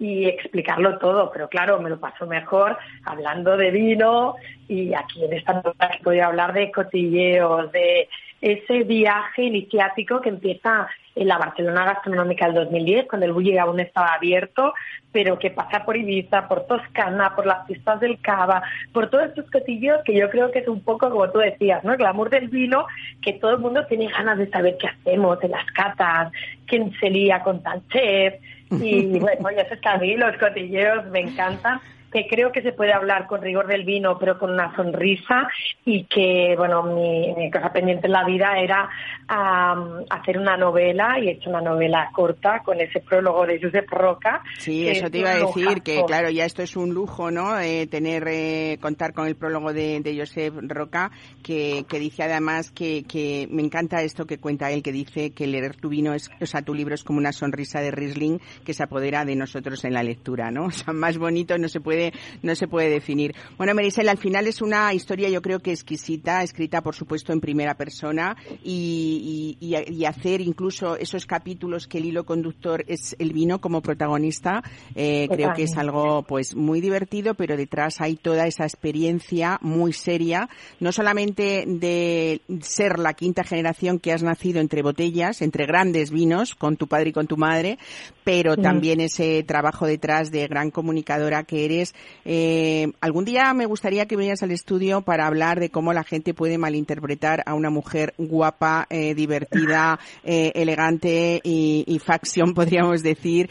y 0.00 0.24
explicarlo 0.24 0.98
todo, 0.98 1.30
pero 1.30 1.48
claro, 1.48 1.78
me 1.78 1.90
lo 1.90 2.00
paso 2.00 2.26
mejor 2.26 2.78
hablando 3.04 3.58
de 3.58 3.70
vino 3.70 4.34
y 4.66 4.94
aquí 4.94 5.22
en 5.22 5.34
esta 5.34 5.52
nota 5.52 5.90
voy 6.02 6.20
a 6.20 6.26
hablar 6.26 6.54
de 6.54 6.72
cotilleos, 6.72 7.70
de 7.70 8.08
ese 8.40 8.84
viaje 8.84 9.42
iniciático 9.42 10.22
que 10.22 10.30
empieza 10.30 10.88
en 11.14 11.28
la 11.28 11.36
Barcelona 11.36 11.84
Gastronómica 11.84 12.46
del 12.46 12.54
2010, 12.54 13.08
cuando 13.08 13.26
el 13.26 13.32
Bulli 13.32 13.58
aún 13.58 13.78
estaba 13.78 14.14
abierto, 14.14 14.72
pero 15.12 15.38
que 15.38 15.50
pasa 15.50 15.84
por 15.84 15.98
Ibiza, 15.98 16.48
por 16.48 16.66
Toscana, 16.66 17.34
por 17.36 17.44
las 17.44 17.66
pistas 17.66 18.00
del 18.00 18.18
Cava, 18.22 18.62
por 18.94 19.10
todos 19.10 19.26
estos 19.26 19.50
cotillos 19.50 19.98
que 20.06 20.14
yo 20.14 20.30
creo 20.30 20.50
que 20.50 20.60
es 20.60 20.68
un 20.68 20.80
poco 20.80 21.10
como 21.10 21.30
tú 21.30 21.40
decías, 21.40 21.84
¿no? 21.84 21.92
El 21.92 21.98
glamour 21.98 22.30
del 22.30 22.48
vino, 22.48 22.86
que 23.20 23.34
todo 23.34 23.50
el 23.50 23.58
mundo 23.58 23.84
tiene 23.86 24.06
ganas 24.06 24.38
de 24.38 24.48
saber 24.48 24.78
qué 24.78 24.86
hacemos 24.86 25.42
en 25.42 25.50
las 25.50 25.66
catas, 25.72 26.32
quién 26.66 26.90
se 26.98 27.10
lía 27.10 27.42
con 27.42 27.62
tal 27.62 27.82
chef, 27.88 28.36
y 28.70 29.18
bueno, 29.18 29.50
ya 29.50 29.66
a 29.90 29.98
mí 29.98 30.16
los 30.16 30.36
cotilleos 30.36 31.06
me 31.06 31.20
encantan 31.20 31.80
que 32.12 32.26
creo 32.26 32.52
que 32.52 32.62
se 32.62 32.72
puede 32.72 32.92
hablar 32.92 33.26
con 33.26 33.42
rigor 33.42 33.66
del 33.66 33.84
vino, 33.84 34.18
pero 34.18 34.38
con 34.38 34.50
una 34.50 34.74
sonrisa 34.74 35.48
y 35.84 36.04
que, 36.04 36.54
bueno, 36.56 36.82
mi, 36.82 37.34
mi 37.34 37.50
cosa 37.50 37.72
pendiente 37.72 38.06
en 38.06 38.12
la 38.12 38.24
vida 38.24 38.58
era 38.58 38.88
am, 39.28 40.04
hacer 40.10 40.38
una 40.38 40.56
novela 40.56 41.18
y 41.18 41.28
he 41.28 41.32
hecho 41.32 41.50
una 41.50 41.60
novela 41.60 42.10
corta 42.12 42.62
con 42.64 42.80
ese 42.80 43.00
prólogo 43.00 43.46
de 43.46 43.60
Josep 43.60 43.88
Roca. 43.90 44.42
Sí, 44.58 44.88
eso 44.88 45.06
es 45.06 45.12
te 45.12 45.18
iba 45.18 45.30
a 45.30 45.38
decir, 45.38 45.82
que 45.82 46.02
claro, 46.06 46.30
ya 46.30 46.44
esto 46.44 46.62
es 46.62 46.76
un 46.76 46.92
lujo, 46.92 47.30
¿no? 47.30 47.58
Eh, 47.58 47.86
tener, 47.86 48.26
eh, 48.28 48.78
contar 48.80 49.12
con 49.12 49.26
el 49.26 49.36
prólogo 49.36 49.72
de, 49.72 50.00
de 50.00 50.18
Josep 50.18 50.54
Roca, 50.62 51.10
que, 51.42 51.84
que 51.88 51.98
dice 51.98 52.22
además 52.22 52.70
que, 52.70 53.04
que 53.04 53.46
me 53.50 53.62
encanta 53.62 54.02
esto 54.02 54.26
que 54.26 54.38
cuenta 54.38 54.70
él, 54.70 54.82
que 54.82 54.92
dice 54.92 55.30
que 55.32 55.46
leer 55.46 55.76
tu 55.76 55.88
vino 55.88 56.14
es, 56.14 56.30
o 56.40 56.46
sea, 56.46 56.62
tu 56.62 56.74
libro 56.74 56.94
es 56.94 57.04
como 57.04 57.18
una 57.18 57.32
sonrisa 57.32 57.80
de 57.80 57.90
Riesling 57.90 58.40
que 58.64 58.74
se 58.74 58.82
apodera 58.82 59.24
de 59.24 59.36
nosotros 59.36 59.84
en 59.84 59.94
la 59.94 60.02
lectura, 60.02 60.50
¿no? 60.50 60.64
O 60.70 60.72
sea, 60.72 60.94
más 60.94 61.18
bonito 61.18 61.58
no 61.58 61.68
se 61.68 61.80
puede, 61.80 61.99
no 62.42 62.54
se 62.54 62.66
puede 62.68 62.88
definir. 62.90 63.34
Bueno, 63.56 63.74
Marisel, 63.74 64.08
al 64.08 64.18
final 64.18 64.46
es 64.46 64.60
una 64.62 64.92
historia 64.94 65.28
yo 65.28 65.42
creo 65.42 65.60
que 65.60 65.72
exquisita, 65.72 66.42
escrita 66.42 66.80
por 66.82 66.94
supuesto 66.94 67.32
en 67.32 67.40
primera 67.40 67.74
persona 67.74 68.36
y, 68.64 69.56
y, 69.60 69.66
y- 69.76 69.92
y 70.00 70.04
hacer 70.04 70.40
incluso 70.40 70.96
esos 70.96 71.26
capítulos 71.26 71.86
que 71.86 71.98
el 71.98 72.06
hilo 72.06 72.24
conductor 72.24 72.84
es 72.86 73.14
el 73.18 73.32
vino 73.32 73.60
como 73.60 73.80
protagonista, 73.82 74.62
eh, 74.94 75.28
creo 75.30 75.52
que 75.54 75.64
es 75.64 75.76
algo 75.76 76.22
pues 76.22 76.54
muy 76.54 76.80
divertido, 76.80 77.34
pero 77.34 77.56
detrás 77.56 78.00
hay 78.00 78.16
toda 78.16 78.46
esa 78.46 78.64
experiencia 78.64 79.58
muy 79.62 79.92
seria, 79.92 80.48
no 80.80 80.92
solamente 80.92 81.64
de 81.66 82.40
ser 82.60 82.98
la 82.98 83.14
quinta 83.14 83.44
generación 83.44 83.98
que 83.98 84.12
has 84.12 84.22
nacido 84.22 84.60
entre 84.60 84.82
botellas, 84.82 85.42
entre 85.42 85.66
grandes 85.66 86.10
vinos, 86.10 86.54
con 86.54 86.76
tu 86.76 86.86
padre 86.86 87.10
y 87.10 87.12
con 87.12 87.26
tu 87.26 87.36
madre, 87.36 87.78
pero 88.24 88.56
también 88.56 89.00
ese 89.00 89.42
trabajo 89.42 89.86
detrás 89.86 90.30
de 90.30 90.46
gran 90.46 90.70
comunicadora 90.70 91.44
que 91.44 91.64
eres. 91.64 91.89
Eh, 92.24 92.92
algún 93.00 93.24
día 93.24 93.52
me 93.54 93.66
gustaría 93.66 94.06
que 94.06 94.16
vinieras 94.16 94.42
al 94.42 94.50
estudio 94.50 95.02
para 95.02 95.26
hablar 95.26 95.60
de 95.60 95.70
cómo 95.70 95.92
la 95.92 96.04
gente 96.04 96.34
puede 96.34 96.58
malinterpretar 96.58 97.42
a 97.46 97.54
una 97.54 97.70
mujer 97.70 98.14
guapa, 98.18 98.86
eh, 98.90 99.14
divertida, 99.14 99.98
eh, 100.24 100.52
elegante 100.54 101.40
y, 101.42 101.84
y 101.86 101.98
faction, 101.98 102.54
podríamos 102.54 103.02
decir, 103.02 103.50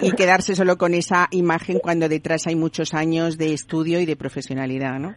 y, 0.00 0.12
quedarse 0.14 0.54
solo 0.54 0.76
con 0.78 0.94
esa 0.94 1.26
imagen 1.30 1.78
cuando 1.80 2.08
detrás 2.08 2.46
hay 2.46 2.54
muchos 2.54 2.94
años 2.94 3.36
de 3.36 3.52
estudio 3.52 4.00
y 4.00 4.06
de 4.06 4.16
profesionalidad, 4.16 4.98
¿no? 4.98 5.14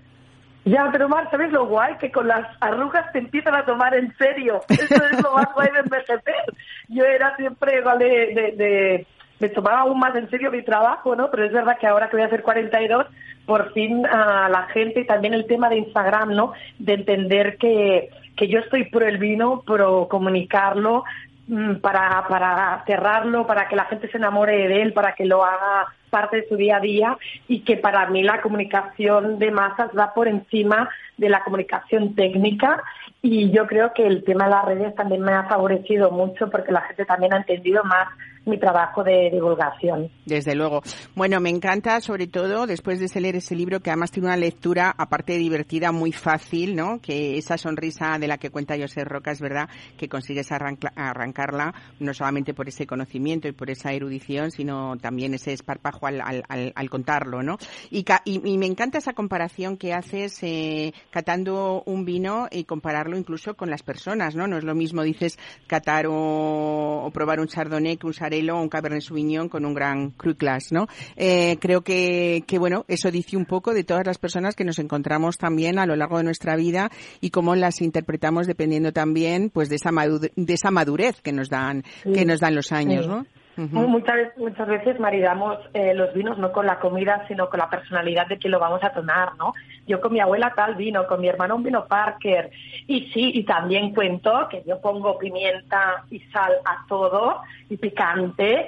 Ya, 0.65 0.89
pero 0.91 1.07
Mar, 1.07 1.29
¿sabes 1.31 1.49
lo 1.51 1.65
guay? 1.67 1.95
Que 1.97 2.11
con 2.11 2.27
las 2.27 2.45
arrugas 2.59 3.09
te 3.13 3.19
empiezan 3.19 3.55
a 3.55 3.63
tomar 3.63 3.95
en 3.95 4.13
serio. 4.17 4.59
Eso 4.67 4.95
es 4.95 5.23
lo 5.23 5.33
más 5.33 5.47
guay 5.53 5.69
de 5.71 5.79
envejecer. 5.79 6.43
Yo 6.89 7.05
era 7.05 7.33
siempre 7.37 7.81
de, 7.81 8.05
de, 8.05 8.51
de- 8.57 9.07
Me 9.39 9.49
tomaba 9.49 9.81
aún 9.81 9.99
más 9.99 10.15
en 10.15 10.29
serio 10.29 10.51
mi 10.51 10.63
trabajo, 10.63 11.15
¿no? 11.15 11.29
Pero 11.29 11.45
es 11.45 11.53
verdad 11.53 11.77
que 11.77 11.87
ahora 11.87 12.09
que 12.09 12.15
voy 12.15 12.23
a 12.23 12.27
hacer 12.27 12.41
42, 12.41 13.05
por 13.45 13.71
fin 13.73 14.05
a 14.05 14.49
la 14.49 14.63
gente 14.73 15.01
y 15.01 15.05
también 15.05 15.33
el 15.33 15.45
tema 15.45 15.69
de 15.69 15.77
Instagram, 15.77 16.33
¿no? 16.33 16.53
De 16.79 16.93
entender 16.93 17.57
que, 17.57 18.09
que 18.35 18.47
yo 18.47 18.59
estoy 18.59 18.85
pro 18.85 19.05
el 19.05 19.17
vino, 19.17 19.61
pro 19.65 20.07
comunicarlo, 20.09 21.03
mm, 21.47 21.75
para, 21.75 22.27
para 22.27 22.83
cerrarlo, 22.85 23.45
para 23.45 23.67
que 23.67 23.75
la 23.75 23.85
gente 23.85 24.09
se 24.09 24.17
enamore 24.17 24.67
de 24.67 24.81
él, 24.81 24.93
para 24.93 25.13
que 25.13 25.25
lo 25.25 25.45
haga 25.45 25.87
parte 26.09 26.37
de 26.37 26.47
su 26.47 26.55
día 26.55 26.77
a 26.77 26.81
día 26.81 27.17
y 27.47 27.61
que 27.61 27.77
para 27.77 28.09
mí 28.09 28.23
la 28.23 28.41
comunicación 28.41 29.39
de 29.39 29.51
masas 29.51 29.91
va 29.97 30.13
por 30.13 30.27
encima 30.27 30.89
de 31.17 31.29
la 31.29 31.43
comunicación 31.43 32.15
técnica 32.15 32.81
y 33.21 33.51
yo 33.51 33.67
creo 33.67 33.93
que 33.93 34.05
el 34.05 34.23
tema 34.23 34.45
de 34.45 34.51
las 34.51 34.65
redes 34.65 34.95
también 34.95 35.21
me 35.21 35.33
ha 35.33 35.43
favorecido 35.43 36.11
mucho 36.11 36.49
porque 36.49 36.71
la 36.71 36.81
gente 36.81 37.05
también 37.05 37.33
ha 37.33 37.37
entendido 37.37 37.83
más 37.83 38.07
mi 38.47 38.59
trabajo 38.59 39.03
de 39.03 39.29
divulgación. 39.31 40.09
Desde 40.25 40.55
luego. 40.55 40.81
Bueno, 41.15 41.39
me 41.39 41.49
encanta, 41.49 41.99
sobre 42.01 42.27
todo, 42.27 42.65
después 42.67 42.99
de 42.99 43.07
leer 43.21 43.35
ese 43.37 43.55
libro, 43.55 43.79
que 43.79 43.89
además 43.89 44.11
tiene 44.11 44.27
una 44.27 44.37
lectura, 44.37 44.93
aparte 44.97 45.33
de 45.33 45.39
divertida, 45.39 45.91
muy 45.91 46.11
fácil, 46.11 46.75
¿no? 46.75 46.99
Que 47.01 47.37
esa 47.37 47.57
sonrisa 47.57 48.17
de 48.19 48.27
la 48.27 48.37
que 48.37 48.49
cuenta 48.49 48.77
José 48.77 49.03
Roca 49.03 49.31
es 49.31 49.41
verdad 49.41 49.69
que 49.97 50.07
consigues 50.07 50.51
arranca- 50.51 50.93
arrancarla, 50.95 51.73
no 51.99 52.13
solamente 52.13 52.53
por 52.53 52.67
ese 52.67 52.85
conocimiento 52.85 53.47
y 53.47 53.51
por 53.53 53.69
esa 53.69 53.91
erudición, 53.91 54.51
sino 54.51 54.97
también 54.97 55.33
ese 55.33 55.53
esparpajo 55.53 56.07
al, 56.07 56.43
contarlo, 56.89 57.43
¿no? 57.43 57.57
Y, 57.89 58.05
y- 58.25 58.41
y 58.47 58.57
me 58.57 58.65
encanta 58.67 58.97
esa 58.99 59.13
comparación 59.13 59.77
que 59.77 59.93
haces 59.93 60.41
eh, 60.43 60.93
catando 61.09 61.83
un 61.85 62.05
vino 62.05 62.47
y 62.51 62.63
compararlo 62.65 63.17
incluso 63.17 63.55
con 63.55 63.69
las 63.69 63.83
personas, 63.83 64.35
¿no? 64.35 64.47
No 64.47 64.57
es 64.57 64.63
lo 64.63 64.75
mismo, 64.75 65.01
dices, 65.03 65.37
catar 65.65 66.05
o, 66.09 67.09
probar 67.13 67.39
un 67.39 67.47
chardonnay 67.47 67.97
que 67.97 68.07
un 68.07 68.13
un 68.43 68.69
cabernet 68.69 69.01
sauvignon 69.01 69.49
con 69.49 69.65
un 69.65 69.73
gran 69.73 70.11
cru 70.11 70.35
Class, 70.35 70.71
¿no? 70.71 70.87
Eh, 71.15 71.57
creo 71.59 71.81
que, 71.81 72.43
que, 72.47 72.57
bueno, 72.59 72.85
eso 72.87 73.11
dice 73.11 73.37
un 73.37 73.45
poco 73.45 73.73
de 73.73 73.83
todas 73.83 74.05
las 74.05 74.17
personas 74.17 74.55
que 74.55 74.63
nos 74.63 74.79
encontramos 74.79 75.37
también 75.37 75.79
a 75.79 75.85
lo 75.85 75.95
largo 75.95 76.17
de 76.17 76.23
nuestra 76.23 76.55
vida 76.55 76.91
y 77.21 77.29
cómo 77.31 77.55
las 77.55 77.81
interpretamos 77.81 78.47
dependiendo 78.47 78.93
también, 78.93 79.49
pues, 79.49 79.69
de 79.69 79.75
esa, 79.75 79.91
de 79.91 80.53
esa 80.53 80.71
madurez 80.71 81.21
que 81.21 81.31
nos 81.33 81.49
dan, 81.49 81.83
Sí. 82.03 82.13
que 82.13 82.25
nos 82.25 82.39
dan 82.39 82.55
los 82.55 82.71
años, 82.71 83.05
Sí. 83.05 83.09
¿no? 83.11 83.25
Muchas, 83.57 84.37
muchas 84.37 84.67
veces 84.67 84.99
maridamos 84.99 85.57
eh, 85.73 85.95
los 85.95 86.13
vinos 86.13 86.37
no 86.37 86.51
con 86.51 86.67
la 86.67 86.79
comida, 86.79 87.25
sino 87.27 87.49
con 87.49 87.59
la 87.59 87.69
personalidad 87.69 88.27
de 88.27 88.37
quien 88.37 88.51
lo 88.51 88.59
vamos 88.59 88.83
a 88.83 88.91
tomar, 88.91 89.35
¿no? 89.35 89.53
Yo 89.87 89.99
con 89.99 90.13
mi 90.13 90.19
abuela 90.19 90.53
tal 90.55 90.75
vino, 90.75 91.07
con 91.07 91.19
mi 91.19 91.27
hermano 91.27 91.55
un 91.55 91.63
vino 91.63 91.87
Parker. 91.87 92.51
Y 92.85 93.09
sí, 93.13 93.31
y 93.33 93.43
también 93.45 93.95
cuento 93.95 94.47
que 94.49 94.63
yo 94.63 94.79
pongo 94.79 95.17
pimienta 95.17 96.03
y 96.11 96.19
sal 96.31 96.53
a 96.65 96.85
todo, 96.87 97.41
y 97.67 97.77
picante. 97.77 98.67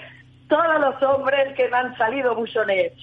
Todos 0.49 0.79
los 0.81 1.01
hombres 1.03 1.55
que 1.55 1.69
me 1.69 1.77
han 1.77 1.95
salido 1.97 2.35
buchones. 2.35 2.93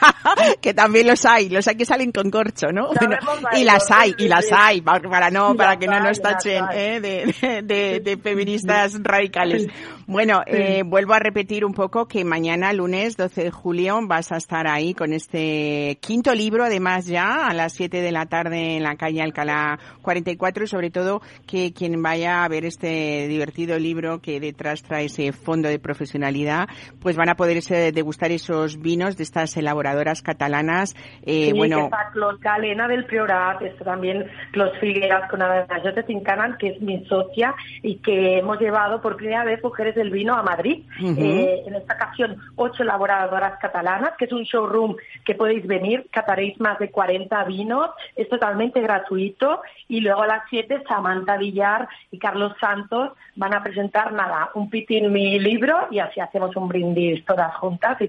que 0.62 0.72
también 0.72 1.08
los 1.08 1.24
hay, 1.26 1.48
los 1.48 1.66
hay 1.68 1.76
que 1.76 1.84
salen 1.84 2.12
con 2.12 2.30
corcho, 2.30 2.68
¿no? 2.72 2.88
Bueno, 2.88 3.16
y 3.52 3.64
las 3.64 3.90
hay, 3.90 4.14
y 4.16 4.28
las 4.28 4.46
hay, 4.52 4.80
para, 4.80 5.30
no, 5.30 5.54
para 5.56 5.76
que 5.76 5.86
no 5.86 6.00
nos 6.00 6.22
tachen. 6.22 6.64
¿eh? 6.72 7.00
de, 7.00 7.62
de, 7.62 8.00
de 8.00 8.16
feministas 8.16 8.96
radicales. 9.02 9.66
Bueno, 10.06 10.42
eh, 10.46 10.82
vuelvo 10.84 11.14
a 11.14 11.18
repetir 11.18 11.64
un 11.64 11.72
poco 11.72 12.06
que 12.06 12.24
mañana, 12.24 12.74
lunes 12.74 13.16
12 13.16 13.44
de 13.44 13.50
julio, 13.50 13.98
vas 14.06 14.32
a 14.32 14.36
estar 14.36 14.66
ahí 14.66 14.92
con 14.92 15.14
este 15.14 15.98
quinto 16.02 16.34
libro, 16.34 16.64
además 16.64 17.06
ya, 17.06 17.46
a 17.46 17.54
las 17.54 17.72
7 17.72 18.02
de 18.02 18.12
la 18.12 18.26
tarde 18.26 18.76
en 18.76 18.82
la 18.82 18.96
calle 18.96 19.22
Alcalá 19.22 19.78
44 20.02 20.64
y 20.64 20.66
sobre 20.66 20.90
todo 20.90 21.22
que 21.46 21.72
quien 21.72 22.02
vaya 22.02 22.44
a 22.44 22.48
ver 22.48 22.66
este 22.66 23.28
divertido 23.28 23.78
libro 23.78 24.20
que 24.20 24.40
detrás 24.40 24.82
trae 24.82 25.06
ese 25.06 25.32
fondo 25.32 25.68
de 25.68 25.78
profesionalidad, 25.78 26.68
pues 27.00 27.16
van 27.16 27.28
a 27.28 27.34
poder 27.36 27.56
ese- 27.58 27.92
degustar 27.92 28.30
esos 28.32 28.80
vinos 28.80 29.16
de 29.16 29.22
estas 29.24 29.56
elaboradoras 29.56 30.22
catalanas. 30.22 30.94
Eh, 31.24 31.46
Sí, 31.46 31.52
bueno, 31.52 31.88
que 31.90 31.96
Clos 32.12 32.40
Galena 32.40 32.88
del 32.88 33.04
Priorat, 33.06 33.60
está 33.62 33.84
también 33.84 34.26
Clos 34.52 34.70
Figueras 34.80 35.28
con 35.30 35.42
Aranjos 35.42 35.94
de 35.94 36.02
Tincanan, 36.02 36.56
que 36.58 36.68
es 36.68 36.80
mi 36.80 37.04
socia, 37.06 37.54
y 37.82 37.96
que 37.96 38.38
hemos 38.38 38.58
llevado 38.60 39.00
por 39.00 39.16
primera 39.16 39.44
vez 39.44 39.62
Mujeres 39.62 39.94
del 39.94 40.10
Vino 40.10 40.34
a 40.34 40.42
Madrid. 40.42 40.84
Ujú. 41.02 41.14
Eh, 41.18 41.62
en 41.66 41.74
esta 41.74 41.94
ocasión, 41.94 42.36
ocho 42.56 42.82
elaboradoras 42.82 43.58
catalanas, 43.60 44.12
que 44.18 44.24
es 44.26 44.32
un 44.32 44.42
showroom 44.44 44.96
que 45.24 45.34
podéis 45.34 45.66
venir, 45.66 46.06
cataréis 46.10 46.58
más 46.60 46.78
de 46.78 46.90
40 46.90 47.44
vinos, 47.44 47.90
es 48.16 48.28
totalmente 48.28 48.80
gratuito, 48.80 49.62
y 49.88 50.00
luego 50.00 50.22
a 50.22 50.26
las 50.26 50.42
7 50.50 50.82
Samantha 50.88 51.36
Villar 51.36 51.88
y 52.10 52.18
Carlos 52.18 52.52
Santos 52.60 53.12
van 53.36 53.54
a 53.54 53.62
presentar, 53.62 54.12
nada, 54.12 54.50
un 54.54 54.70
pitín 54.70 55.12
mi 55.12 55.38
libro, 55.38 55.88
y 55.90 55.98
así 55.98 56.20
hacemos 56.20 56.54
un 56.56 56.68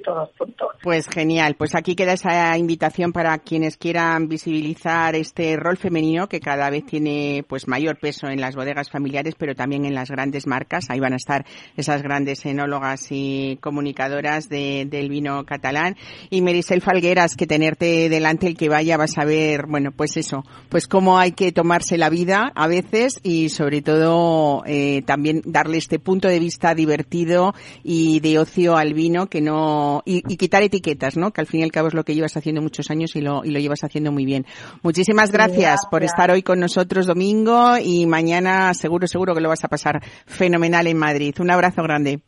todos 0.03 0.29
juntos. 0.37 0.67
Pues 0.81 1.07
genial, 1.07 1.55
pues 1.57 1.75
aquí 1.75 1.95
queda 1.95 2.13
esa 2.13 2.57
invitación 2.57 3.11
para 3.11 3.37
quienes 3.39 3.77
quieran 3.77 4.27
visibilizar 4.27 5.15
este 5.15 5.55
rol 5.57 5.77
femenino 5.77 6.27
que 6.27 6.39
cada 6.39 6.69
vez 6.69 6.85
tiene 6.85 7.43
pues 7.47 7.67
mayor 7.67 7.97
peso 7.99 8.27
en 8.27 8.39
las 8.41 8.55
bodegas 8.55 8.89
familiares, 8.89 9.35
pero 9.37 9.55
también 9.55 9.85
en 9.85 9.93
las 9.95 10.09
grandes 10.09 10.47
marcas. 10.47 10.89
Ahí 10.89 10.99
van 10.99 11.13
a 11.13 11.17
estar 11.17 11.45
esas 11.77 12.01
grandes 12.01 12.45
enólogas 12.45 13.07
y 13.11 13.57
comunicadoras 13.61 14.49
de- 14.49 14.85
del 14.89 15.09
vino 15.09 15.43
catalán. 15.45 15.95
Y 16.29 16.41
Merisel 16.41 16.81
Falgueras, 16.81 17.35
que 17.35 17.47
tenerte 17.47 18.09
delante 18.09 18.47
el 18.47 18.57
que 18.57 18.69
vaya 18.69 18.97
vas 18.97 19.17
a 19.17 19.25
ver, 19.25 19.65
bueno, 19.67 19.91
pues 19.91 20.17
eso, 20.17 20.43
pues 20.69 20.87
cómo 20.87 21.17
hay 21.17 21.31
que 21.31 21.51
tomarse 21.51 21.97
la 21.97 22.09
vida 22.09 22.51
a 22.55 22.67
veces 22.67 23.19
y 23.23 23.49
sobre 23.49 23.81
todo 23.81 24.63
eh, 24.65 25.01
también 25.05 25.41
darle 25.45 25.77
este 25.77 25.99
punto 25.99 26.27
de 26.27 26.39
vista 26.39 26.73
divertido 26.75 27.53
y 27.83 28.19
de 28.19 28.39
ocio 28.39 28.54
al 28.75 28.93
vino 28.93 29.27
que 29.27 29.41
no 29.41 30.01
y, 30.05 30.23
y 30.31 30.37
quitar 30.37 30.63
etiquetas, 30.63 31.17
¿no? 31.17 31.31
Que 31.31 31.41
al 31.41 31.47
fin 31.47 31.59
y 31.59 31.63
al 31.63 31.71
cabo 31.71 31.89
es 31.89 31.93
lo 31.93 32.03
que 32.03 32.15
llevas 32.15 32.35
haciendo 32.37 32.61
muchos 32.61 32.89
años 32.89 33.15
y 33.15 33.21
lo 33.21 33.43
y 33.43 33.51
lo 33.51 33.59
llevas 33.59 33.83
haciendo 33.83 34.11
muy 34.11 34.25
bien. 34.25 34.45
Muchísimas 34.81 35.31
gracias, 35.31 35.85
por 35.89 35.99
gracias. 35.99 36.13
estar 36.13 36.31
hoy 36.31 36.41
con 36.41 36.59
nosotros 36.59 37.05
domingo 37.05 37.77
y 37.77 38.05
mañana 38.05 38.73
seguro 38.73 39.07
seguro 39.07 39.33
que 39.35 39.41
lo 39.41 39.49
vas 39.49 39.63
a 39.63 39.67
pasar 39.67 40.01
fenomenal 40.25 40.87
en 40.87 40.97
Madrid. 40.97 41.35
Un 41.39 41.51
abrazo 41.51 41.83
grande. 41.83 42.21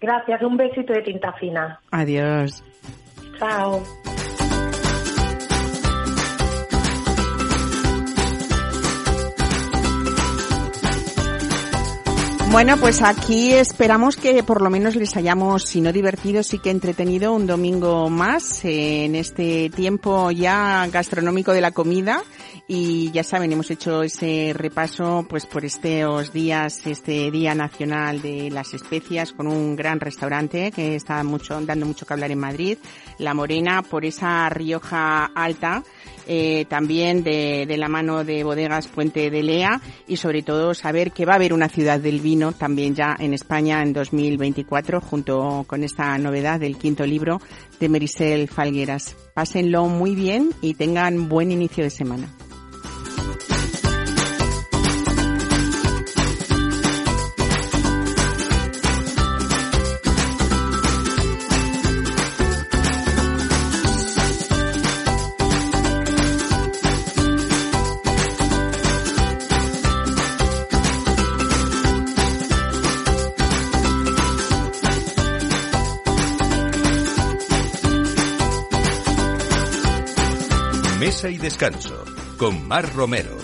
Gracias, 0.00 0.42
un 0.42 0.56
besito 0.56 0.92
de 0.92 1.02
tinta 1.02 1.32
fina. 1.34 1.80
Adiós. 1.90 2.62
Chao. 3.38 3.82
Bueno, 12.50 12.78
pues 12.78 13.02
aquí 13.02 13.52
esperamos 13.52 14.16
que 14.16 14.42
por 14.42 14.62
lo 14.62 14.70
menos 14.70 14.96
les 14.96 15.14
hayamos, 15.16 15.64
si 15.64 15.80
no 15.80 15.92
divertido, 15.92 16.42
sí 16.42 16.58
que 16.58 16.70
entretenido 16.70 17.34
un 17.34 17.46
domingo 17.46 18.08
más 18.08 18.64
en 18.64 19.14
este 19.14 19.68
tiempo 19.68 20.30
ya 20.30 20.86
gastronómico 20.86 21.52
de 21.52 21.60
la 21.60 21.72
comida. 21.72 22.22
Y 22.68 23.10
ya 23.12 23.22
saben, 23.22 23.52
hemos 23.52 23.70
hecho 23.70 24.02
ese 24.02 24.52
repaso 24.54 25.26
pues 25.28 25.44
por 25.44 25.64
estos 25.64 26.32
días, 26.32 26.86
este 26.86 27.30
Día 27.30 27.54
Nacional 27.54 28.22
de 28.22 28.50
las 28.50 28.74
Especias 28.74 29.32
con 29.32 29.46
un 29.46 29.76
gran 29.76 30.00
restaurante 30.00 30.72
que 30.72 30.96
está 30.96 31.22
mucho, 31.24 31.60
dando 31.60 31.84
mucho 31.84 32.06
que 32.06 32.14
hablar 32.14 32.30
en 32.30 32.38
Madrid, 32.38 32.78
La 33.18 33.34
Morena, 33.34 33.82
por 33.82 34.04
esa 34.04 34.48
Rioja 34.48 35.26
Alta 35.26 35.82
eh, 36.26 36.64
también 36.68 37.22
de, 37.22 37.66
de 37.66 37.76
la 37.76 37.88
mano 37.88 38.24
de 38.24 38.44
bodegas 38.44 38.88
Puente 38.88 39.30
de 39.30 39.42
Lea 39.42 39.80
y 40.06 40.16
sobre 40.16 40.42
todo 40.42 40.74
saber 40.74 41.12
que 41.12 41.24
va 41.24 41.32
a 41.32 41.36
haber 41.36 41.52
una 41.52 41.68
ciudad 41.68 42.00
del 42.00 42.20
vino 42.20 42.52
también 42.52 42.94
ya 42.94 43.16
en 43.18 43.34
España 43.34 43.82
en 43.82 43.92
2024 43.92 45.00
junto 45.00 45.64
con 45.66 45.84
esta 45.84 46.16
novedad 46.18 46.60
del 46.60 46.76
quinto 46.76 47.06
libro 47.06 47.40
de 47.80 47.88
Merisel 47.88 48.48
Falgueras. 48.48 49.16
Pásenlo 49.34 49.86
muy 49.86 50.14
bien 50.14 50.50
y 50.60 50.74
tengan 50.74 51.28
buen 51.28 51.50
inicio 51.50 51.84
de 51.84 51.90
semana. 51.90 52.28
Mesa 81.16 81.30
y 81.30 81.38
descanso 81.38 82.04
con 82.36 82.68
Mar 82.68 82.94
Romero. 82.94 83.38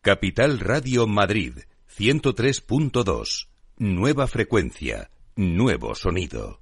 Capital 0.00 0.58
Radio 0.58 1.06
Madrid 1.06 1.58
103.2. 1.96 3.46
Nueva 3.78 4.26
frecuencia, 4.26 5.10
nuevo 5.36 5.94
sonido. 5.94 6.61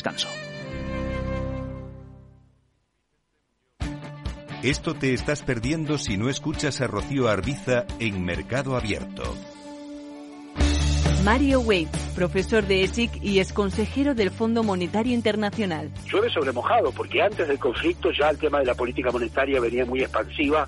Esto 4.63 4.93
te 4.93 5.13
estás 5.13 5.41
perdiendo 5.41 5.97
si 5.97 6.17
no 6.17 6.29
escuchas 6.29 6.81
a 6.81 6.87
Rocío 6.87 7.27
Arbiza 7.27 7.85
en 7.99 8.23
Mercado 8.23 8.75
Abierto. 8.75 9.23
Mario 11.23 11.61
Wade, 11.61 11.89
profesor 12.15 12.65
de 12.65 12.83
ESIC 12.83 13.23
y 13.23 13.39
ex 13.39 13.53
consejero 13.53 14.15
del 14.15 14.31
Fondo 14.31 14.63
Monetario 14.63 15.13
Internacional. 15.13 15.91
Llueve 16.05 16.29
sobre 16.29 16.51
mojado, 16.51 16.91
porque 16.91 17.21
antes 17.21 17.47
del 17.47 17.59
conflicto 17.59 18.11
ya 18.11 18.29
el 18.29 18.37
tema 18.37 18.59
de 18.59 18.65
la 18.65 18.75
política 18.75 19.11
monetaria 19.11 19.59
venía 19.59 19.85
muy 19.85 20.01
expansiva, 20.01 20.67